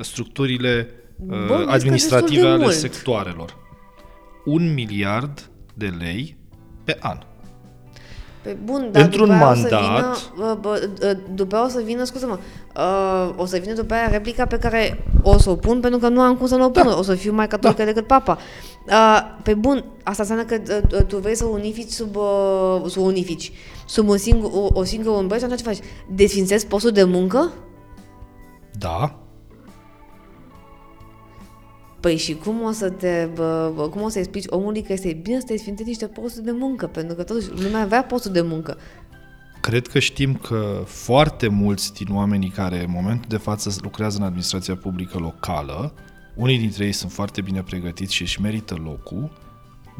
structurile 0.01 0.89
uh, 1.29 1.37
Bun, 1.47 1.59
este 1.59 1.71
administrative 1.71 2.27
destul 2.31 2.41
de 2.47 2.47
ale 2.53 2.63
mult. 2.63 2.75
sectoarelor. 2.75 3.57
Un 4.45 4.73
miliard 4.73 5.49
de 5.73 5.93
lei 5.99 6.37
pe 6.83 6.97
an. 6.99 7.17
Pe 8.41 8.57
bun, 8.63 8.89
dar 8.91 9.03
Într-un 9.03 9.27
după 9.27 9.33
aia 9.43 9.51
o 9.51 9.53
să 9.55 9.61
mandat- 9.61 10.31
vină, 10.31 10.49
uh, 10.51 10.57
bă, 10.59 10.89
uh, 11.03 11.17
după 11.33 11.55
aia 11.55 11.65
o 11.65 11.67
să 11.67 11.81
vină, 11.85 12.03
scuze-mă, 12.03 12.39
uh, 12.75 13.33
o 13.35 13.45
să 13.45 13.57
vină 13.57 13.73
după 13.73 13.93
aia 13.93 14.07
replica 14.07 14.45
pe 14.45 14.57
care 14.57 15.03
o 15.21 15.37
să 15.37 15.49
o 15.49 15.55
pun 15.55 15.79
pentru 15.79 15.99
că 15.99 16.07
nu 16.07 16.21
am 16.21 16.35
cum 16.35 16.47
să 16.47 16.55
nu 16.55 16.65
o 16.65 16.69
pun. 16.69 16.83
Da. 16.87 16.97
O 16.97 17.01
să 17.01 17.15
fiu 17.15 17.33
mai 17.33 17.47
catolică 17.47 17.81
da. 17.83 17.87
decât 17.87 18.07
papa. 18.07 18.37
Uh, 18.87 19.19
pe 19.43 19.53
bun, 19.53 19.85
asta 20.03 20.21
înseamnă 20.21 20.45
că 20.45 20.81
uh, 20.91 21.03
tu 21.05 21.17
vrei 21.17 21.35
să 21.35 21.45
unifici 21.45 21.91
sub, 21.91 22.15
uh, 22.15 22.81
să 22.87 22.99
unifici 22.99 23.51
sub 23.85 24.07
un 24.07 24.17
singur, 24.17 24.51
o, 24.53 24.67
o 24.73 24.83
singură 24.83 25.15
umbră 25.15 25.37
și 25.37 25.43
atunci 25.43 25.59
ce 25.59 25.65
faci? 25.65 25.79
Desfințezi 26.09 26.67
postul 26.67 26.91
de 26.91 27.03
muncă? 27.03 27.51
Da. 28.71 29.19
Păi 32.05 32.17
și 32.17 32.35
cum 32.35 32.63
o 32.63 32.71
să 32.71 32.89
te, 32.89 33.29
bă, 33.33 33.71
bă, 33.75 33.89
cum 33.89 34.01
o 34.01 34.09
să 34.09 34.19
explici 34.19 34.45
omului 34.47 34.81
că 34.81 34.93
este 34.93 35.19
bine 35.23 35.39
să 35.39 35.45
te 35.45 35.57
sfințești 35.57 35.89
niște 35.89 36.07
posturi 36.07 36.45
de 36.45 36.51
muncă? 36.51 36.87
Pentru 36.87 37.15
că 37.15 37.23
totuși 37.23 37.47
lumea 37.49 37.81
avea 37.81 38.03
postul 38.03 38.31
de 38.31 38.41
muncă. 38.41 38.77
Cred 39.61 39.87
că 39.87 39.99
știm 39.99 40.35
că 40.35 40.83
foarte 40.85 41.47
mulți 41.47 41.93
din 41.93 42.15
oamenii 42.15 42.49
care 42.49 42.83
în 42.83 42.91
momentul 42.91 43.25
de 43.29 43.37
față 43.37 43.75
lucrează 43.81 44.17
în 44.17 44.23
administrația 44.23 44.75
publică 44.75 45.17
locală, 45.17 45.93
unii 46.35 46.57
dintre 46.57 46.85
ei 46.85 46.91
sunt 46.91 47.11
foarte 47.11 47.41
bine 47.41 47.61
pregătiți 47.61 48.13
și 48.13 48.21
își 48.21 48.41
merită 48.41 48.75
locul, 48.83 49.31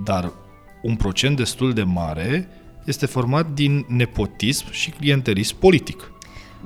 dar 0.04 0.34
un 0.82 0.96
procent 0.96 1.36
destul 1.36 1.74
de 1.74 1.84
mare 1.84 2.48
este 2.86 3.06
format 3.06 3.52
din 3.54 3.86
nepotism 3.88 4.72
și 4.72 4.90
clientelism 4.90 5.60
politic. 5.60 6.12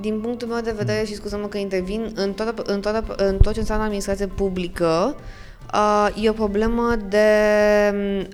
Din 0.00 0.20
punctul 0.20 0.48
meu 0.48 0.60
de 0.60 0.74
vedere, 0.76 1.04
și 1.04 1.14
scuză-mă 1.14 1.46
că 1.46 1.58
intervin, 1.58 2.12
în, 2.14 2.32
toată, 2.32 2.62
în, 2.66 2.80
toată, 2.80 3.14
în 3.16 3.36
tot 3.36 3.52
ce 3.52 3.58
înseamnă 3.58 3.84
administrație 3.84 4.26
publică, 4.26 5.16
uh, 5.74 6.24
e 6.24 6.28
o 6.28 6.32
problemă 6.32 6.96
de 7.08 7.28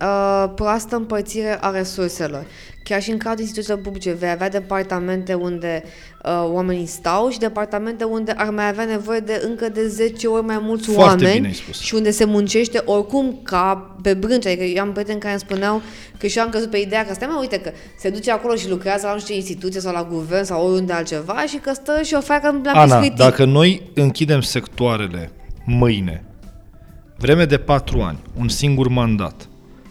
uh, 0.03 0.53
proastă 0.55 0.97
împărțire 0.97 1.59
a 1.61 1.71
resurselor. 1.71 2.45
Chiar 2.89 3.03
și 3.03 3.11
în 3.11 3.19
cadrul 3.19 3.41
instituțiilor 3.41 3.81
publice 3.81 4.13
vei 4.13 4.31
avea 4.31 4.49
departamente 4.49 5.35
unde 5.35 5.83
uh, 6.25 6.49
oamenii 6.53 6.87
stau 6.87 7.29
și 7.29 7.39
departamente 7.39 8.05
unde 8.05 8.33
ar 8.37 8.51
mai 8.51 8.69
avea 8.69 8.85
nevoie 8.85 9.19
de 9.19 9.43
încă 9.45 9.69
de 9.69 9.89
10 9.89 10.27
ori 10.27 10.45
mai 10.45 10.59
mulți 10.61 10.91
Foarte 10.91 11.25
oameni 11.25 11.63
și 11.81 11.95
unde 11.95 12.11
se 12.11 12.25
muncește 12.25 12.83
oricum 12.85 13.41
ca 13.43 13.97
pe 14.03 14.15
brânci. 14.15 14.47
Adică 14.47 14.63
eu 14.63 14.83
am 14.83 14.93
prieteni 14.93 15.21
care 15.21 15.33
îmi 15.33 15.43
spuneau 15.43 15.83
că 16.19 16.27
și 16.27 16.39
eu 16.39 16.45
am 16.45 16.51
căzut 16.51 16.71
pe 16.71 16.79
ideea 16.79 17.07
că 17.07 17.15
stai 17.15 17.29
mă, 17.31 17.39
uite 17.41 17.61
că 17.61 17.71
se 17.99 18.11
duce 18.11 18.31
acolo 18.31 18.55
și 18.55 18.69
lucrează 18.69 19.07
la 19.07 19.13
nu 19.13 19.19
știu 19.19 19.35
ce 19.35 19.41
instituție 19.41 19.81
sau 19.81 19.93
la 19.93 20.05
guvern 20.11 20.45
sau 20.45 20.67
oriunde 20.67 20.93
altceva 20.93 21.45
și 21.47 21.57
că 21.57 21.73
stă 21.75 22.01
și 22.03 22.15
oferă 22.15 22.61
la 22.65 22.71
Ana, 22.71 22.85
biscuitii. 22.85 23.17
dacă 23.17 23.45
noi 23.45 23.91
închidem 23.95 24.41
sectoarele 24.41 25.31
mâine, 25.65 26.25
vreme 27.17 27.45
de 27.45 27.59
patru 27.59 28.01
ani, 28.01 28.19
un 28.39 28.49
singur 28.49 28.89
mandat, 28.89 29.49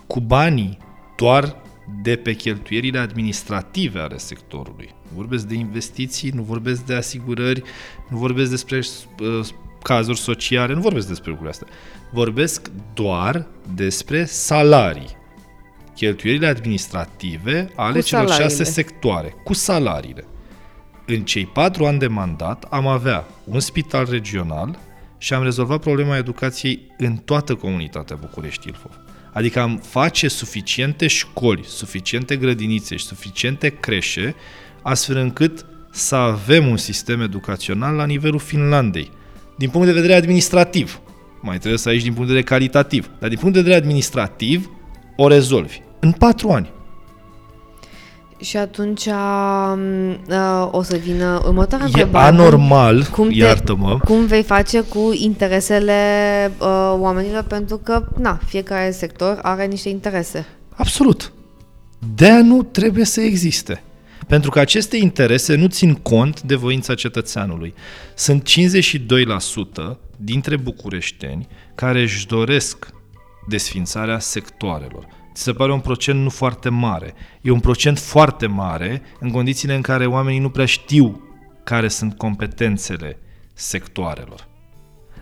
cu 0.07 0.19
banii 0.19 0.77
doar 1.17 1.63
de 2.05 2.15
pe 2.15 2.33
cheltuierile 2.33 2.99
administrative 2.99 3.99
ale 3.99 4.17
sectorului. 4.17 4.89
Nu 5.01 5.15
vorbesc 5.15 5.45
de 5.45 5.53
investiții, 5.53 6.29
nu 6.29 6.41
vorbesc 6.41 6.85
de 6.85 6.93
asigurări, 6.93 7.63
nu 8.09 8.17
vorbesc 8.17 8.49
despre 8.49 8.77
uh, 8.77 9.47
cazuri 9.81 10.17
sociale, 10.17 10.73
nu 10.73 10.79
vorbesc 10.79 11.07
despre 11.07 11.29
lucrurile 11.29 11.57
astea. 11.59 11.77
Vorbesc 12.11 12.71
doar 12.93 13.47
despre 13.73 14.25
salarii. 14.25 15.17
Cheltuierile 15.95 16.47
administrative 16.47 17.71
ale 17.75 17.99
cu 17.99 18.05
celor 18.05 18.29
șase 18.29 18.63
sectoare, 18.63 19.33
cu 19.43 19.53
salariile. 19.53 20.23
În 21.05 21.23
cei 21.23 21.45
patru 21.45 21.85
ani 21.85 21.99
de 21.99 22.07
mandat 22.07 22.63
am 22.69 22.87
avea 22.87 23.27
un 23.43 23.59
spital 23.59 24.07
regional 24.09 24.79
și 25.17 25.33
am 25.33 25.43
rezolvat 25.43 25.79
problema 25.79 26.17
educației 26.17 26.93
în 26.97 27.15
toată 27.15 27.55
comunitatea 27.55 28.15
București-Ilfov. 28.15 29.04
Adică 29.35 29.59
am 29.59 29.77
face 29.77 30.27
suficiente 30.27 31.07
școli, 31.07 31.63
suficiente 31.65 32.35
grădinițe 32.35 32.95
și 32.95 33.05
suficiente 33.05 33.69
creșe, 33.69 34.35
astfel 34.81 35.17
încât 35.17 35.65
să 35.91 36.15
avem 36.15 36.67
un 36.67 36.77
sistem 36.77 37.21
educațional 37.21 37.95
la 37.95 38.05
nivelul 38.05 38.39
Finlandei. 38.39 39.11
Din 39.57 39.69
punct 39.69 39.87
de 39.87 39.93
vedere 39.93 40.13
administrativ, 40.13 41.01
mai 41.41 41.57
trebuie 41.57 41.79
să 41.79 41.89
aici 41.89 42.01
din 42.01 42.13
punct 42.13 42.27
de 42.27 42.33
vedere 42.33 42.55
calitativ, 42.55 43.09
dar 43.19 43.29
din 43.29 43.37
punct 43.37 43.53
de 43.53 43.61
vedere 43.61 43.79
administrativ 43.81 44.69
o 45.15 45.27
rezolvi. 45.27 45.79
În 45.99 46.11
patru 46.11 46.49
ani. 46.49 46.71
Și 48.45 48.57
atunci 48.57 49.05
uh, 49.05 50.67
o 50.71 50.81
să 50.81 50.95
vină 50.95 51.41
următoarea 51.45 51.85
E 51.85 51.89
întrebare. 51.89 52.27
anormal, 52.27 53.03
cum 53.03 53.27
te, 53.27 53.35
iartă-mă. 53.35 53.99
Cum 54.03 54.25
vei 54.25 54.43
face 54.43 54.81
cu 54.81 55.11
interesele 55.13 55.93
uh, 56.59 56.95
oamenilor? 56.97 57.43
Pentru 57.43 57.77
că, 57.77 58.07
na, 58.19 58.39
fiecare 58.45 58.91
sector 58.91 59.39
are 59.41 59.65
niște 59.65 59.89
interese. 59.89 60.45
Absolut. 60.75 61.31
de 62.15 62.31
nu 62.31 62.63
trebuie 62.63 63.05
să 63.05 63.21
existe. 63.21 63.83
Pentru 64.27 64.49
că 64.49 64.59
aceste 64.59 64.97
interese 64.97 65.55
nu 65.55 65.67
țin 65.67 65.93
cont 65.93 66.41
de 66.41 66.55
voința 66.55 66.93
cetățeanului. 66.93 67.73
Sunt 68.15 68.49
52% 69.93 69.97
dintre 70.17 70.57
bucureșteni 70.57 71.47
care 71.75 72.01
își 72.01 72.27
doresc 72.27 72.87
desfințarea 73.47 74.19
sectoarelor. 74.19 75.07
Ți 75.35 75.43
se 75.43 75.53
pare 75.53 75.71
un 75.71 75.79
procent 75.79 76.21
nu 76.21 76.29
foarte 76.29 76.69
mare. 76.69 77.13
E 77.41 77.51
un 77.51 77.59
procent 77.59 77.99
foarte 77.99 78.47
mare 78.47 79.01
în 79.19 79.31
condițiile 79.31 79.75
în 79.75 79.81
care 79.81 80.05
oamenii 80.05 80.39
nu 80.39 80.49
prea 80.49 80.65
știu 80.65 81.21
care 81.63 81.87
sunt 81.87 82.17
competențele 82.17 83.19
sectoarelor. 83.53 84.47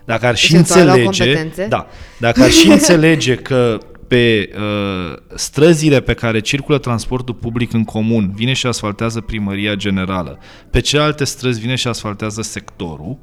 Dacă 0.04 0.26
ar 0.26 0.36
și 0.36 0.56
înțelege, 0.56 1.48
da, 1.68 1.86
dacă 2.18 2.42
ar 2.42 2.50
și 2.50 2.70
înțelege 2.76 3.34
că 3.34 3.78
pe 4.08 4.50
uh, 4.56 5.16
străzile 5.34 6.00
pe 6.00 6.14
care 6.14 6.40
circulă 6.40 6.78
transportul 6.78 7.34
public 7.34 7.72
în 7.72 7.84
comun 7.84 8.32
vine 8.34 8.52
și 8.52 8.66
asfaltează 8.66 9.20
primăria 9.20 9.74
generală, 9.74 10.38
pe 10.70 10.80
celelalte 10.80 11.24
străzi 11.24 11.60
vine 11.60 11.74
și 11.74 11.88
asfaltează 11.88 12.42
sectorul, 12.42 13.18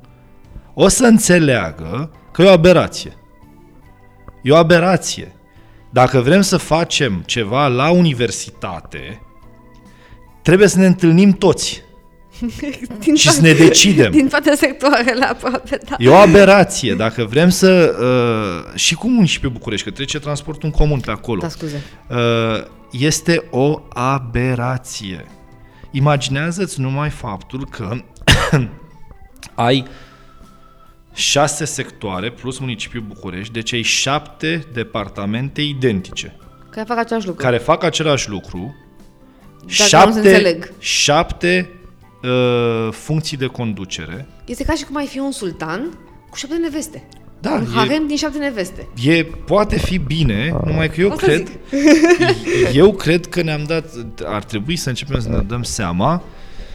o 0.73 0.87
să 0.87 1.05
înțeleagă 1.05 2.11
că 2.31 2.41
e 2.41 2.45
o 2.45 2.51
aberație. 2.51 3.13
E 4.43 4.51
o 4.51 4.55
aberație. 4.55 5.35
Dacă 5.93 6.19
vrem 6.19 6.41
să 6.41 6.57
facem 6.57 7.23
ceva 7.25 7.67
la 7.67 7.89
universitate, 7.89 9.21
trebuie 10.41 10.67
să 10.67 10.79
ne 10.79 10.85
întâlnim 10.85 11.31
toți. 11.31 11.83
din 13.03 13.15
și 13.15 13.23
toate, 13.23 13.39
să 13.39 13.41
ne 13.41 13.53
decidem. 13.53 14.11
Din 14.11 14.27
toate 14.27 14.55
sectoarele 14.55 15.25
aproape, 15.25 15.79
da. 15.89 15.95
E 15.99 16.09
o 16.09 16.15
aberație. 16.15 16.93
Dacă 16.93 17.23
vrem 17.23 17.49
să... 17.49 17.95
Uh, 17.99 18.79
și 18.79 18.95
cum 18.95 19.25
și 19.25 19.39
pe 19.39 19.47
București, 19.47 19.85
că 19.85 19.91
trece 19.91 20.19
transportul 20.19 20.69
în 20.71 20.71
comun 20.71 20.99
pe 20.99 21.11
acolo. 21.11 21.39
Da, 21.39 21.49
scuze. 21.49 21.83
Uh, 22.09 22.17
este 22.91 23.47
o 23.49 23.81
aberație. 23.89 25.25
Imaginează-ți 25.91 26.79
numai 26.79 27.09
faptul 27.09 27.67
că 27.69 27.95
ai 29.55 29.85
șase 31.13 31.65
sectoare 31.65 32.31
plus 32.31 32.59
municipiul 32.59 33.03
București, 33.07 33.53
deci 33.53 33.73
ai 33.73 33.81
șapte 33.81 34.65
departamente 34.73 35.61
identice. 35.61 36.35
Care 36.69 36.85
fac 36.87 36.97
același 36.97 37.25
lucru. 37.25 37.43
Care 37.43 37.57
fac 37.57 37.83
același 37.83 38.29
lucru. 38.29 38.75
Dacă 39.59 39.89
șapte, 39.89 40.59
șapte 40.79 41.69
uh, 42.23 42.91
funcții 42.91 43.37
de 43.37 43.45
conducere. 43.45 44.27
Este 44.45 44.63
ca 44.63 44.73
și 44.73 44.83
cum 44.83 44.95
ai 44.95 45.07
fi 45.07 45.19
un 45.19 45.31
sultan 45.31 45.97
cu 46.29 46.35
șapte 46.37 46.57
neveste. 46.57 47.07
Da, 47.39 47.51
un 47.51 47.67
harem 47.73 48.07
din 48.07 48.15
șapte 48.15 48.37
neveste. 48.37 48.87
E, 49.03 49.23
poate 49.23 49.77
fi 49.77 49.97
bine, 49.97 50.59
numai 50.65 50.89
că 50.89 51.01
eu 51.01 51.11
Asta 51.11 51.25
cred, 51.25 51.47
zic. 51.47 52.73
eu 52.81 52.93
cred 52.93 53.25
că 53.25 53.41
ne-am 53.41 53.63
dat, 53.63 53.85
ar 54.23 54.43
trebui 54.43 54.75
să 54.75 54.89
începem 54.89 55.19
să 55.19 55.29
ne 55.29 55.37
dăm 55.37 55.63
seama 55.63 56.23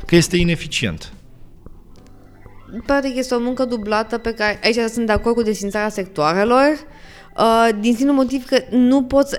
că 0.07 0.16
este 0.16 0.37
ineficient. 0.37 1.12
Practic 2.87 3.16
este 3.16 3.35
o 3.35 3.41
muncă 3.41 3.64
dublată 3.64 4.18
pe 4.18 4.33
care, 4.33 4.61
aici 4.64 4.91
sunt 4.91 5.07
de 5.07 5.12
acord 5.12 5.35
cu 5.35 5.43
desfințarea 5.43 5.89
sectoarelor, 5.89 6.79
uh, 7.37 7.68
din 7.81 7.95
simplu 7.95 8.14
motiv 8.14 8.45
că 8.45 8.57
nu 8.70 9.03
poți... 9.03 9.37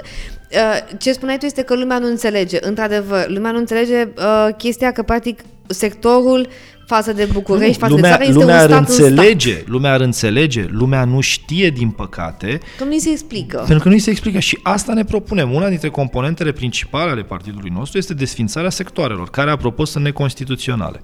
Uh, 0.51 0.97
ce 0.99 1.11
spuneai 1.11 1.37
tu 1.37 1.45
este 1.45 1.61
că 1.61 1.75
lumea 1.75 1.99
nu 1.99 2.07
înțelege. 2.07 2.57
Într-adevăr, 2.61 3.29
lumea 3.29 3.51
nu 3.51 3.57
înțelege 3.57 4.07
uh, 4.17 4.47
chestia 4.57 4.91
că, 4.91 5.03
practic, 5.03 5.39
sectorul 5.67 6.47
față 6.87 7.13
de 7.13 7.27
București, 7.31 7.77
față 7.77 7.93
lumea, 7.93 8.17
de 8.17 8.17
țară, 8.17 8.29
este 8.29 8.39
lumea 8.39 8.61
un 8.61 8.67
stat 8.67 8.71
ar 8.71 8.79
înțelege, 8.79 9.51
stat. 9.51 9.67
lumea 9.67 9.93
ar 9.93 10.01
înțelege, 10.01 10.65
lumea 10.69 11.05
nu 11.05 11.19
știe, 11.19 11.69
din 11.69 11.89
păcate. 11.89 12.59
Că 12.77 12.83
nu 12.83 12.97
se 12.97 13.09
explică. 13.09 13.63
Pentru 13.67 13.87
că 13.87 13.93
nu 13.93 13.97
se 13.97 14.09
explică 14.09 14.39
și 14.39 14.59
asta 14.63 14.93
ne 14.93 15.03
propunem. 15.03 15.53
Una 15.53 15.69
dintre 15.69 15.89
componentele 15.89 16.51
principale 16.51 17.11
ale 17.11 17.23
partidului 17.23 17.71
nostru 17.73 17.97
este 17.97 18.13
desfințarea 18.13 18.69
sectoarelor, 18.69 19.29
care, 19.29 19.51
apropo, 19.51 19.85
sunt 19.85 20.03
neconstituționale. 20.03 21.03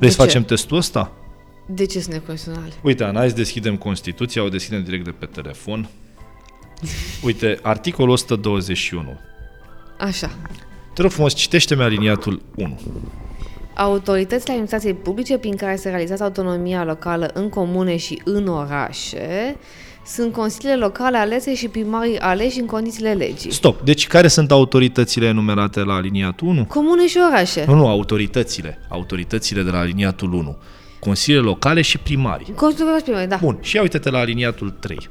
Vrei 0.00 0.12
să 0.12 0.22
facem 0.22 0.44
testul 0.44 0.76
ăsta? 0.76 1.12
De 1.66 1.86
ce 1.86 2.00
sunt 2.00 2.14
neconstituționale? 2.14 2.72
Uite, 2.82 3.04
Ana, 3.04 3.18
hai 3.18 3.30
deschidem 3.30 3.76
Constituția, 3.76 4.42
o 4.42 4.48
deschidem 4.48 4.84
direct 4.84 5.04
de 5.04 5.10
pe 5.10 5.26
telefon. 5.26 5.88
Uite, 7.22 7.58
articolul 7.62 8.10
121. 8.10 9.18
Așa. 9.98 10.30
Te 10.94 11.02
rog 11.02 11.10
frumos, 11.10 11.34
citește-mi 11.34 11.82
aliniatul 11.82 12.42
1. 12.54 12.80
Autoritățile 13.74 14.50
administrației 14.50 14.94
publice 14.94 15.38
prin 15.38 15.56
care 15.56 15.76
se 15.76 15.88
realizează 15.88 16.22
autonomia 16.22 16.84
locală 16.84 17.30
în 17.34 17.48
comune 17.48 17.96
și 17.96 18.20
în 18.24 18.46
orașe 18.46 19.56
sunt 20.06 20.32
consiliile 20.32 20.76
locale 20.76 21.16
alese 21.16 21.54
și 21.54 21.68
primarii 21.68 22.18
aleși 22.18 22.60
în 22.60 22.66
condițiile 22.66 23.12
legii. 23.12 23.52
Stop. 23.52 23.80
Deci 23.80 24.06
care 24.06 24.28
sunt 24.28 24.50
autoritățile 24.50 25.26
enumerate 25.26 25.80
la 25.80 25.94
aliniatul 25.94 26.46
1? 26.46 26.64
Comune 26.64 27.06
și 27.06 27.18
orașe. 27.30 27.64
Nu, 27.66 27.74
nu, 27.74 27.88
autoritățile. 27.88 28.78
Autoritățile 28.88 29.62
de 29.62 29.70
la 29.70 29.78
aliniatul 29.78 30.32
1. 30.32 30.56
Consiliile 30.98 31.44
locale 31.44 31.82
și 31.82 31.98
primarii. 31.98 32.52
Consiliul 32.54 32.86
local 32.86 32.98
și 32.98 33.04
primarii, 33.04 33.28
da. 33.28 33.38
Bun, 33.40 33.58
și 33.60 33.76
ia 33.76 33.82
uite-te 33.82 34.10
la 34.10 34.18
aliniatul 34.18 34.70
3. 34.70 35.08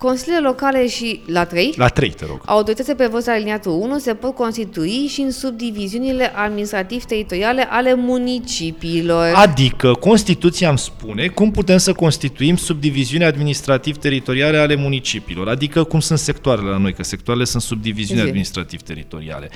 Consiliile 0.00 0.40
locale 0.40 0.88
și 0.88 1.20
la 1.26 1.44
3, 1.44 1.74
La 1.76 1.88
3, 1.88 2.10
te 2.10 2.24
rog. 2.26 2.40
autoritățile 2.44 2.94
prevăzute 2.94 3.30
la 3.30 3.36
aliniatul 3.36 3.72
1 3.72 3.98
se 3.98 4.14
pot 4.14 4.34
constitui 4.34 5.06
și 5.08 5.20
în 5.20 5.30
subdiviziunile 5.30 6.32
administrativ-teritoriale 6.34 7.66
ale 7.70 7.94
municipiilor. 7.94 9.32
Adică 9.34 9.92
Constituția 9.92 10.68
îmi 10.68 10.78
spune 10.78 11.26
cum 11.26 11.50
putem 11.50 11.76
să 11.76 11.92
constituim 11.92 12.56
subdiviziuni 12.56 13.24
administrativ-teritoriale 13.24 14.56
ale 14.56 14.74
municipiilor, 14.74 15.48
adică 15.48 15.84
cum 15.84 16.00
sunt 16.00 16.18
sectoarele 16.18 16.68
la 16.68 16.76
noi, 16.76 16.92
că 16.92 17.02
sectoarele 17.02 17.44
sunt 17.44 17.62
subdiviziuni 17.62 18.20
Zi. 18.20 18.26
administrativ-teritoriale. 18.26 19.50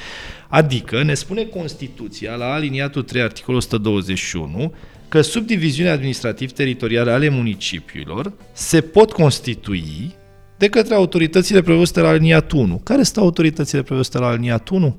Adică 0.48 1.02
ne 1.02 1.14
spune 1.14 1.42
Constituția 1.42 2.34
la 2.34 2.52
aliniatul 2.52 3.02
3, 3.02 3.22
articolul 3.22 3.58
121, 3.58 4.72
că 5.08 5.20
subdiviziuni 5.20 5.90
administrativ-teritoriale 5.90 7.10
ale 7.10 7.28
municipiilor 7.28 8.32
se 8.52 8.80
pot 8.80 9.12
constitui 9.12 10.14
de 10.58 10.68
către 10.68 10.94
autoritățile 10.94 11.62
prevăzute 11.62 12.00
la 12.00 12.08
aliniatul 12.08 12.58
1. 12.58 12.80
Care 12.84 13.02
sunt 13.02 13.16
autoritățile 13.16 13.82
prevăzute 13.82 14.18
la 14.18 14.26
aliniatul 14.26 14.76
1? 14.76 14.96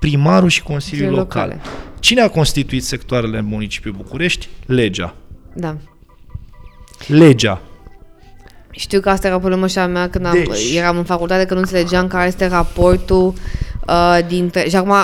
Primarul 0.00 0.48
și 0.48 0.62
Consiliul 0.62 1.06
Consiliile 1.06 1.40
Local. 1.40 1.48
locale. 1.48 1.70
Cine 2.00 2.20
a 2.20 2.28
constituit 2.28 2.84
sectoarele 2.84 3.38
în 3.38 3.44
municipiul 3.44 3.94
București? 3.94 4.48
Legea. 4.66 5.14
Da. 5.52 5.76
Legea. 7.06 7.60
Știu 8.70 9.00
că 9.00 9.10
asta 9.10 9.26
era 9.26 9.38
problema 9.38 9.66
și 9.66 9.78
a 9.78 9.86
mea 9.86 10.10
când 10.10 10.26
am, 10.26 10.32
Deci- 10.32 10.74
eram 10.74 10.96
în 10.96 11.04
facultate, 11.04 11.44
că 11.46 11.54
nu 11.54 11.60
înțelegeam 11.60 12.06
care 12.06 12.26
este 12.26 12.46
raportul 12.46 13.32
uh, 13.88 14.18
dintre... 14.28 14.68
Și 14.68 14.76
acum, 14.76 14.94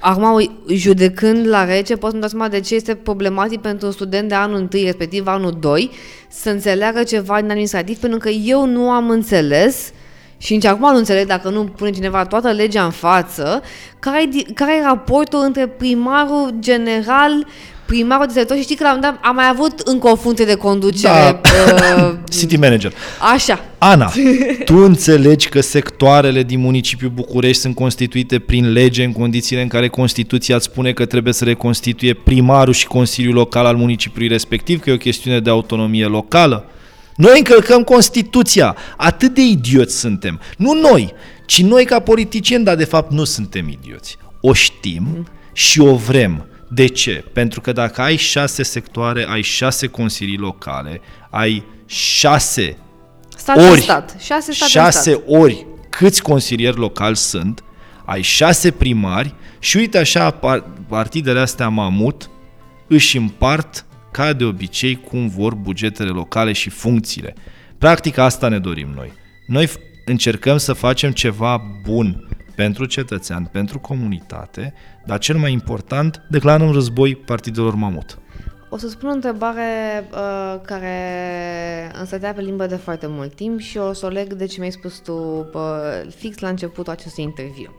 acum, 0.00 0.50
judecând 0.68 1.48
la 1.48 1.64
rece, 1.64 1.96
pot 1.96 2.08
să-mi 2.10 2.20
dau 2.20 2.30
seama 2.30 2.48
de 2.48 2.60
ce 2.60 2.74
este 2.74 2.94
problematic 2.94 3.60
pentru 3.60 3.86
un 3.86 3.92
student 3.92 4.28
de 4.28 4.34
anul 4.34 4.68
1, 4.72 4.84
respectiv 4.84 5.26
anul 5.26 5.56
2, 5.60 5.90
să 6.28 6.50
înțeleagă 6.50 7.02
ceva 7.02 7.40
din 7.40 7.50
administrativ, 7.50 7.98
pentru 7.98 8.18
că 8.18 8.28
eu 8.28 8.66
nu 8.66 8.90
am 8.90 9.10
înțeles 9.10 9.92
și 10.38 10.52
nici 10.54 10.64
acum 10.64 10.90
nu 10.90 10.96
înțeleg 10.96 11.26
dacă 11.26 11.48
nu 11.48 11.64
pune 11.64 11.90
cineva 11.90 12.24
toată 12.24 12.50
legea 12.50 12.84
în 12.84 12.90
față, 12.90 13.62
care, 13.98 14.22
e 14.22 14.28
di- 14.28 14.52
care 14.54 14.76
e 14.76 14.82
raportul 14.82 15.42
între 15.44 15.66
primarul 15.66 16.54
general, 16.58 17.46
primarul 17.90 18.26
de 18.26 18.32
sector 18.32 18.56
și 18.56 18.62
știi 18.62 18.76
că 18.76 18.82
la 18.82 18.92
un 18.92 18.98
moment 19.00 19.20
dat 19.20 19.30
am 19.30 19.34
mai 19.34 19.48
avut 19.48 19.78
încă 19.78 20.08
o 20.08 20.16
funcție 20.16 20.44
de 20.44 20.54
conducere. 20.54 21.40
uh, 21.96 22.14
City 22.38 22.56
Manager. 22.56 22.92
Așa. 23.32 23.64
Ana, 23.78 24.12
tu 24.64 24.76
înțelegi 24.76 25.48
că 25.48 25.60
sectoarele 25.60 26.42
din 26.42 26.60
municipiul 26.60 27.10
București 27.10 27.60
sunt 27.60 27.74
constituite 27.74 28.38
prin 28.38 28.72
lege 28.72 29.04
în 29.04 29.12
condițiile 29.12 29.62
în 29.62 29.68
care 29.68 29.88
Constituția 29.88 30.54
îți 30.54 30.64
spune 30.64 30.92
că 30.92 31.04
trebuie 31.04 31.32
să 31.32 31.44
le 31.44 31.54
constituie 31.54 32.14
primarul 32.14 32.72
și 32.72 32.86
Consiliul 32.86 33.34
Local 33.34 33.66
al 33.66 33.76
municipiului 33.76 34.28
respectiv, 34.28 34.80
că 34.80 34.90
e 34.90 34.92
o 34.92 34.96
chestiune 34.96 35.40
de 35.40 35.50
autonomie 35.50 36.06
locală? 36.06 36.64
Noi 37.16 37.38
încălcăm 37.38 37.82
Constituția. 37.82 38.76
Atât 38.96 39.34
de 39.34 39.40
idioți 39.40 39.98
suntem. 39.98 40.40
Nu 40.56 40.72
noi, 40.72 41.12
ci 41.46 41.62
noi 41.62 41.84
ca 41.84 41.98
politicieni, 41.98 42.64
dar 42.64 42.76
de 42.76 42.84
fapt 42.84 43.12
nu 43.12 43.24
suntem 43.24 43.68
idioți. 43.68 44.16
O 44.40 44.52
știm 44.52 45.26
și 45.52 45.80
o 45.80 45.94
vrem. 45.94 46.44
De 46.72 46.86
ce? 46.86 47.24
Pentru 47.32 47.60
că 47.60 47.72
dacă 47.72 48.00
ai 48.00 48.16
șase 48.16 48.62
sectoare, 48.62 49.26
ai 49.28 49.42
șase 49.42 49.86
consilii 49.86 50.36
locale, 50.36 51.00
ai 51.30 51.64
șase 51.86 52.76
Stat 53.36 53.56
în 53.56 53.68
ori, 53.68 53.80
stat. 53.80 54.16
Șase 54.18 54.52
state 54.52 54.78
în 54.78 54.82
șase 54.82 55.10
stat. 55.10 55.22
ori 55.26 55.66
câți 55.90 56.22
consilieri 56.22 56.76
locali 56.76 57.16
sunt, 57.16 57.64
ai 58.04 58.22
șase 58.22 58.70
primari 58.70 59.34
și 59.58 59.76
uite 59.76 59.98
așa 59.98 60.30
par- 60.30 60.64
partidele 60.88 61.40
astea 61.40 61.68
mamut 61.68 62.30
își 62.86 63.16
împart 63.16 63.84
ca 64.10 64.32
de 64.32 64.44
obicei 64.44 64.96
cum 64.96 65.28
vor 65.28 65.54
bugetele 65.54 66.08
locale 66.10 66.52
și 66.52 66.70
funcțiile. 66.70 67.34
Practic 67.78 68.18
asta 68.18 68.48
ne 68.48 68.58
dorim 68.58 68.88
noi. 68.94 69.12
Noi 69.46 69.66
f- 69.66 69.80
încercăm 70.04 70.56
să 70.56 70.72
facem 70.72 71.10
ceva 71.12 71.62
bun 71.82 72.28
pentru 72.60 72.84
cetățean, 72.84 73.44
pentru 73.52 73.78
comunitate, 73.78 74.74
dar 75.06 75.18
cel 75.18 75.36
mai 75.36 75.52
important, 75.52 76.22
declarăm 76.28 76.72
război 76.72 77.16
partidelor 77.16 77.74
mamut. 77.74 78.18
O 78.68 78.76
să 78.76 78.88
spun 78.88 79.08
o 79.08 79.12
întrebare 79.12 80.04
uh, 80.12 80.60
care 80.62 80.96
îmi 81.98 82.06
stătea 82.06 82.32
pe 82.32 82.40
limbă 82.40 82.66
de 82.66 82.76
foarte 82.76 83.06
mult 83.06 83.34
timp 83.34 83.60
și 83.60 83.78
o 83.78 83.92
să 83.92 84.06
o 84.06 84.08
leg 84.08 84.32
de 84.32 84.46
ce 84.46 84.58
mi-ai 84.58 84.70
spus 84.72 84.98
tu 84.98 85.12
uh, 85.52 86.12
fix 86.16 86.38
la 86.38 86.48
începutul 86.48 86.92
acestui 86.92 87.22
interviu. 87.22 87.70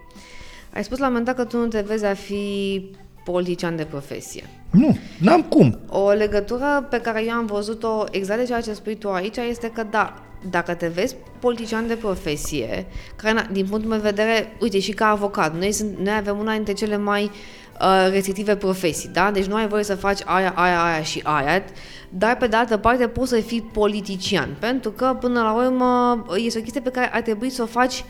Ai 0.73 0.83
spus 0.83 0.97
la 0.97 1.05
un 1.05 1.11
moment 1.13 1.25
dat 1.25 1.35
că 1.35 1.43
tu 1.43 1.57
nu 1.57 1.67
te 1.67 1.81
vezi 1.81 2.05
a 2.05 2.13
fi 2.13 2.85
politician 3.23 3.75
de 3.75 3.83
profesie. 3.83 4.49
Nu, 4.71 4.97
n-am 5.17 5.43
cum. 5.43 5.79
O 5.89 6.09
legătură 6.09 6.87
pe 6.89 6.97
care 6.97 7.23
eu 7.25 7.33
am 7.33 7.45
văzut-o 7.45 8.03
exact 8.11 8.39
de 8.39 8.45
ceea 8.45 8.61
ce 8.61 8.73
spui 8.73 8.95
tu 8.95 9.09
aici 9.09 9.37
este 9.37 9.71
că 9.73 9.83
da, 9.89 10.21
dacă 10.49 10.73
te 10.73 10.87
vezi 10.87 11.15
politician 11.39 11.87
de 11.87 11.95
profesie, 11.95 12.85
care 13.15 13.33
na, 13.33 13.45
din 13.51 13.65
punctul 13.65 13.89
meu 13.89 13.99
de 13.99 14.09
vedere, 14.09 14.55
uite, 14.59 14.79
și 14.79 14.91
ca 14.91 15.07
avocat, 15.07 15.57
noi, 15.57 15.71
sunt, 15.71 15.97
noi 15.97 16.13
avem 16.17 16.37
una 16.37 16.53
dintre 16.53 16.73
cele 16.73 16.97
mai 16.97 17.23
uh, 17.23 18.07
restrictive 18.11 18.55
profesii, 18.55 19.09
da? 19.09 19.31
Deci 19.31 19.45
nu 19.45 19.55
ai 19.55 19.67
voie 19.67 19.83
să 19.83 19.95
faci 19.95 20.19
aia, 20.25 20.53
aia, 20.55 20.83
aia 20.83 21.01
și 21.01 21.21
aia, 21.23 21.63
dar 22.09 22.37
pe 22.37 22.47
de 22.47 22.55
altă 22.55 22.77
parte 22.77 23.07
poți 23.07 23.29
să 23.29 23.39
fii 23.39 23.61
politician, 23.61 24.55
pentru 24.59 24.91
că 24.91 25.17
până 25.19 25.41
la 25.41 25.53
urmă 25.53 26.23
este 26.35 26.59
o 26.59 26.61
chestie 26.61 26.81
pe 26.81 26.89
care 26.89 27.13
ar 27.13 27.21
trebui 27.21 27.49
să 27.49 27.61
o 27.61 27.65
faci 27.65 28.05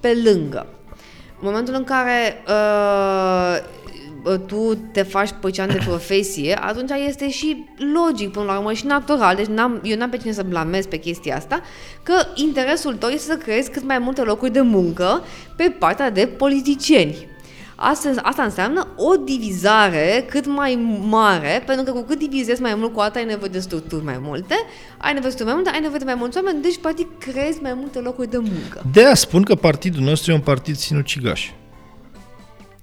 pe 0.00 0.20
lângă. 0.24 0.66
În 1.40 1.46
momentul 1.46 1.74
în 1.74 1.84
care 1.84 2.42
uh, 2.48 3.58
tu 4.46 4.78
te 4.92 5.02
faci 5.02 5.30
păcean 5.40 5.68
de 5.68 5.80
profesie, 5.86 6.58
atunci 6.60 6.90
este 7.06 7.30
și 7.30 7.64
logic 7.94 8.30
până 8.30 8.44
la 8.44 8.58
urmă 8.58 8.72
și 8.72 8.86
natural, 8.86 9.36
deci 9.36 9.46
n-am, 9.46 9.80
eu 9.82 9.96
n-am 9.96 10.10
pe 10.10 10.16
cine 10.16 10.32
să 10.32 10.42
blamez 10.42 10.86
pe 10.86 10.96
chestia 10.96 11.36
asta, 11.36 11.60
că 12.02 12.14
interesul 12.34 12.94
tău 12.94 13.08
este 13.08 13.32
să 13.32 13.38
creezi 13.38 13.70
cât 13.70 13.84
mai 13.84 13.98
multe 13.98 14.22
locuri 14.22 14.52
de 14.52 14.60
muncă 14.60 15.22
pe 15.56 15.74
partea 15.78 16.10
de 16.10 16.26
politicieni. 16.26 17.16
Asta, 17.80 18.10
asta 18.22 18.42
înseamnă 18.42 18.86
o 18.96 19.16
divizare 19.16 20.24
cât 20.28 20.46
mai 20.46 20.98
mare, 21.08 21.62
pentru 21.66 21.84
că 21.84 21.90
cu 21.90 22.02
cât 22.02 22.18
divizezi 22.18 22.60
mai 22.60 22.74
mult, 22.74 22.92
cu 22.92 23.00
atât 23.00 23.16
ai 23.16 23.24
nevoie 23.24 23.50
de 23.52 23.58
structuri 23.58 24.04
mai 24.04 24.18
multe, 24.22 24.54
ai 24.98 25.12
nevoie 25.12 25.30
de 25.30 25.36
structuri 25.36 25.44
mai 25.44 25.54
multe, 25.54 25.70
ai 25.70 25.80
nevoie 25.80 25.98
de 25.98 26.04
mai 26.04 26.14
mulți 26.14 26.36
oameni, 26.36 26.62
deci 26.62 26.78
practic 26.78 27.18
creezi 27.18 27.62
mai 27.62 27.74
multe 27.74 27.98
locuri 27.98 28.30
de 28.30 28.38
muncă. 28.38 28.82
De 28.92 29.04
aia 29.04 29.14
spun 29.14 29.42
că 29.42 29.54
partidul 29.54 30.02
nostru 30.02 30.30
e 30.30 30.34
un 30.34 30.40
partid 30.40 30.76
sinucigaș. 30.76 31.50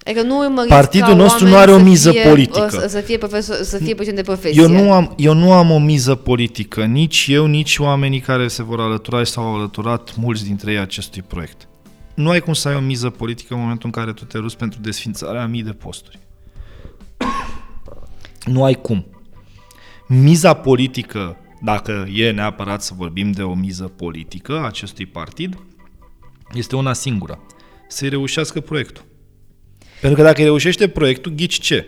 Adică 0.05 0.21
nu 0.21 0.37
urmăriți 0.37 0.73
Partidul 0.73 1.07
ca 1.07 1.15
nostru 1.15 1.45
oameni 1.45 1.55
nu 1.55 1.61
are 1.61 1.71
o 1.71 1.77
să 1.77 1.83
miză 1.83 2.11
fie, 2.11 2.21
politică. 2.21 2.67
Să, 2.69 2.87
să 2.87 2.99
fie 2.99 3.17
profesor, 3.17 3.55
să 3.55 3.77
fie 3.77 3.95
păcient 3.95 4.15
de 4.15 4.23
profesie. 4.23 4.61
Eu 4.61 4.69
nu, 4.69 4.93
am, 4.93 5.13
eu 5.17 5.33
nu 5.33 5.51
am 5.51 5.71
o 5.71 5.79
miză 5.79 6.15
politică, 6.15 6.83
nici 6.83 7.25
eu, 7.29 7.45
nici 7.45 7.77
oamenii 7.77 8.19
care 8.19 8.47
se 8.47 8.63
vor 8.63 8.79
alătura 8.79 9.23
și 9.23 9.31
s-au 9.31 9.55
alăturat 9.55 10.15
mulți 10.15 10.43
dintre 10.43 10.71
ei 10.71 10.77
acestui 10.77 11.21
proiect. 11.21 11.67
Nu 12.13 12.29
ai 12.29 12.39
cum 12.39 12.53
să 12.53 12.67
ai 12.67 12.75
o 12.75 12.79
miză 12.79 13.09
politică 13.09 13.53
în 13.53 13.59
momentul 13.59 13.85
în 13.93 14.01
care 14.01 14.13
tu 14.13 14.25
te 14.25 14.37
ruți 14.37 14.57
pentru 14.57 14.79
desfințarea 14.81 15.41
a 15.41 15.45
mii 15.45 15.63
de 15.63 15.71
posturi. 15.71 16.19
Nu 18.45 18.63
ai 18.63 18.73
cum. 18.73 19.05
Miza 20.07 20.53
politică, 20.53 21.37
dacă 21.61 22.07
e 22.13 22.31
neapărat 22.31 22.83
să 22.83 22.93
vorbim 22.97 23.31
de 23.31 23.41
o 23.41 23.53
miză 23.53 23.83
politică 23.83 24.59
a 24.59 24.65
acestui 24.65 25.05
partid, 25.05 25.57
este 26.53 26.75
una 26.75 26.93
singură. 26.93 27.39
Să-i 27.87 28.09
reușească 28.09 28.59
proiectul. 28.59 29.13
Pentru 29.99 30.19
că 30.19 30.25
dacă 30.25 30.39
îi 30.39 30.45
reușește 30.45 30.87
proiectul, 30.87 31.31
ghici 31.31 31.59
ce? 31.59 31.87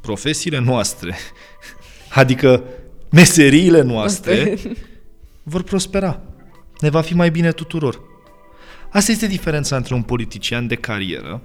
Profesiile 0.00 0.58
noastre, 0.58 1.16
adică 2.08 2.64
meseriile 3.10 3.82
noastre, 3.82 4.58
vor 5.42 5.62
prospera. 5.62 6.20
Ne 6.80 6.90
va 6.90 7.00
fi 7.00 7.14
mai 7.14 7.30
bine 7.30 7.52
tuturor. 7.52 8.00
Asta 8.90 9.12
este 9.12 9.26
diferența 9.26 9.76
între 9.76 9.94
un 9.94 10.02
politician 10.02 10.66
de 10.66 10.74
carieră, 10.74 11.42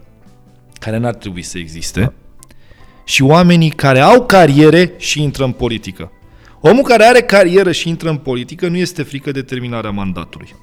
care 0.80 0.98
n-ar 0.98 1.16
trebui 1.16 1.42
să 1.42 1.58
existe, 1.58 2.14
și 3.06 3.22
oamenii 3.22 3.70
care 3.70 4.00
au 4.00 4.26
cariere 4.26 4.94
și 4.98 5.22
intră 5.22 5.44
în 5.44 5.52
politică. 5.52 6.12
Omul 6.60 6.84
care 6.84 7.04
are 7.04 7.22
carieră 7.22 7.72
și 7.72 7.90
intră 7.90 8.10
în 8.10 8.18
politică 8.18 8.68
nu 8.68 8.78
este 8.78 9.04
frică 9.04 9.32
de 9.32 9.42
terminarea 9.42 9.90
mandatului. 9.90 10.56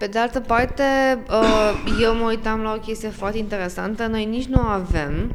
Pe 0.00 0.06
de 0.06 0.18
altă 0.18 0.40
parte, 0.40 0.82
uh, 1.30 2.00
eu 2.02 2.14
mă 2.14 2.24
uitam 2.28 2.60
la 2.60 2.72
o 2.72 2.78
chestie 2.78 3.08
foarte 3.08 3.38
interesantă. 3.38 4.06
Noi 4.06 4.24
nici 4.24 4.46
nu 4.46 4.60
avem 4.60 5.34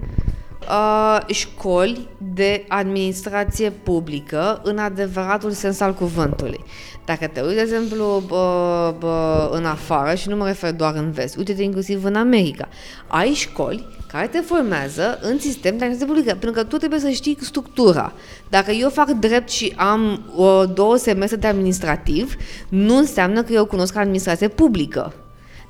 uh, 0.70 1.20
școli 1.28 2.08
de 2.34 2.66
administrație 2.68 3.70
publică 3.70 4.62
în 4.64 4.78
adevăratul 4.78 5.52
sens 5.52 5.80
al 5.80 5.94
cuvântului. 5.94 6.64
Dacă 7.06 7.28
te 7.28 7.42
uiți, 7.42 7.56
de 7.56 7.62
exemplu, 7.62 8.24
bă, 8.28 8.94
bă, 9.00 9.50
în 9.52 9.66
afară, 9.66 10.16
și 10.16 10.30
nu 10.30 10.36
mă 10.36 10.46
refer 10.46 10.74
doar 10.74 10.96
în 10.96 11.12
vest, 11.12 11.38
uite-te 11.38 11.64
inclusiv 11.64 12.04
în 12.04 12.16
America, 12.16 12.68
ai 13.08 13.34
școli 13.34 13.88
care 14.08 14.28
te 14.28 14.40
formează 14.40 15.20
în 15.22 15.40
sistem 15.40 15.78
de 15.78 15.84
administrație 15.84 16.14
publică, 16.14 16.30
pentru 16.30 16.52
că 16.52 16.64
tu 16.64 16.78
trebuie 16.78 17.00
să 17.00 17.10
știi 17.10 17.38
structura. 17.42 18.14
Dacă 18.50 18.72
eu 18.72 18.90
fac 18.90 19.10
drept 19.10 19.50
și 19.50 19.74
am 19.76 20.32
o, 20.36 20.66
două 20.66 20.96
semestre 20.96 21.38
de 21.38 21.48
administrativ, 21.48 22.36
nu 22.70 22.98
înseamnă 22.98 23.44
că 23.44 23.54
eu 23.54 23.66
cunosc 23.66 23.96
administrație 23.96 24.48
publică. 24.48 25.14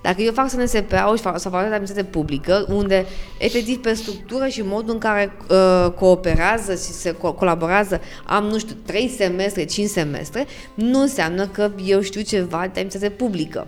Dacă 0.05 0.21
eu 0.21 0.31
fac 0.31 0.49
SNSP-ul 0.49 1.15
și 1.15 1.21
fac, 1.21 1.39
sau 1.39 1.51
fac 1.51 1.61
de 1.61 1.65
administrație 1.65 2.03
publică, 2.03 2.65
unde 2.69 3.05
efectiv 3.37 3.81
pe 3.81 3.93
structură 3.93 4.47
și 4.47 4.61
modul 4.61 4.93
în 4.93 4.99
care 4.99 5.31
uh, 5.49 5.91
cooperează 5.91 6.71
și 6.71 6.79
se 6.79 7.13
co- 7.13 7.35
colaborează 7.35 8.01
am, 8.25 8.43
nu 8.43 8.57
știu, 8.57 8.75
3 8.85 9.13
semestre, 9.17 9.65
5 9.65 9.89
semestre, 9.89 10.45
nu 10.73 11.01
înseamnă 11.01 11.47
că 11.47 11.71
eu 11.85 12.01
știu 12.01 12.21
ceva 12.21 12.59
de 12.59 12.65
administrație 12.65 13.09
publică. 13.09 13.67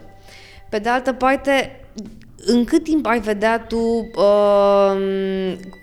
Pe 0.69 0.79
de 0.79 0.89
altă 0.89 1.13
parte, 1.13 1.79
în 2.45 2.65
cât 2.65 2.83
timp 2.83 3.05
ai 3.05 3.19
vedea 3.19 3.59
tu 3.59 3.79
uh, 4.15 4.97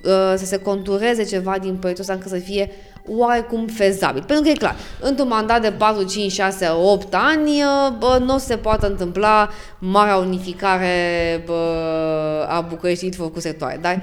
uh, 0.05 0.35
să 0.37 0.45
se 0.45 0.59
contureze 0.59 1.25
ceva 1.25 1.59
din 1.59 1.77
proiectul 1.77 2.05
ăsta 2.05 2.13
încât 2.13 2.31
să 2.31 2.39
fie 2.39 2.71
oarecum 3.09 3.67
fezabil? 3.67 4.23
Pentru 4.23 4.45
că 4.45 4.51
e 4.51 4.55
clar, 4.55 4.77
într-un 5.01 5.29
mandat 5.29 5.63
de 5.63 5.71
4, 5.71 6.05
5, 6.05 6.33
6, 6.33 6.69
8 6.69 7.15
ani 7.15 7.51
uh, 7.51 8.21
nu 8.21 8.39
se 8.39 8.57
poate 8.57 8.87
întâmpla 8.87 9.49
marea 9.79 10.17
unificare 10.17 11.45
uh, 11.49 12.49
a 12.49 12.61
Bucureștii 12.69 13.17
cu 13.33 13.41
sectoare, 13.41 13.79
dar 13.81 14.03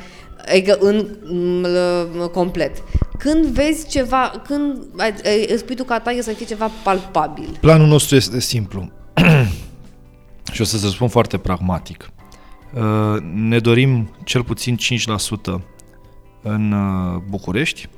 adică 0.50 0.78
în, 0.80 1.08
în, 1.24 1.66
în 2.14 2.28
complet. 2.28 2.84
Când 3.18 3.46
vezi 3.46 3.88
ceva, 3.88 4.32
când 4.48 4.78
îți 5.48 5.60
spui 5.60 5.76
tu 5.76 5.84
că 5.84 5.94
atare 5.94 6.22
să 6.22 6.32
fie 6.32 6.46
ceva 6.46 6.72
palpabil? 6.84 7.58
Planul 7.60 7.88
nostru 7.88 8.16
este 8.16 8.40
simplu. 8.40 8.92
și 10.54 10.62
o 10.62 10.64
să-ți 10.64 10.84
răspund 10.84 11.12
foarte 11.12 11.38
pragmatic. 11.38 12.10
Uh, 12.74 13.22
ne 13.34 13.60
dorim 13.60 14.16
cel 14.24 14.44
puțin 14.44 14.78
5% 14.78 15.62
în 16.42 16.72
uh, 16.72 17.22
București, 17.30 17.90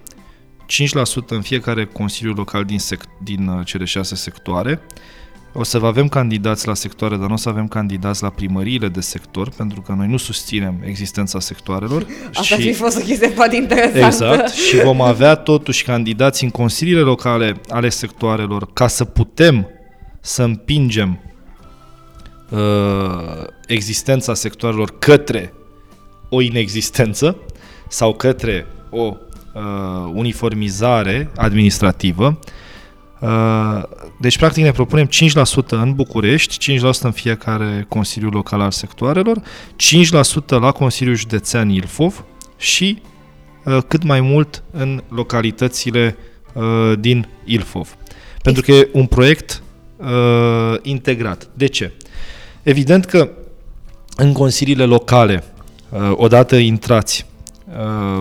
5% 0.74 1.28
în 1.28 1.42
fiecare 1.42 1.86
Consiliu 1.86 2.34
Local 2.34 2.64
din, 2.64 2.80
sec- 2.80 3.24
din 3.24 3.48
uh, 3.48 3.66
cele 3.66 3.86
șase 3.86 4.16
sectoare. 4.16 4.82
O 5.56 5.64
să 5.64 5.80
avem 5.84 6.08
candidați 6.08 6.68
la 6.68 6.74
sectoare, 6.74 7.16
dar 7.16 7.28
nu 7.28 7.34
o 7.34 7.38
să 7.38 7.50
avem 7.50 7.68
candidați 7.68 8.24
la 8.24 8.30
primăriile 8.30 8.88
de 8.88 9.02
sector, 9.02 9.50
pentru 9.58 9.82
că 9.82 9.92
noi 9.92 10.08
nu 10.08 10.18
susținem 10.18 10.82
existența 10.86 11.40
sectoarelor. 11.40 12.06
Asta 12.34 12.56
și... 12.56 12.74
fost 12.74 12.98
o 12.98 13.00
chestie 13.00 13.28
foarte 13.28 13.56
interesantă. 13.56 14.06
Exact. 14.06 14.54
Și 14.54 14.82
vom 14.84 15.02
avea 15.02 15.36
totuși 15.36 15.84
candidați 15.84 16.44
în 16.44 16.50
consiliile 16.50 17.00
locale 17.00 17.62
ale 17.70 17.90
sectoarelor 17.90 18.74
ca 18.74 18.88
să 18.88 19.06
putem 19.06 19.68
să 20.22 20.44
împingem 20.44 21.20
uh, 22.50 22.60
existența 23.68 24.34
sectoarelor 24.34 24.98
către 25.00 25.54
o 26.30 26.42
inexistență 26.42 27.38
sau 27.88 28.14
către 28.14 28.66
o 28.90 29.16
uh, 29.54 29.62
uniformizare 30.14 31.30
administrativă. 31.36 32.40
Uh, 33.20 33.84
deci, 34.20 34.38
practic, 34.38 34.64
ne 34.64 34.72
propunem 34.72 35.08
5% 35.08 35.10
în 35.70 35.94
București, 35.94 36.78
5% 36.78 36.80
în 37.02 37.12
fiecare 37.12 37.86
Consiliu 37.90 38.30
Local 38.30 38.62
al 38.62 38.72
sectoarelor, 38.72 39.42
5% 39.42 39.44
la 40.48 40.72
Consiliul 40.72 41.16
Județean 41.16 41.70
Ilfov 41.70 42.24
și 42.58 43.02
uh, 43.66 43.78
cât 43.88 44.04
mai 44.04 44.22
mult 44.22 44.64
în 44.72 45.04
localitățile 45.10 46.18
uh, 46.54 46.64
din 47.00 47.28
Ilfov. 47.46 47.96
Pentru 48.42 48.62
că 48.62 48.72
e 48.72 48.90
un 48.92 49.06
proiect 49.06 49.62
uh, 49.98 50.76
integrat. 50.82 51.48
De 51.54 51.66
ce? 51.66 51.92
Evident 52.64 53.06
că 53.06 53.30
în 54.16 54.34
consiliile 54.34 54.86
locale, 54.86 55.44
uh, 55.90 56.12
odată 56.16 56.56
intrați, 56.56 57.26
uh, 57.26 57.33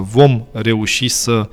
vom 0.00 0.44
reuși 0.52 1.08
să 1.08 1.48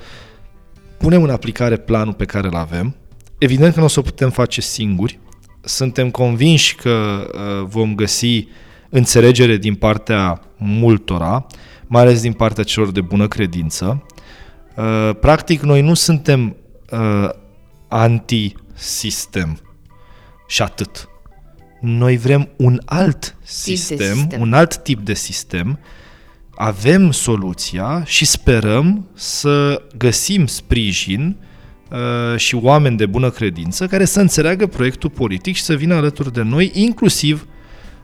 punem 0.98 1.24
în 1.24 1.30
aplicare 1.30 1.78
planul 1.78 2.14
pe 2.14 2.26
care 2.26 2.48
îl 2.48 2.56
avem. 2.56 2.96
Evident 3.38 3.74
că 3.74 3.80
nu 3.80 3.86
o 3.86 3.90
să 3.90 4.00
o 4.00 4.04
putem 4.04 4.30
face 4.30 4.62
singuri. 4.62 5.20
Suntem 5.62 6.12
convinși 6.12 6.76
că 6.76 7.28
uh, 7.34 7.68
vom 7.68 7.96
găsi 7.96 8.48
înțelegere 8.90 9.58
din 9.58 9.76
partea 9.76 10.42
multora, 10.58 11.46
mai 11.88 12.02
ales 12.02 12.22
din 12.22 12.34
partea 12.34 12.64
celor 12.64 12.92
de 12.92 13.02
bună 13.02 13.28
credință. 13.28 14.06
Practic, 15.20 15.62
noi 15.62 15.82
nu 15.82 15.94
suntem 15.94 16.56
anti-sistem 17.88 19.60
și 20.48 20.62
atât. 20.62 21.10
Noi 21.82 22.18
vrem 22.18 22.50
un 22.58 22.82
alt 22.86 23.36
sistem, 23.44 23.98
sistem, 23.98 24.42
un 24.42 24.54
alt 24.54 24.78
tip 24.78 25.00
de 25.00 25.14
sistem. 25.14 25.80
Avem 26.62 27.12
soluția 27.12 28.04
și 28.06 28.26
sperăm 28.26 29.08
să 29.14 29.82
găsim 29.98 30.46
sprijin 30.46 31.38
uh, 31.92 32.38
și 32.38 32.56
oameni 32.56 32.98
de 32.98 33.06
bună 33.06 33.30
credință 33.30 33.88
care 33.88 34.06
să 34.06 34.20
înțeleagă 34.20 34.68
proiectul 34.68 35.10
politic 35.10 35.56
și 35.56 35.62
să 35.62 35.76
vină 35.76 35.96
alături 35.96 36.34
de 36.34 36.42
noi, 36.42 36.72
inclusiv 36.74 37.48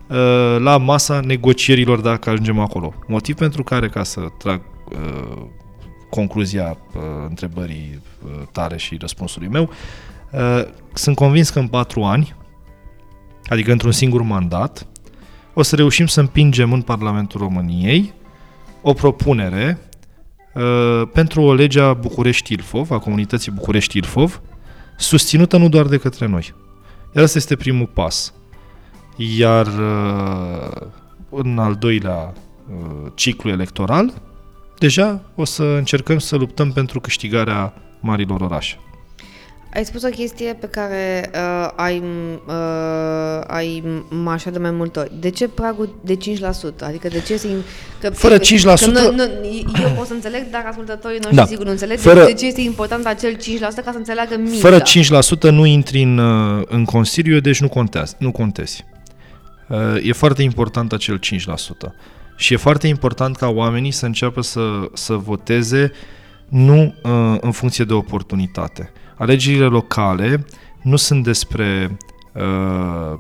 uh, 0.08 0.16
la 0.60 0.78
masa 0.78 1.20
negocierilor 1.20 2.00
dacă 2.00 2.30
ajungem 2.30 2.60
acolo. 2.60 2.94
Motiv 3.08 3.36
pentru 3.36 3.64
care, 3.64 3.90
ca 3.90 4.04
să 4.04 4.22
trag 4.38 4.62
uh, 4.92 5.42
concluzia 6.10 6.78
uh, 6.96 7.02
întrebării 7.30 8.02
uh, 8.26 8.32
tale 8.52 8.78
și 8.78 8.98
răspunsului 9.00 9.48
meu, 9.48 9.70
uh, 10.32 10.64
sunt 10.94 11.16
convins 11.16 11.50
că 11.50 11.60
în 11.60 11.68
patru 11.68 12.04
ani 12.04 12.36
adică 13.46 13.72
într-un 13.72 13.92
singur 13.92 14.22
mandat, 14.22 14.88
o 15.54 15.62
să 15.62 15.76
reușim 15.76 16.06
să 16.06 16.20
împingem 16.20 16.74
în 16.74 16.82
Parlamentul 16.82 17.40
României 17.40 18.14
o 18.88 18.94
propunere 18.94 19.80
uh, 20.54 21.08
pentru 21.14 21.42
o 21.42 21.54
lege 21.54 21.82
a 21.82 21.94
București-Ilfov, 21.94 22.92
a 22.92 23.00
comunității 23.00 23.52
București-Ilfov, 23.52 24.42
susținută 24.98 25.58
nu 25.58 25.70
doar 25.70 25.86
de 25.86 25.98
către 25.98 26.26
noi. 26.26 26.54
Iar 27.16 27.24
asta 27.24 27.38
este 27.38 27.56
primul 27.56 27.86
pas. 27.86 28.34
Iar 29.16 29.66
uh, 29.66 30.88
în 31.30 31.58
al 31.60 31.76
doilea 31.76 32.34
uh, 32.34 33.12
ciclu 33.16 33.50
electoral, 33.50 34.14
deja 34.80 35.22
o 35.36 35.46
să 35.46 35.64
încercăm 35.64 36.18
să 36.18 36.36
luptăm 36.36 36.72
pentru 36.72 37.00
câștigarea 37.00 37.74
marilor 38.00 38.42
orașe. 38.42 38.80
Ai 39.76 39.86
spus 39.86 40.04
o 40.04 40.10
chestie 40.10 40.54
pe 40.60 40.68
care 40.68 41.32
uh, 41.34 41.70
ai, 41.76 42.04
uh, 42.48 43.44
ai 43.48 43.84
mașat 44.10 44.54
de 44.54 44.60
mai 44.60 44.72
multe 44.72 45.00
ori. 45.00 45.12
De 45.20 45.30
ce 45.30 45.48
pragul 45.48 45.96
de 46.02 46.18
5%? 46.18 46.20
Adică 46.82 47.08
de 47.08 47.22
ce 47.22 47.38
să... 47.38 47.48
Că, 48.02 48.10
Fără 48.10 48.38
5%? 48.38 48.40
Că 48.40 48.86
nu, 48.86 49.16
nu, 49.16 49.24
eu 49.82 49.90
pot 49.98 50.08
să 50.08 50.14
înțeleg, 50.14 50.50
dar 50.52 50.66
ascultătorii 50.68 51.18
noștri 51.18 51.36
da. 51.36 51.46
sigur 51.46 51.66
nu 51.66 51.72
înțeleg. 51.72 52.00
Fără, 52.00 52.26
de 52.26 52.34
ce 52.34 52.46
este 52.46 52.62
important 52.62 53.06
acel 53.06 53.36
5% 53.36 53.38
ca 53.60 53.92
să 53.92 53.98
înțeleagă 53.98 54.36
mintea? 54.38 54.60
Fără 54.60 54.82
5% 55.50 55.52
nu 55.52 55.66
intri 55.66 56.02
în, 56.02 56.18
uh, 56.18 56.64
în 56.68 56.86
Consiliu, 56.86 57.40
deci 57.40 57.62
nu 57.62 57.70
contează, 57.70 58.16
nu 58.20 58.32
contezi. 58.32 58.86
Uh, 59.70 59.78
e 60.04 60.12
foarte 60.12 60.42
important 60.42 60.94
acel 60.94 61.20
5%. 61.20 61.22
Și 62.38 62.54
e 62.54 62.58
foarte 62.58 62.88
important 62.88 63.36
ca 63.36 63.48
oamenii 63.48 63.92
să 63.92 64.06
înceapă 64.06 64.42
să, 64.42 64.62
să 64.94 65.14
voteze 65.14 65.92
nu 66.50 66.96
uh, 67.04 67.38
în 67.40 67.52
funcție 67.52 67.84
de 67.84 67.94
oportunitate 67.94 68.92
alegerile 69.16 69.66
locale 69.66 70.46
nu 70.82 70.96
sunt 70.96 71.24
despre 71.24 71.98
uh, 72.34 73.20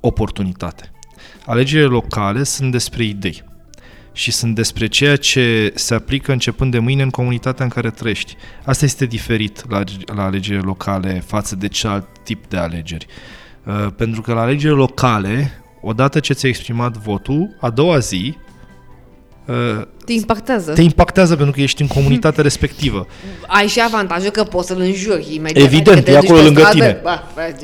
oportunitate. 0.00 0.92
Alegerile 1.46 1.88
locale 1.88 2.42
sunt 2.42 2.72
despre 2.72 3.04
idei 3.04 3.44
și 4.12 4.30
sunt 4.30 4.54
despre 4.54 4.86
ceea 4.86 5.16
ce 5.16 5.72
se 5.74 5.94
aplică 5.94 6.32
începând 6.32 6.70
de 6.70 6.78
mâine 6.78 7.02
în 7.02 7.10
comunitatea 7.10 7.64
în 7.64 7.70
care 7.70 7.90
trăiești. 7.90 8.36
Asta 8.64 8.84
este 8.84 9.06
diferit 9.06 9.70
la, 9.70 9.82
la 10.14 10.24
alegerile 10.24 10.62
locale 10.64 11.22
față 11.26 11.56
de 11.56 11.68
cealalt 11.68 12.06
tip 12.22 12.46
de 12.46 12.56
alegeri. 12.56 13.06
Uh, 13.64 13.86
pentru 13.96 14.20
că 14.20 14.32
la 14.32 14.40
alegerile 14.40 14.78
locale, 14.78 15.62
odată 15.80 16.20
ce 16.20 16.32
ți-ai 16.32 16.50
exprimat 16.50 16.96
votul, 16.96 17.56
a 17.60 17.70
doua 17.70 17.98
zi 17.98 18.36
te 20.04 20.12
impactează. 20.12 20.72
Te 20.72 20.82
impactează 20.82 21.36
pentru 21.36 21.54
că 21.54 21.60
ești 21.60 21.82
în 21.82 21.88
comunitatea 21.88 22.42
respectivă. 22.50 23.06
Ai 23.46 23.66
și 23.66 23.80
avantajul 23.80 24.30
că 24.30 24.42
poți 24.42 24.66
să-l 24.66 24.80
înjuri 24.80 25.34
imediat. 25.34 25.64
Evident, 25.64 25.96
adică 25.96 26.10
e 26.10 26.16
acolo 26.16 26.40
lângă 26.40 26.60
stradă, 26.60 26.78
tine. 26.78 27.00
Bă, 27.02 27.20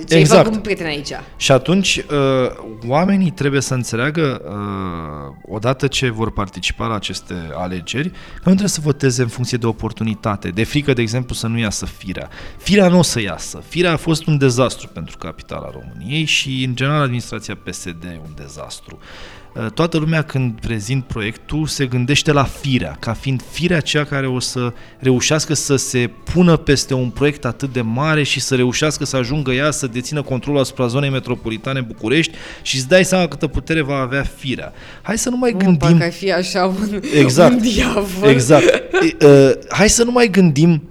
ce 0.09 0.15
exact. 0.15 0.47
ai 0.47 0.53
un 0.53 0.61
prieten 0.61 0.87
aici? 0.87 1.11
Și 1.37 1.53
atunci, 1.53 1.97
uh, 1.97 2.51
oamenii 2.89 3.31
trebuie 3.31 3.61
să 3.61 3.75
înțeleagă, 3.75 4.43
uh, 4.45 5.55
odată 5.55 5.87
ce 5.87 6.11
vor 6.11 6.33
participa 6.33 6.87
la 6.87 6.95
aceste 6.95 7.35
alegeri, 7.55 8.09
că 8.09 8.17
nu 8.45 8.51
trebuie 8.51 8.69
să 8.69 8.81
voteze 8.83 9.23
în 9.23 9.29
funcție 9.29 9.59
de 9.59 9.67
oportunitate. 9.67 10.49
De 10.49 10.65
frică, 10.65 10.93
de 10.93 11.03
exemplu, 11.03 11.35
să 11.35 11.47
nu 11.47 11.59
iasă 11.59 11.87
firea. 11.87 12.29
Firea 12.57 12.89
nu 12.89 12.99
o 12.99 13.03
să 13.03 13.21
iasă. 13.21 13.63
Firea 13.69 13.93
a 13.93 13.97
fost 13.97 14.27
un 14.27 14.39
dezastru 14.39 14.89
pentru 14.89 15.17
capitala 15.17 15.71
României 15.73 16.25
și, 16.25 16.65
în 16.67 16.75
general, 16.75 17.01
administrația 17.01 17.59
PSD 17.65 18.05
e 18.05 18.21
un 18.25 18.33
dezastru. 18.37 18.99
Uh, 19.01 19.40
toată 19.75 19.99
lumea 19.99 20.23
când 20.23 20.61
prezint 20.61 21.05
proiectul 21.05 21.67
se 21.67 21.87
gândește 21.87 22.33
la 22.33 22.45
firea, 22.45 22.97
ca 23.01 23.13
fiind 23.13 23.43
firea 23.51 23.81
cea 23.81 24.05
care 24.05 24.27
o 24.27 24.39
să 24.39 24.73
reușească 24.99 25.55
să 25.55 25.77
se 25.77 26.11
pună 26.33 26.57
peste 26.57 26.95
un 26.95 27.09
proiect 27.09 27.45
atât 27.45 27.73
de 27.73 27.81
mare 27.81 28.23
și 28.23 28.41
să 28.41 28.55
reușească 28.55 29.05
să 29.05 29.17
ajungă 29.17 29.53
ea 29.53 29.71
să 29.71 29.87
dețină 29.87 30.23
controlul 30.23 30.61
asupra 30.61 30.87
zonei 30.87 31.11
metropolitane 31.11 31.81
București 31.81 32.33
și 32.63 32.77
îți 32.77 32.89
dai 32.89 33.05
seama 33.05 33.29
câtă 33.29 33.47
putere 33.47 33.81
va 33.81 33.97
avea 33.97 34.23
firea. 34.37 34.73
Hai 35.03 35.19
să 35.19 35.31
nu 35.31 35.37
mai 35.37 35.55
gândim... 35.59 35.77
Parcă 35.77 36.03
ai 36.03 36.11
fi 36.11 36.33
așa 36.33 36.67
un, 36.67 37.01
exact, 37.15 37.53
un 37.53 37.61
diavol. 37.61 38.29
Exact. 38.29 38.83
Uh, 39.23 39.51
hai 39.69 39.89
să 39.89 40.05
nu 40.05 40.11
mai 40.11 40.29
gândim 40.31 40.83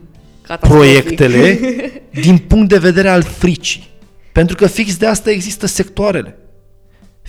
proiectele 0.60 1.60
din 2.22 2.38
punct 2.38 2.70
de 2.70 2.78
vedere 2.78 3.10
al 3.10 3.24
fricii. 3.24 3.88
Pentru 4.32 4.56
că 4.56 4.68
fix 4.68 4.98
de 4.98 5.06
asta 5.06 5.32
există 5.32 5.68
sectoarele. 5.68 6.38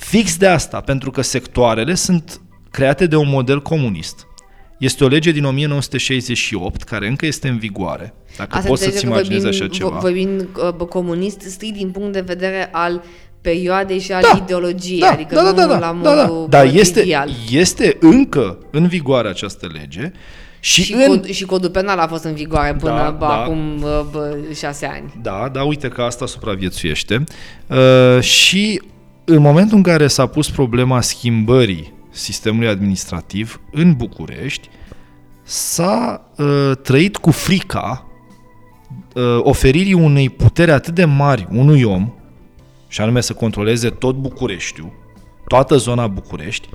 Fix 0.00 0.36
de 0.36 0.46
asta, 0.46 0.80
pentru 0.80 1.10
că 1.10 1.22
sectoarele 1.22 1.94
sunt 1.94 2.40
create 2.70 3.06
de 3.06 3.16
un 3.16 3.28
model 3.28 3.62
comunist. 3.62 4.26
Este 4.78 5.04
o 5.04 5.06
lege 5.06 5.30
din 5.30 5.44
1968 5.44 6.82
care 6.82 7.06
încă 7.06 7.26
este 7.26 7.48
în 7.48 7.58
vigoare. 7.58 8.14
Dacă 8.36 8.56
Asta 8.56 8.68
poți 8.68 8.82
să-ți 8.82 9.04
înțelege 9.04 9.28
că 9.28 9.32
imaginezi 9.32 9.58
vorbim, 9.58 9.78
așa 9.78 9.84
ceva. 9.84 9.98
Vorbim 9.98 10.48
uh, 10.78 10.86
comunist 10.88 11.40
strict 11.40 11.76
din 11.76 11.90
punct 11.90 12.12
de 12.12 12.20
vedere 12.20 12.68
al 12.72 13.02
perioadei 13.40 13.98
și 13.98 14.12
al 14.12 14.22
Da, 14.22 14.40
ideologiei, 14.42 15.00
da, 15.00 15.10
adică 15.10 15.34
da, 15.34 15.42
da, 15.42 15.50
nu 15.50 15.56
da, 15.56 15.66
da, 15.66 15.78
la 15.78 15.98
da, 16.02 16.14
da. 16.14 16.22
modul 16.24 16.46
Dar 16.48 16.66
bă, 16.66 16.72
este, 16.78 17.00
ideal. 17.00 17.30
este 17.50 17.96
încă 18.00 18.58
în 18.70 18.86
vigoare 18.86 19.28
această 19.28 19.68
lege 19.72 20.12
și, 20.60 20.82
Și, 20.82 20.92
în... 20.92 21.06
cod, 21.06 21.26
și 21.26 21.44
codul 21.44 21.70
penal 21.70 21.98
a 21.98 22.06
fost 22.06 22.24
în 22.24 22.34
vigoare 22.34 22.74
până 22.74 22.96
Da, 22.96 23.10
bă, 23.10 23.26
da. 23.26 23.42
acum 23.42 23.76
bă, 23.80 24.06
bă, 24.10 24.36
șase 24.54 24.86
ani. 24.86 25.14
Da, 25.22 25.50
da, 25.52 25.62
uite 25.62 25.88
că 25.88 26.02
asta 26.02 26.26
supraviețuiește. 26.26 27.24
Uh, 27.66 28.20
și 28.20 28.80
în 29.30 29.42
momentul 29.42 29.76
în 29.76 29.82
care 29.82 30.06
s-a 30.06 30.26
pus 30.26 30.50
problema 30.50 31.00
schimbării 31.00 31.92
sistemului 32.10 32.68
administrativ 32.68 33.60
în 33.72 33.92
București, 33.92 34.68
s-a 35.42 36.30
uh, 36.36 36.72
trăit 36.82 37.16
cu 37.16 37.30
frica 37.30 38.06
uh, 39.14 39.38
oferirii 39.42 39.92
unei 39.92 40.30
puteri 40.30 40.70
atât 40.70 40.94
de 40.94 41.04
mari 41.04 41.48
unui 41.50 41.82
om, 41.82 42.12
și 42.88 43.00
anume 43.00 43.20
să 43.20 43.32
controleze 43.32 43.88
tot 43.88 44.14
Bucureștiul, 44.16 44.92
toată 45.46 45.76
zona 45.76 46.06
București, 46.06 46.68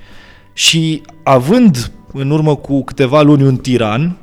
și 0.53 1.01
având 1.24 1.91
în 2.14 2.32
urmă 2.32 2.56
cu 2.56 2.84
câteva 2.84 3.22
luni 3.22 3.43
un 3.43 3.58
tiran, 3.58 4.18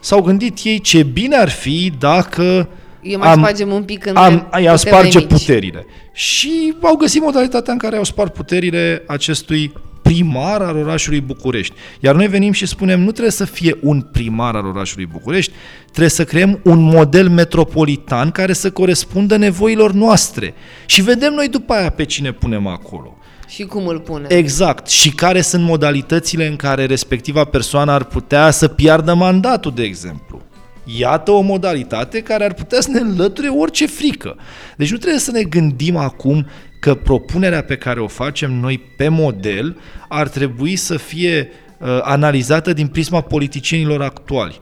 s-au 0.00 0.22
gândit 0.22 0.58
ei 0.64 0.80
ce 0.80 1.02
bine 1.02 1.36
ar 1.36 1.48
fi 1.48 1.92
dacă 1.98 2.68
Eu 3.02 3.18
mai 3.18 3.32
spargem 3.36 3.72
un 3.72 3.82
pic 3.82 4.06
în 4.06 4.16
am, 4.16 4.38
puterile 4.38 4.62
i-am 4.66 4.76
sparge 4.76 5.18
mici. 5.18 5.28
puterile. 5.28 5.86
Și 6.12 6.74
au 6.80 6.96
găsit 6.96 7.22
modalitatea 7.22 7.72
în 7.72 7.78
care 7.78 7.96
au 7.96 8.04
spart 8.04 8.32
puterile 8.32 9.02
acestui 9.06 9.72
primar 10.02 10.60
al 10.60 10.76
orașului 10.76 11.20
București. 11.20 11.74
Iar 12.00 12.14
noi 12.14 12.26
venim 12.26 12.52
și 12.52 12.66
spunem, 12.66 13.00
nu 13.00 13.10
trebuie 13.10 13.30
să 13.30 13.44
fie 13.44 13.78
un 13.80 14.00
primar 14.00 14.54
al 14.54 14.66
orașului 14.66 15.06
București, 15.06 15.52
trebuie 15.84 16.08
să 16.08 16.24
creăm 16.24 16.60
un 16.64 16.82
model 16.82 17.28
metropolitan 17.28 18.30
care 18.30 18.52
să 18.52 18.70
corespundă 18.70 19.36
nevoilor 19.36 19.92
noastre. 19.92 20.54
Și 20.86 21.02
vedem 21.02 21.32
noi 21.32 21.48
după 21.48 21.72
aia 21.72 21.90
pe 21.90 22.04
cine 22.04 22.32
punem 22.32 22.66
acolo. 22.66 23.16
Și 23.48 23.64
cum 23.64 23.86
îl 23.86 23.98
pune. 24.00 24.26
Exact. 24.28 24.88
Și 24.88 25.10
care 25.10 25.40
sunt 25.40 25.64
modalitățile 25.64 26.46
în 26.46 26.56
care 26.56 26.86
respectiva 26.86 27.44
persoană 27.44 27.92
ar 27.92 28.04
putea 28.04 28.50
să 28.50 28.68
piardă 28.68 29.14
mandatul, 29.14 29.72
de 29.74 29.82
exemplu. 29.82 30.42
Iată 30.84 31.30
o 31.30 31.40
modalitate 31.40 32.22
care 32.22 32.44
ar 32.44 32.54
putea 32.54 32.80
să 32.80 32.90
ne 32.90 33.00
înlăture 33.00 33.48
orice 33.48 33.86
frică. 33.86 34.36
Deci 34.76 34.90
nu 34.90 34.96
trebuie 34.96 35.20
să 35.20 35.30
ne 35.30 35.42
gândim 35.42 35.96
acum 35.96 36.46
că 36.80 36.94
propunerea 36.94 37.62
pe 37.62 37.76
care 37.76 38.00
o 38.00 38.06
facem 38.06 38.52
noi 38.52 38.78
pe 38.96 39.08
model 39.08 39.76
ar 40.08 40.28
trebui 40.28 40.76
să 40.76 40.96
fie 40.96 41.48
uh, 41.78 41.98
analizată 42.02 42.72
din 42.72 42.86
prisma 42.86 43.20
politicienilor 43.20 44.02
actuali. 44.02 44.60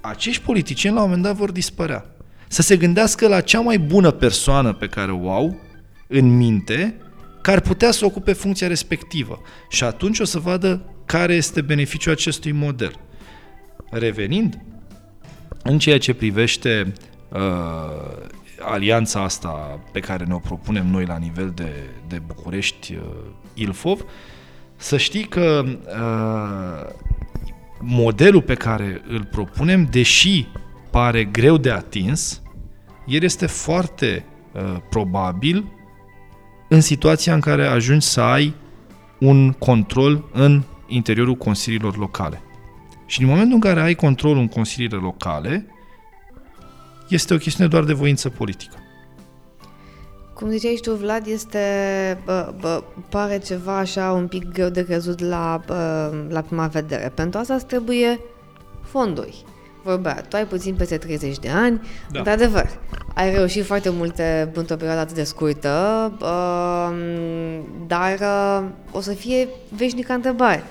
Acești 0.00 0.42
politicieni 0.42 0.94
la 0.94 1.02
un 1.02 1.08
moment 1.08 1.26
dat 1.26 1.36
vor 1.36 1.50
dispărea. 1.50 2.04
Să 2.48 2.62
se 2.62 2.76
gândească 2.76 3.28
la 3.28 3.40
cea 3.40 3.60
mai 3.60 3.78
bună 3.78 4.10
persoană 4.10 4.72
pe 4.72 4.86
care 4.86 5.12
o 5.12 5.30
au 5.30 5.60
în 6.06 6.36
minte, 6.36 6.94
care 7.42 7.56
ar 7.56 7.62
putea 7.62 7.90
să 7.90 8.04
ocupe 8.04 8.32
funcția 8.32 8.66
respectivă. 8.66 9.42
Și 9.70 9.84
atunci 9.84 10.18
o 10.18 10.24
să 10.24 10.38
vadă 10.38 10.82
care 11.06 11.34
este 11.34 11.60
beneficiul 11.60 12.12
acestui 12.12 12.52
model. 12.52 12.92
Revenind, 13.90 14.58
în 15.62 15.78
ceea 15.78 15.98
ce 15.98 16.14
privește 16.14 16.92
uh, 17.28 17.38
alianța 18.60 19.22
asta 19.22 19.80
pe 19.92 20.00
care 20.00 20.24
ne-o 20.24 20.38
propunem 20.38 20.86
noi 20.86 21.04
la 21.04 21.16
nivel 21.16 21.52
de, 21.54 21.72
de 22.08 22.22
București 22.26 22.94
uh, 22.94 23.00
Ilfov, 23.54 24.04
să 24.76 24.96
știi 24.96 25.24
că 25.24 25.64
uh, 25.66 26.90
modelul 27.80 28.42
pe 28.42 28.54
care 28.54 29.02
îl 29.08 29.24
propunem, 29.24 29.84
deși 29.90 30.46
pare 30.90 31.24
greu 31.24 31.56
de 31.56 31.70
atins, 31.70 32.42
el 33.06 33.22
este 33.22 33.46
foarte 33.46 34.24
uh, 34.52 34.76
probabil 34.90 35.64
în 36.68 36.80
situația 36.80 37.34
în 37.34 37.40
care 37.40 37.66
ajungi 37.66 38.06
să 38.06 38.20
ai 38.20 38.54
un 39.18 39.52
control 39.52 40.24
în 40.32 40.62
interiorul 40.86 41.34
consiliilor 41.34 41.96
locale. 41.96 42.42
Și 43.08 43.22
în 43.22 43.28
momentul 43.28 43.54
în 43.54 43.60
care 43.60 43.80
ai 43.80 43.94
controlul 43.94 44.38
în 44.38 44.48
consiliile 44.48 44.96
locale, 44.96 45.66
este 47.08 47.34
o 47.34 47.36
chestiune 47.36 47.68
doar 47.70 47.84
de 47.84 47.92
voință 47.92 48.28
politică. 48.28 48.76
Cum 50.34 50.48
ziceai 50.48 50.74
și 50.74 50.82
tu, 50.82 50.94
Vlad, 50.94 51.26
este, 51.26 51.58
bă, 52.24 52.54
bă, 52.60 52.82
pare 53.08 53.38
ceva 53.38 53.78
așa 53.78 54.12
un 54.12 54.26
pic 54.26 54.52
greu 54.52 54.68
de 54.68 54.84
crezut 54.84 55.20
la, 55.20 55.60
bă, 55.66 56.12
la 56.28 56.40
prima 56.40 56.66
vedere. 56.66 57.12
Pentru 57.14 57.38
asta 57.38 57.54
îți 57.54 57.66
trebuie 57.66 58.20
fonduri. 58.82 59.44
Vorba, 59.82 60.10
aia, 60.10 60.20
tu 60.20 60.36
ai 60.36 60.46
puțin 60.46 60.74
peste 60.74 60.96
30 60.96 61.38
de 61.38 61.48
ani, 61.48 61.76
Da. 61.76 61.88
da. 62.10 62.18
într-adevăr, 62.18 62.70
ai 63.14 63.34
reușit 63.34 63.64
foarte 63.64 63.88
multe 63.90 64.50
într-o 64.54 64.76
perioadă 64.76 65.00
atât 65.00 65.14
de 65.14 65.24
scurtă, 65.24 66.12
uh, 66.20 66.96
dar 67.86 68.18
uh, 68.20 68.68
o 68.92 69.00
să 69.00 69.12
fie 69.12 69.48
veșnică 69.76 70.12
întrebare. 70.12 70.62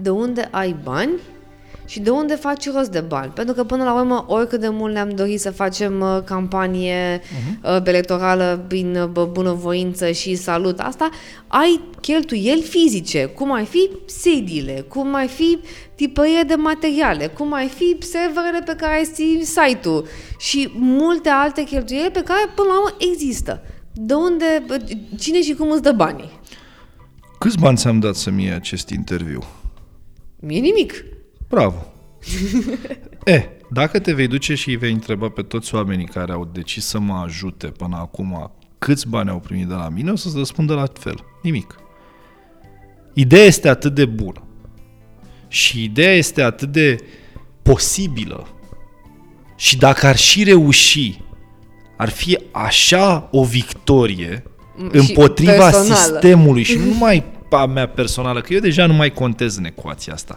De 0.00 0.10
unde 0.10 0.48
ai 0.50 0.76
bani 0.82 1.10
și 1.88 2.00
de 2.00 2.10
unde 2.10 2.34
faci 2.34 2.70
rost 2.70 2.90
de 2.90 3.00
bani? 3.00 3.32
Pentru 3.34 3.54
că 3.54 3.64
până 3.64 3.84
la 3.84 3.94
urmă, 3.94 4.24
oricât 4.28 4.60
de 4.60 4.68
mult 4.68 4.92
ne-am 4.92 5.10
dorit 5.10 5.40
să 5.40 5.50
facem 5.50 6.00
uh, 6.00 6.18
campanie 6.24 7.20
uh-huh. 7.20 7.84
electorală 7.84 8.64
prin 8.68 8.96
uh, 8.96 9.06
bă, 9.06 9.24
bunăvoință 9.24 10.10
și 10.10 10.34
salut 10.34 10.80
asta, 10.80 11.08
ai 11.46 11.80
cheltuieli 12.00 12.62
fizice, 12.62 13.24
cum 13.24 13.52
ai 13.52 13.64
fi 13.64 13.90
sediile, 14.06 14.84
cum 14.88 15.14
ai 15.14 15.28
fi 15.28 15.58
tipărie 15.94 16.42
de 16.46 16.54
materiale, 16.54 17.26
cum 17.26 17.52
ai 17.52 17.68
fi 17.68 17.96
serverele 18.00 18.62
pe 18.64 18.74
care 18.74 18.94
ai 18.94 19.08
ții 19.12 19.44
site-ul 19.44 20.06
și 20.38 20.70
multe 20.74 21.28
alte 21.28 21.62
cheltuieli 21.62 22.10
pe 22.10 22.22
care 22.22 22.40
până 22.54 22.68
la 22.68 22.78
urmă 22.78 22.96
există. 23.12 23.62
De 23.92 24.14
unde, 24.14 24.64
bă, 24.66 24.84
cine 25.18 25.42
și 25.42 25.54
cum 25.54 25.70
îți 25.70 25.82
dă 25.82 25.92
banii? 25.92 26.30
Câți 27.38 27.58
bani 27.58 27.76
ți-am 27.76 27.98
dat 27.98 28.14
să-mi 28.14 28.42
iei 28.42 28.52
acest 28.52 28.88
interviu? 28.88 29.44
Mie 30.40 30.60
nimic. 30.60 31.04
Bravo! 31.48 31.92
e, 33.24 33.48
dacă 33.70 33.98
te 33.98 34.12
vei 34.12 34.26
duce 34.26 34.54
și 34.54 34.68
îi 34.68 34.76
vei 34.76 34.92
întreba 34.92 35.28
pe 35.28 35.42
toți 35.42 35.74
oamenii 35.74 36.06
care 36.06 36.32
au 36.32 36.50
decis 36.52 36.86
să 36.86 36.98
mă 36.98 37.14
ajute 37.14 37.66
până 37.66 37.96
acum 37.96 38.52
câți 38.78 39.08
bani 39.08 39.30
au 39.30 39.38
primit 39.38 39.66
de 39.66 39.74
la 39.74 39.88
mine, 39.88 40.10
o 40.10 40.16
să-ți 40.16 40.36
răspundă 40.36 40.74
la 40.74 40.86
fel. 40.92 41.24
Nimic. 41.42 41.76
Ideea 43.14 43.44
este 43.44 43.68
atât 43.68 43.94
de 43.94 44.04
bună 44.04 44.42
și 45.48 45.84
ideea 45.84 46.12
este 46.12 46.42
atât 46.42 46.72
de 46.72 46.96
posibilă 47.62 48.48
și 49.56 49.76
dacă 49.76 50.06
ar 50.06 50.16
și 50.16 50.44
reuși, 50.44 51.20
ar 51.96 52.08
fi 52.08 52.38
așa 52.52 53.28
o 53.30 53.44
victorie 53.44 54.42
Mm, 54.78 54.90
și 54.90 55.08
împotriva 55.08 55.52
personală. 55.52 55.94
sistemului 55.94 56.62
și 56.62 56.76
nu 56.78 56.84
numai 56.84 57.24
a 57.50 57.66
mea 57.66 57.88
personală, 57.88 58.40
că 58.40 58.52
eu 58.54 58.60
deja 58.60 58.86
nu 58.86 58.92
mai 58.92 59.12
contez 59.12 59.56
în 59.56 59.64
ecuația 59.64 60.12
asta. 60.12 60.36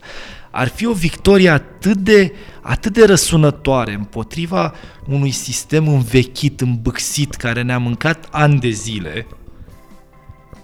Ar 0.52 0.68
fi 0.68 0.86
o 0.86 0.94
victorie 0.94 1.50
atât 1.50 1.98
de, 1.98 2.34
atât 2.62 2.94
de 2.94 3.06
răsunătoare 3.06 3.94
împotriva 3.94 4.74
unui 5.08 5.32
sistem 5.32 5.88
învechit, 5.88 6.62
îmbâxit, 6.62 7.34
care 7.36 7.62
ne-a 7.62 7.78
mâncat 7.78 8.28
ani 8.32 8.60
de 8.60 8.70
zile, 8.70 9.28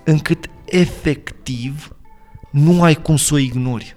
încât 0.04 0.50
efectiv 0.66 1.96
nu 2.52 2.84
ai 2.84 2.96
cum 2.96 3.18
să 3.18 3.34
o 3.34 3.38
ignori. 3.38 3.96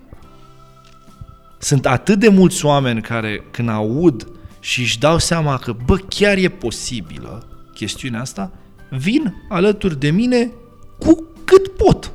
Sunt 1.59 1.87
atât 1.87 2.19
de 2.19 2.29
mulți 2.29 2.65
oameni 2.65 3.01
care 3.01 3.45
când 3.51 3.69
aud 3.69 4.27
și 4.61 4.81
își 4.81 4.99
dau 4.99 5.19
seama 5.19 5.59
că, 5.59 5.77
bă, 5.85 5.97
chiar 5.97 6.37
e 6.37 6.49
posibilă 6.49 7.49
chestiunea 7.75 8.21
asta, 8.21 8.53
vin 8.91 9.35
alături 9.49 9.99
de 9.99 10.11
mine 10.11 10.51
cu 10.99 11.25
cât 11.45 11.69
pot. 11.69 12.13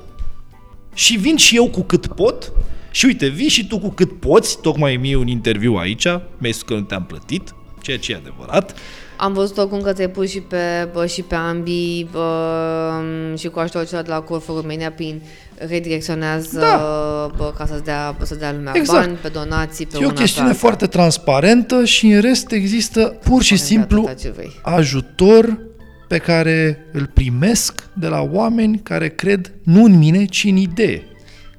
Și 0.93 1.17
vin 1.17 1.37
și 1.37 1.55
eu 1.55 1.69
cu 1.69 1.81
cât 1.81 2.07
pot 2.07 2.51
și 2.95 3.05
uite, 3.05 3.27
vii 3.27 3.47
și 3.47 3.67
tu 3.67 3.79
cu 3.79 3.89
cât 3.89 4.19
poți, 4.19 4.61
tocmai 4.61 4.95
mi 4.95 5.15
un 5.15 5.27
interviu 5.27 5.73
aici, 5.73 6.05
mi-ai 6.37 6.51
spus 6.51 6.61
că 6.61 6.73
nu 6.73 6.81
te-am 6.81 7.03
plătit, 7.03 7.55
ceea 7.81 7.97
ce 7.97 8.11
e 8.11 8.15
adevărat. 8.15 8.75
Am 9.17 9.33
văzut 9.33 9.57
oricum 9.57 9.81
că 9.81 9.93
ți-ai 9.93 10.09
pus 10.09 10.29
și 10.29 10.39
pe, 10.39 10.89
bă, 10.93 11.05
și 11.05 11.21
pe 11.21 11.35
ambii 11.35 12.07
bă, 12.11 13.01
și 13.37 13.47
cu 13.47 13.59
ajutorul 13.59 13.87
celor 13.87 14.03
de 14.03 14.09
la 14.09 14.21
Call 14.21 14.39
for 14.39 14.55
Romania 14.61 14.91
prin 14.91 15.21
redirecționează 15.57 16.59
Da. 16.59 17.31
bă, 17.37 17.53
ca 17.57 17.65
să-ți 17.65 17.83
dea, 17.83 18.17
să 18.21 18.35
dea 18.35 18.51
lumea 18.51 18.71
Exact. 18.75 19.05
bani 19.05 19.17
pe 19.21 19.27
donații, 19.27 19.85
pe 19.85 19.91
E 19.95 19.97
o 19.97 20.03
una 20.05 20.13
pe 20.13 20.19
chestiune 20.21 20.47
alta. 20.47 20.59
foarte 20.59 20.87
transparentă 20.87 21.85
și 21.85 22.05
în 22.07 22.21
rest 22.21 22.51
există 22.51 23.01
pur 23.23 23.41
și 23.43 23.53
Exact 23.53 23.69
simplu 23.71 23.99
atâta 24.01 24.13
ce 24.21 24.29
vrei. 24.29 24.51
ajutor 24.61 25.59
pe 26.07 26.17
care 26.17 26.85
îl 26.91 27.09
primesc 27.13 27.83
de 27.93 28.07
la 28.07 28.21
oameni 28.31 28.79
care 28.83 29.09
cred 29.09 29.51
nu 29.63 29.83
în 29.83 29.97
mine, 29.97 30.25
ci 30.25 30.43
în 30.49 30.55
idee. 30.55 31.03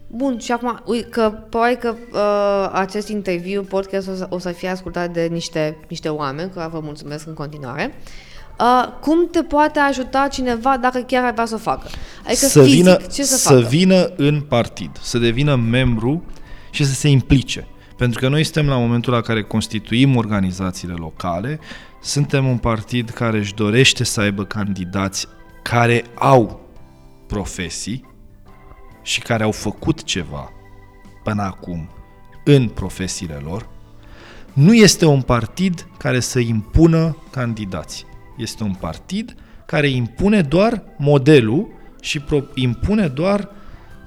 Bun, 0.07 0.39
și 0.39 0.53
acum, 0.53 0.83
uite 0.85 1.09
că 1.09 1.31
probabil 1.51 1.77
că 1.77 1.95
uh, 2.13 2.71
acest 2.73 3.09
interviu, 3.09 3.63
podcast, 3.63 4.09
o 4.09 4.15
să, 4.15 4.27
o 4.31 4.39
să 4.39 4.49
fie 4.49 4.69
ascultat 4.69 5.11
de 5.11 5.29
niște, 5.33 5.77
niște 5.89 6.09
oameni, 6.09 6.51
care 6.51 6.69
vă 6.73 6.81
mulțumesc 6.83 7.27
în 7.27 7.35
continuare. 7.35 7.95
uh, 8.61 8.89
cum 9.01 9.29
te 9.31 9.43
poate 9.43 9.79
ajuta 9.79 10.29
cineva 10.29 10.77
dacă 10.77 10.99
chiar 10.99 11.25
ar 11.25 11.33
vrea 11.33 11.45
să 11.45 11.55
o 11.55 11.59
facă? 11.59 11.89
Adică 12.25 12.47
să 12.47 12.63
fizic, 12.63 12.77
vină, 12.77 12.95
ce 12.95 13.23
să, 13.23 13.37
să 13.37 13.49
facă? 13.49 13.67
vină 13.67 14.13
în 14.17 14.41
partid, 14.41 14.91
să 15.01 15.19
devină 15.19 15.55
membru 15.55 16.25
și 16.71 16.85
să 16.85 16.95
se 16.95 17.09
implice. 17.09 17.67
Pentru 17.97 18.21
că 18.21 18.29
noi 18.29 18.45
suntem 18.45 18.67
la 18.69 18.77
momentul 18.77 19.13
la 19.13 19.21
care 19.21 19.43
constituim 19.43 20.17
organizațiile 20.17 20.95
locale, 20.95 21.61
suntem 22.03 22.47
un 22.47 22.59
partid 22.59 23.11
care 23.11 23.39
își 23.39 23.55
dorește 23.55 24.05
să 24.05 24.21
aibă 24.21 24.45
candidați 24.45 25.27
care 25.63 26.05
au 26.15 26.61
profesii 27.27 28.15
și 29.07 29.21
care 29.21 29.43
au 29.43 29.53
făcut 29.53 30.03
ceva 30.03 30.53
până 31.23 31.43
acum 31.43 31.91
în 32.45 32.69
profesiile 32.69 33.41
lor. 33.45 33.69
Nu 34.53 34.75
este 34.75 35.05
un 35.05 35.23
partid 35.23 35.87
care 35.99 36.21
să 36.21 36.39
impună 36.39 37.17
candidați. 37.31 38.07
Este 38.37 38.63
un 38.63 38.75
partid 38.75 39.35
care 39.67 39.89
impune 39.89 40.41
doar 40.41 40.83
modelul 40.99 41.69
și 42.01 42.21
pro- 42.21 42.45
impune 42.55 43.09
doar 43.09 43.49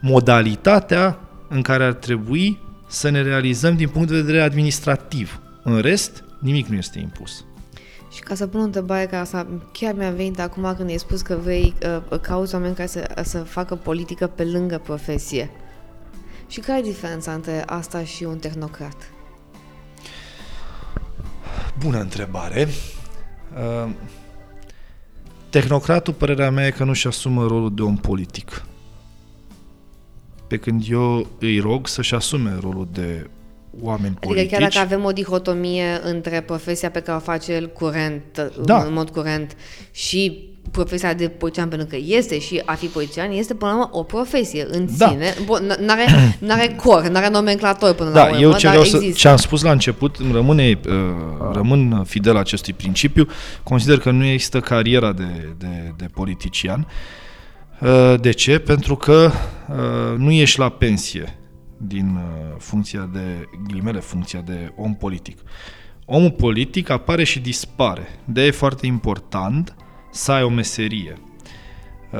modalitatea 0.01 1.19
în 1.49 1.61
care 1.61 1.83
ar 1.83 1.93
trebui 1.93 2.59
să 2.87 3.09
ne 3.09 3.21
realizăm 3.21 3.75
din 3.75 3.89
punct 3.89 4.07
de 4.07 4.15
vedere 4.21 4.41
administrativ. 4.41 5.41
În 5.63 5.79
rest, 5.79 6.23
nimic 6.39 6.67
nu 6.67 6.75
este 6.75 6.99
impus. 6.99 7.45
Și 8.12 8.22
ca 8.22 8.36
să 8.36 8.47
pun 8.47 8.60
o 8.60 8.64
întrebare 8.64 9.05
care 9.05 9.22
asta 9.22 9.47
chiar 9.72 9.93
mi-a 9.93 10.12
venit 10.12 10.39
acum 10.39 10.74
când 10.78 10.89
ai 10.89 10.97
spus 10.97 11.22
că 11.22 11.36
vrei 11.36 11.74
uh, 12.12 12.20
cauți 12.20 12.53
oameni 12.53 12.76
care 12.76 12.88
să, 12.88 13.22
să 13.24 13.43
facă 13.43 13.76
politică 13.76 14.28
pe 14.28 14.43
lângă 14.43 14.78
profesie. 14.78 15.49
Și 16.47 16.60
care 16.60 16.80
e 16.80 16.82
diferența 16.82 17.34
între 17.34 17.64
asta 17.66 18.03
și 18.03 18.24
un 18.24 18.38
tehnocrat? 18.38 19.12
Bună 21.80 21.99
întrebare. 21.99 22.68
Uh, 23.55 23.91
tehnocratul, 25.49 26.14
părerea 26.14 26.51
mea, 26.51 26.66
e 26.66 26.72
că 26.72 26.84
nu-și 26.84 27.07
asumă 27.07 27.45
rolul 27.47 27.74
de 27.76 27.82
om 27.82 27.97
politic. 27.97 28.64
Pe 30.47 30.57
când 30.57 30.84
eu 30.89 31.28
îi 31.39 31.60
rog 31.60 31.88
să-și 31.88 32.16
asume 32.16 32.57
rolul 32.62 32.88
de 32.91 33.30
oameni 33.82 34.07
Adică 34.07 34.26
politici. 34.28 34.49
chiar 34.51 34.61
dacă 34.61 34.80
avem 34.80 35.03
o 35.03 35.11
dihotomie 35.11 35.99
între 36.03 36.41
profesia 36.41 36.89
pe 36.89 36.99
care 36.99 37.17
o 37.17 37.22
face 37.22 37.53
el 37.53 37.67
curent, 37.67 38.51
Da. 38.63 38.84
în 38.84 38.93
mod 38.93 39.09
curent, 39.09 39.55
și 39.91 40.47
profesia 40.72 41.13
de 41.13 41.28
politician, 41.28 41.70
pentru 41.70 41.88
că 41.88 41.97
este 42.05 42.39
și 42.39 42.61
a 42.65 42.74
fi 42.74 42.86
politician, 42.86 43.32
este 43.32 43.53
până 43.53 43.72
la 43.72 43.78
urmă 43.78 43.89
o 43.91 44.03
profesie 44.03 44.65
în 44.72 44.88
Da. 44.97 45.07
sine. 45.09 45.34
Bun, 45.45 45.74
n- 45.76 45.80
n-are, 45.86 46.05
n-are 46.39 46.76
cor, 46.84 47.07
n-are 47.07 47.30
nomenclator 47.30 47.93
până 47.93 48.09
la 48.09 48.15
Da, 48.15 48.24
urmă, 48.26 48.39
eu 48.39 48.53
ce 48.53 48.63
dar 48.65 48.70
vreau 48.72 48.84
să, 48.86 48.95
există. 48.95 49.17
ce 49.17 49.28
am 49.28 49.38
spus 49.38 49.61
la 49.61 49.72
început, 49.72 50.15
îmi 50.15 50.32
rămâne, 50.32 50.80
uh, 50.88 50.93
rămân 51.53 52.03
fidel 52.07 52.38
acestui 52.38 52.74
principiu. 52.74 53.28
Consider 53.63 53.97
că 53.99 54.11
nu 54.11 54.26
există 54.26 54.59
cariera 54.59 55.11
de, 55.13 55.53
de, 55.57 55.93
de 55.97 56.05
politician. 56.13 56.88
Uh, 57.82 58.13
De 58.22 58.32
ce? 58.32 58.59
Pentru 58.59 58.95
că 58.95 59.32
uh, 59.70 60.17
nu 60.17 60.32
ești 60.32 60.59
la 60.59 60.70
pensie 60.70 61.38
din 61.82 62.15
uh, 62.15 62.55
funcția 62.57 63.09
de, 63.13 63.49
ghilimele, 63.67 63.99
funcția 63.99 64.41
de 64.41 64.71
om 64.75 64.95
politic. 64.95 65.38
Omul 66.05 66.32
politic 66.32 66.89
apare 66.89 67.23
și 67.23 67.39
dispare. 67.39 68.07
de 68.25 68.45
e 68.45 68.51
foarte 68.51 68.86
important 68.86 69.75
să 70.11 70.32
ai 70.32 70.43
o 70.43 70.49
meserie. 70.49 71.17
Uh, 72.11 72.19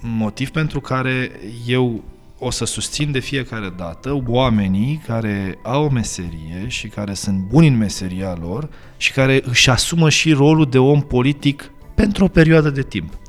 motiv 0.00 0.50
pentru 0.50 0.80
care 0.80 1.30
eu 1.66 2.04
o 2.38 2.50
să 2.50 2.64
susțin 2.64 3.12
de 3.12 3.18
fiecare 3.18 3.72
dată 3.76 4.22
oamenii 4.26 5.02
care 5.06 5.58
au 5.62 5.84
o 5.84 5.88
meserie 5.88 6.64
și 6.66 6.88
care 6.88 7.14
sunt 7.14 7.38
buni 7.38 7.66
în 7.66 7.76
meseria 7.76 8.36
lor 8.40 8.68
și 8.96 9.12
care 9.12 9.40
își 9.44 9.70
asumă 9.70 10.08
și 10.08 10.32
rolul 10.32 10.66
de 10.70 10.78
om 10.78 11.00
politic 11.00 11.70
pentru 11.94 12.24
o 12.24 12.28
perioadă 12.28 12.70
de 12.70 12.82
timp. 12.82 13.21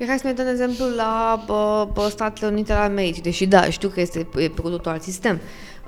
Pe 0.00 0.06
hai 0.06 0.18
să 0.18 0.26
ne 0.26 0.32
dăm 0.32 0.46
exemplu 0.46 0.84
la 0.96 1.42
bă, 1.46 1.88
bă, 1.92 2.08
Statele 2.10 2.50
Unite 2.50 2.72
ale 2.72 2.84
Americii, 2.84 3.22
deși 3.22 3.46
da, 3.46 3.70
știu 3.70 3.88
că 3.88 4.00
este 4.00 4.18
e 4.18 4.48
pe 4.48 4.60
cu 4.62 4.68
totul 4.68 4.90
alt 4.90 5.02
sistem. 5.02 5.40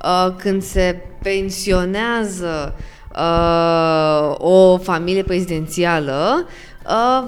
Uh, 0.05 0.35
când 0.37 0.63
se 0.63 1.05
pensionează 1.23 2.75
uh, 3.17 4.35
o 4.39 4.79
familie 4.79 5.23
prezidențială, 5.23 6.47
uh, 6.47 6.51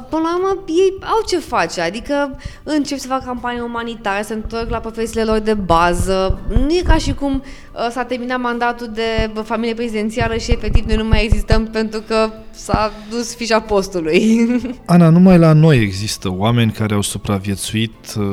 până 0.08 0.22
la 0.22 0.36
urmă 0.36 0.62
ei 0.66 0.94
au 1.00 1.22
ce 1.26 1.38
face, 1.38 1.80
adică 1.80 2.38
încep 2.62 2.98
să 2.98 3.06
facă 3.06 3.24
campanii 3.26 3.60
umanitare, 3.60 4.22
se 4.22 4.34
întorc 4.34 4.70
la 4.70 4.78
profesiile 4.78 5.24
lor 5.24 5.38
de 5.38 5.54
bază. 5.54 6.40
Nu 6.48 6.70
e 6.70 6.82
ca 6.84 6.96
și 6.96 7.14
cum 7.14 7.42
uh, 7.72 7.88
s-a 7.90 8.04
terminat 8.04 8.40
mandatul 8.40 8.90
de 8.94 9.30
bă, 9.32 9.40
familie 9.40 9.74
prezidențială 9.74 10.36
și 10.36 10.52
efectiv 10.52 10.84
noi 10.84 10.96
nu 10.96 11.04
mai 11.04 11.24
existăm 11.24 11.66
pentru 11.66 12.00
că 12.00 12.30
s-a 12.50 12.92
dus 13.10 13.34
fișa 13.34 13.60
postului. 13.60 14.46
Ana, 14.86 15.08
numai 15.08 15.38
la 15.38 15.52
noi 15.52 15.78
există 15.78 16.28
oameni 16.32 16.72
care 16.72 16.94
au 16.94 17.02
supraviețuit 17.02 18.14
uh, 18.18 18.24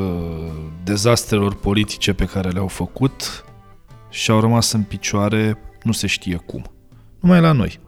dezastrelor 0.83 1.55
politice 1.55 2.13
pe 2.13 2.25
care 2.25 2.49
le-au 2.49 2.67
făcut 2.67 3.45
și 4.09 4.31
au 4.31 4.39
rămas 4.39 4.71
în 4.71 4.81
picioare 4.81 5.57
nu 5.83 5.91
se 5.91 6.07
știe 6.07 6.35
cum. 6.45 6.63
Numai 7.19 7.41
la 7.41 7.51
noi. 7.51 7.79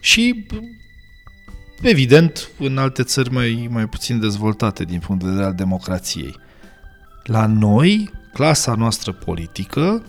Și, 0.00 0.46
evident, 1.90 2.50
în 2.58 2.78
alte 2.78 3.02
țări 3.02 3.32
mai, 3.32 3.68
mai 3.70 3.86
puțin 3.86 4.20
dezvoltate 4.20 4.84
din 4.84 4.98
punct 4.98 5.22
de 5.22 5.28
vedere 5.28 5.46
al 5.46 5.54
democrației. 5.54 6.36
La 7.24 7.46
noi, 7.46 8.10
clasa 8.32 8.74
noastră 8.74 9.12
politică 9.12 10.02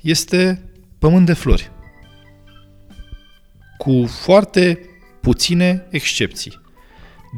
este 0.00 0.70
pământ 0.98 1.26
de 1.26 1.32
flori. 1.32 1.70
Cu 3.78 4.06
foarte 4.06 4.78
puține 5.20 5.86
excepții. 5.90 6.60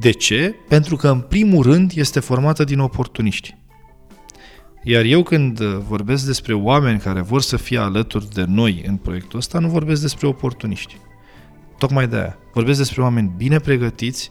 De 0.01 0.11
ce? 0.11 0.55
Pentru 0.69 0.97
că, 0.97 1.09
în 1.09 1.21
primul 1.21 1.63
rând, 1.63 1.93
este 1.95 2.21
formată 2.21 2.65
din 2.65 2.79
oportuniști. 2.79 3.57
Iar 4.83 5.05
eu 5.05 5.23
când 5.23 5.61
vorbesc 5.63 6.27
despre 6.27 6.55
oameni 6.55 6.99
care 6.99 7.21
vor 7.21 7.43
să 7.43 7.57
fie 7.57 7.79
alături 7.79 8.31
de 8.31 8.45
noi 8.49 8.83
în 8.87 8.97
proiectul 8.97 9.39
ăsta, 9.39 9.59
nu 9.59 9.69
vorbesc 9.69 10.01
despre 10.01 10.27
oportuniști. 10.27 10.97
Tocmai 11.79 12.09
de 12.09 12.17
aia. 12.17 12.39
Vorbesc 12.53 12.79
despre 12.79 13.03
oameni 13.03 13.33
bine 13.37 13.59
pregătiți, 13.59 14.31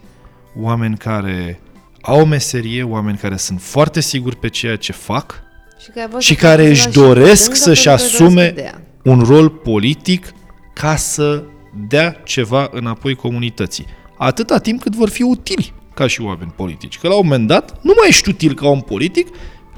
oameni 0.59 0.97
care 0.97 1.59
au 2.01 2.19
o 2.19 2.25
meserie, 2.25 2.83
oameni 2.83 3.17
care 3.17 3.37
sunt 3.37 3.61
foarte 3.61 3.99
siguri 3.99 4.35
pe 4.35 4.47
ceea 4.47 4.75
ce 4.75 4.91
fac 4.91 5.43
Și 5.79 5.89
care, 5.89 6.07
vor 6.11 6.21
și 6.21 6.33
să 6.33 6.39
care 6.39 6.61
facă 6.61 6.71
își 6.71 6.81
și 6.81 6.89
doresc 6.89 7.41
lângă 7.41 7.55
să-și 7.55 7.87
pentru 7.87 8.07
că 8.07 8.13
asume 8.13 8.33
doresc 8.33 8.55
de 8.55 8.61
ea. 8.61 8.81
un 9.03 9.19
rol 9.19 9.49
politic 9.49 10.33
ca 10.73 10.95
să 10.95 11.43
dea 11.87 12.21
ceva 12.23 12.69
înapoi 12.71 13.15
comunității. 13.15 13.85
Atâta 14.17 14.57
timp 14.57 14.81
cât 14.81 14.95
vor 14.95 15.09
fi 15.09 15.23
utili 15.23 15.73
ca 15.93 16.07
și 16.07 16.21
oameni 16.21 16.53
politici. 16.55 16.97
Că 16.97 17.07
la 17.07 17.15
un 17.15 17.21
moment 17.23 17.47
dat 17.47 17.79
nu 17.81 17.93
mai 17.97 18.07
ești 18.07 18.29
util 18.29 18.53
ca 18.53 18.67
om 18.67 18.81
politic 18.81 19.27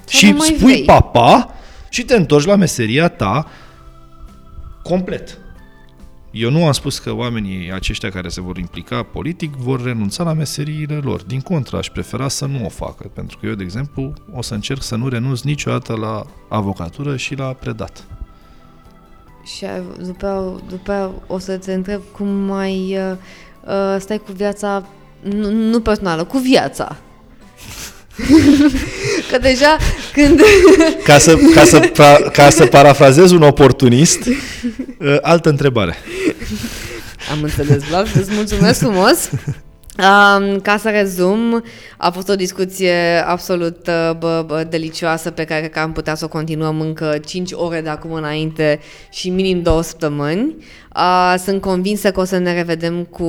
Sau 0.06 0.20
și 0.20 0.30
nu 0.30 0.38
mai 0.38 0.48
spui 0.48 0.72
vrei. 0.72 0.84
papa 0.84 1.54
și 1.90 2.04
te 2.04 2.16
întorci 2.16 2.46
la 2.46 2.56
meseria 2.56 3.08
ta 3.08 3.48
complet. 4.84 5.38
Eu 6.38 6.50
nu 6.50 6.66
am 6.66 6.72
spus 6.72 7.00
că 7.00 7.12
oamenii 7.14 7.72
aceștia 7.72 8.10
care 8.10 8.28
se 8.30 8.42
vor 8.42 8.58
implica 8.58 9.04
politic 9.04 9.54
vor 9.56 9.84
renunța 9.84 10.24
la 10.24 10.34
meseriile 10.34 11.00
lor. 11.04 11.22
Din 11.24 11.40
contră, 11.42 11.78
aș 11.78 11.90
prefera 11.90 12.28
să 12.28 12.46
nu 12.46 12.66
o 12.66 12.70
facă, 12.70 13.12
pentru 13.14 13.38
că 13.38 13.46
eu, 13.46 13.54
de 13.54 13.64
exemplu, 13.64 14.14
o 14.34 14.42
să 14.42 14.54
încerc 14.54 14.82
să 14.84 14.96
nu 14.96 15.08
renunț 15.08 15.42
niciodată 15.42 15.96
la 15.96 16.24
avocatură 16.50 17.16
și 17.18 17.36
la 17.36 17.46
predat. 17.46 18.04
Și 19.56 19.66
ai- 19.66 19.84
după, 20.06 20.26
aia- 20.28 20.70
după 20.70 20.92
aia 20.92 21.12
o 21.28 21.40
să 21.40 21.58
te 21.58 21.74
întreb 21.74 22.02
cum 22.12 22.28
mai 22.28 22.98
uh, 22.98 23.16
uh, 23.68 23.96
stai 24.00 24.18
cu 24.18 24.32
viața, 24.32 24.86
nu, 25.22 25.52
nu 25.52 25.80
personală, 25.80 26.24
cu 26.24 26.38
viața. 26.38 26.96
Că 29.32 29.38
deja 29.38 29.78
când... 30.14 30.40
Ca 31.04 31.18
să, 31.18 31.36
ca 31.54 31.64
să, 31.64 31.80
pra- 31.90 32.32
ca 32.32 32.50
să 32.50 32.66
parafrazez 32.66 33.32
un 33.32 33.42
oportunist, 33.42 34.26
uh, 34.26 35.18
altă 35.22 35.50
întrebare. 35.50 35.96
Am 37.32 37.44
înțeles, 37.44 37.84
Vlad, 37.84 38.08
îți 38.16 38.34
mulțumesc 38.34 38.80
frumos. 38.80 39.30
Um, 39.98 40.60
ca 40.60 40.78
să 40.78 40.90
rezum, 40.90 41.64
a 41.98 42.10
fost 42.10 42.30
o 42.30 42.36
discuție 42.36 43.24
absolut 43.26 43.88
uh, 43.88 44.12
bă, 44.18 44.44
bă, 44.48 44.66
delicioasă 44.70 45.32
pe 45.32 45.44
care 45.44 45.60
cred 45.60 45.72
că 45.72 45.80
am 45.80 45.92
putea 45.92 46.16
să 46.16 46.26
o 46.26 46.28
continuăm 46.28 46.82
încă 46.82 47.18
5 47.26 47.52
ore 47.54 47.82
de 47.82 47.90
acum 47.90 48.12
înainte 48.14 48.80
și 49.12 49.30
minim 49.30 49.62
2 49.62 49.84
săptămâni. 49.84 50.56
Uh, 50.96 51.36
sunt 51.44 51.62
convinsă 51.62 52.12
că 52.12 52.20
o 52.20 52.24
să 52.24 52.38
ne 52.38 52.54
revedem 52.54 53.04
cu 53.04 53.26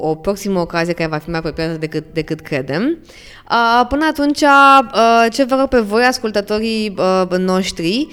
o 0.00 0.14
proximă 0.14 0.60
ocazie 0.60 0.92
care 0.92 1.08
va 1.08 1.18
fi 1.18 1.30
mai 1.30 1.38
apropiată 1.38 1.76
decât, 1.78 2.04
decât 2.12 2.40
credem. 2.40 2.98
Uh, 3.50 3.86
până 3.88 4.06
atunci, 4.10 4.40
uh, 4.40 5.26
ce 5.32 5.44
vă 5.44 5.56
rog 5.58 5.68
pe 5.68 5.80
voi, 5.80 6.02
ascultătorii 6.02 6.94
uh, 6.98 7.38
noștri, 7.38 8.06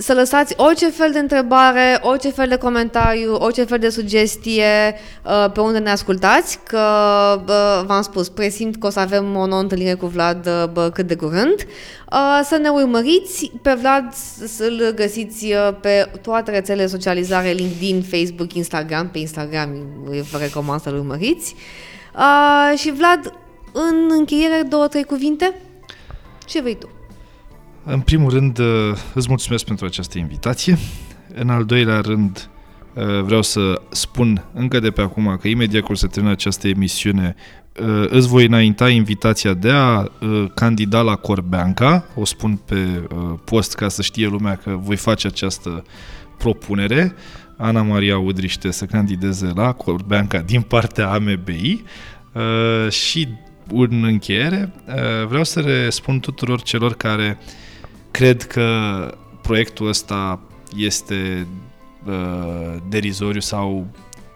să 0.00 0.14
lăsați 0.14 0.54
orice 0.56 0.90
fel 0.90 1.10
de 1.12 1.18
întrebare, 1.18 1.98
orice 2.02 2.30
fel 2.30 2.48
de 2.48 2.56
comentariu, 2.56 3.34
orice 3.34 3.64
fel 3.64 3.78
de 3.78 3.88
sugestie 3.88 4.94
uh, 5.24 5.50
pe 5.52 5.60
unde 5.60 5.78
ne 5.78 5.90
ascultați, 5.90 6.58
că 6.64 6.80
uh, 7.46 7.82
v-am 7.86 8.02
spus, 8.02 8.28
presimt 8.28 8.76
că 8.76 8.86
o 8.86 8.90
să 8.90 9.00
avem 9.00 9.36
o 9.36 9.46
nouă 9.46 9.60
întâlnire 9.60 9.94
cu 9.94 10.06
Vlad 10.06 10.46
uh, 10.76 10.86
cât 10.92 11.06
de 11.06 11.14
curând. 11.14 11.66
Uh, 12.12 12.40
să 12.44 12.56
ne 12.56 12.68
urmăriți, 12.68 13.52
pe 13.62 13.76
Vlad 13.80 14.12
să-l 14.46 14.92
găsiți 14.94 15.44
uh, 15.44 15.76
pe 15.80 16.10
toate 16.22 16.50
rețelele 16.50 16.86
socializare, 16.86 17.50
LinkedIn, 17.50 18.02
Facebook, 18.02 18.54
Instagram, 18.54 19.08
pe 19.08 19.18
Instagram 19.18 19.70
vă 20.04 20.38
recomand 20.38 20.80
să-l 20.80 20.94
urmăriți. 20.94 21.54
Uh, 22.14 22.78
și 22.78 22.92
Vlad, 22.92 23.32
în 23.72 24.08
încheiere, 24.10 24.62
două, 24.68 24.88
trei 24.88 25.04
cuvinte? 25.04 25.54
Ce 26.46 26.60
vrei 26.60 26.78
tu? 26.78 26.88
În 27.84 28.00
primul 28.00 28.30
rând, 28.30 28.58
uh, 28.58 28.66
îți 29.14 29.28
mulțumesc 29.28 29.64
pentru 29.64 29.86
această 29.86 30.18
invitație. 30.18 30.78
În 31.34 31.50
al 31.50 31.64
doilea 31.64 32.00
rând, 32.00 32.50
uh, 32.94 33.22
vreau 33.22 33.42
să 33.42 33.80
spun 33.90 34.44
încă 34.54 34.80
de 34.80 34.90
pe 34.90 35.00
acum 35.00 35.38
că 35.40 35.48
imediat 35.48 35.82
cu 35.82 35.94
să 35.94 36.06
termină 36.06 36.32
această 36.32 36.68
emisiune, 36.68 37.34
uh, 37.80 38.06
îți 38.08 38.28
voi 38.28 38.46
înainta 38.46 38.88
invitația 38.88 39.54
de 39.54 39.70
a 39.70 40.04
candida 40.54 41.00
la 41.00 41.16
Corbeanca. 41.16 42.04
O 42.14 42.24
spun 42.24 42.56
pe 42.56 43.08
post 43.44 43.74
ca 43.74 43.88
să 43.88 44.02
știe 44.02 44.26
lumea 44.26 44.56
că 44.56 44.78
voi 44.82 44.96
face 44.96 45.26
această 45.26 45.84
propunere. 46.38 47.14
Ana 47.56 47.82
Maria 47.82 48.18
Udriște 48.18 48.70
să 48.70 48.84
candideze 48.84 49.52
la 49.54 49.72
Corbeanca 49.72 50.38
din 50.38 50.60
partea 50.60 51.10
AMBI 51.10 51.82
și 52.90 53.28
în 53.72 54.04
încheiere 54.04 54.72
vreau 55.28 55.44
să 55.44 55.60
le 55.60 55.90
spun 55.90 56.20
tuturor 56.20 56.62
celor 56.62 56.94
care 56.94 57.38
Cred 58.10 58.42
că 58.42 59.14
proiectul 59.42 59.88
ăsta 59.88 60.40
este 60.76 61.46
uh, 62.06 62.76
derizoriu 62.88 63.40
sau, 63.40 63.86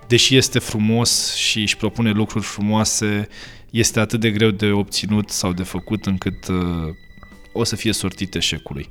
deși 0.06 0.36
este 0.36 0.58
frumos 0.58 1.34
și 1.34 1.60
își 1.60 1.76
propune 1.76 2.10
lucruri 2.10 2.44
frumoase, 2.44 3.28
este 3.70 4.00
atât 4.00 4.20
de 4.20 4.30
greu 4.30 4.50
de 4.50 4.70
obținut 4.70 5.30
sau 5.30 5.52
de 5.52 5.62
făcut 5.62 6.06
încât 6.06 6.48
uh, 6.48 6.56
o 7.52 7.64
să 7.64 7.76
fie 7.76 7.92
sortit 7.92 8.34
eșecului. 8.34 8.88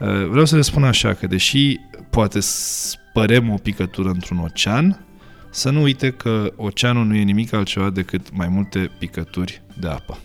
Uh, 0.00 0.26
vreau 0.26 0.44
să 0.44 0.56
le 0.56 0.62
spun 0.62 0.84
așa 0.84 1.14
că 1.14 1.26
deși 1.26 1.76
poate 2.10 2.40
spărem 2.40 3.50
o 3.50 3.56
picătură 3.56 4.08
într-un 4.08 4.38
ocean, 4.38 5.04
să 5.50 5.70
nu 5.70 5.82
uite 5.82 6.10
că 6.10 6.52
oceanul 6.56 7.04
nu 7.04 7.14
e 7.14 7.22
nimic 7.22 7.52
altceva 7.52 7.90
decât 7.90 8.32
mai 8.32 8.48
multe 8.48 8.90
picături 8.98 9.62
de 9.80 9.88
apă. 9.88 10.18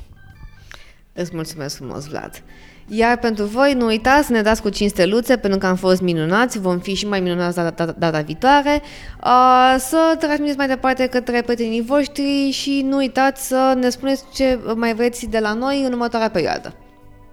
Îți 1.14 1.32
mulțumesc 1.34 1.76
frumos, 1.76 2.08
Vlad! 2.08 2.44
Iar 2.90 3.18
pentru 3.18 3.46
voi, 3.46 3.74
nu 3.74 3.86
uitați 3.86 4.26
să 4.26 4.32
ne 4.32 4.42
dați 4.42 4.62
cu 4.62 4.70
5 4.70 4.90
steluțe, 4.90 5.38
pentru 5.38 5.60
că 5.60 5.66
am 5.66 5.76
fost 5.76 6.02
minunați, 6.02 6.60
vom 6.60 6.80
fi 6.80 6.94
și 6.94 7.08
mai 7.08 7.20
minunați 7.20 7.56
data, 7.56 7.70
data, 7.70 7.96
data 8.00 8.22
viitoare, 8.22 8.82
uh, 9.24 9.76
să 9.78 10.16
transmiteți 10.20 10.58
mai 10.58 10.68
departe 10.68 11.08
către 11.08 11.42
prietenii 11.42 11.82
voștri 11.82 12.50
și 12.52 12.86
nu 12.90 12.98
uitați 12.98 13.48
să 13.48 13.78
ne 13.80 13.90
spuneți 13.90 14.24
ce 14.34 14.60
mai 14.76 14.94
vreți 14.94 15.26
de 15.26 15.40
la 15.40 15.54
noi 15.54 15.84
în 15.84 15.92
următoarea 15.92 16.30
perioadă. 16.30 16.74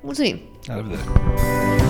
Mulțumim! 0.00 0.40
La 0.66 0.74
revedere! 0.74 1.83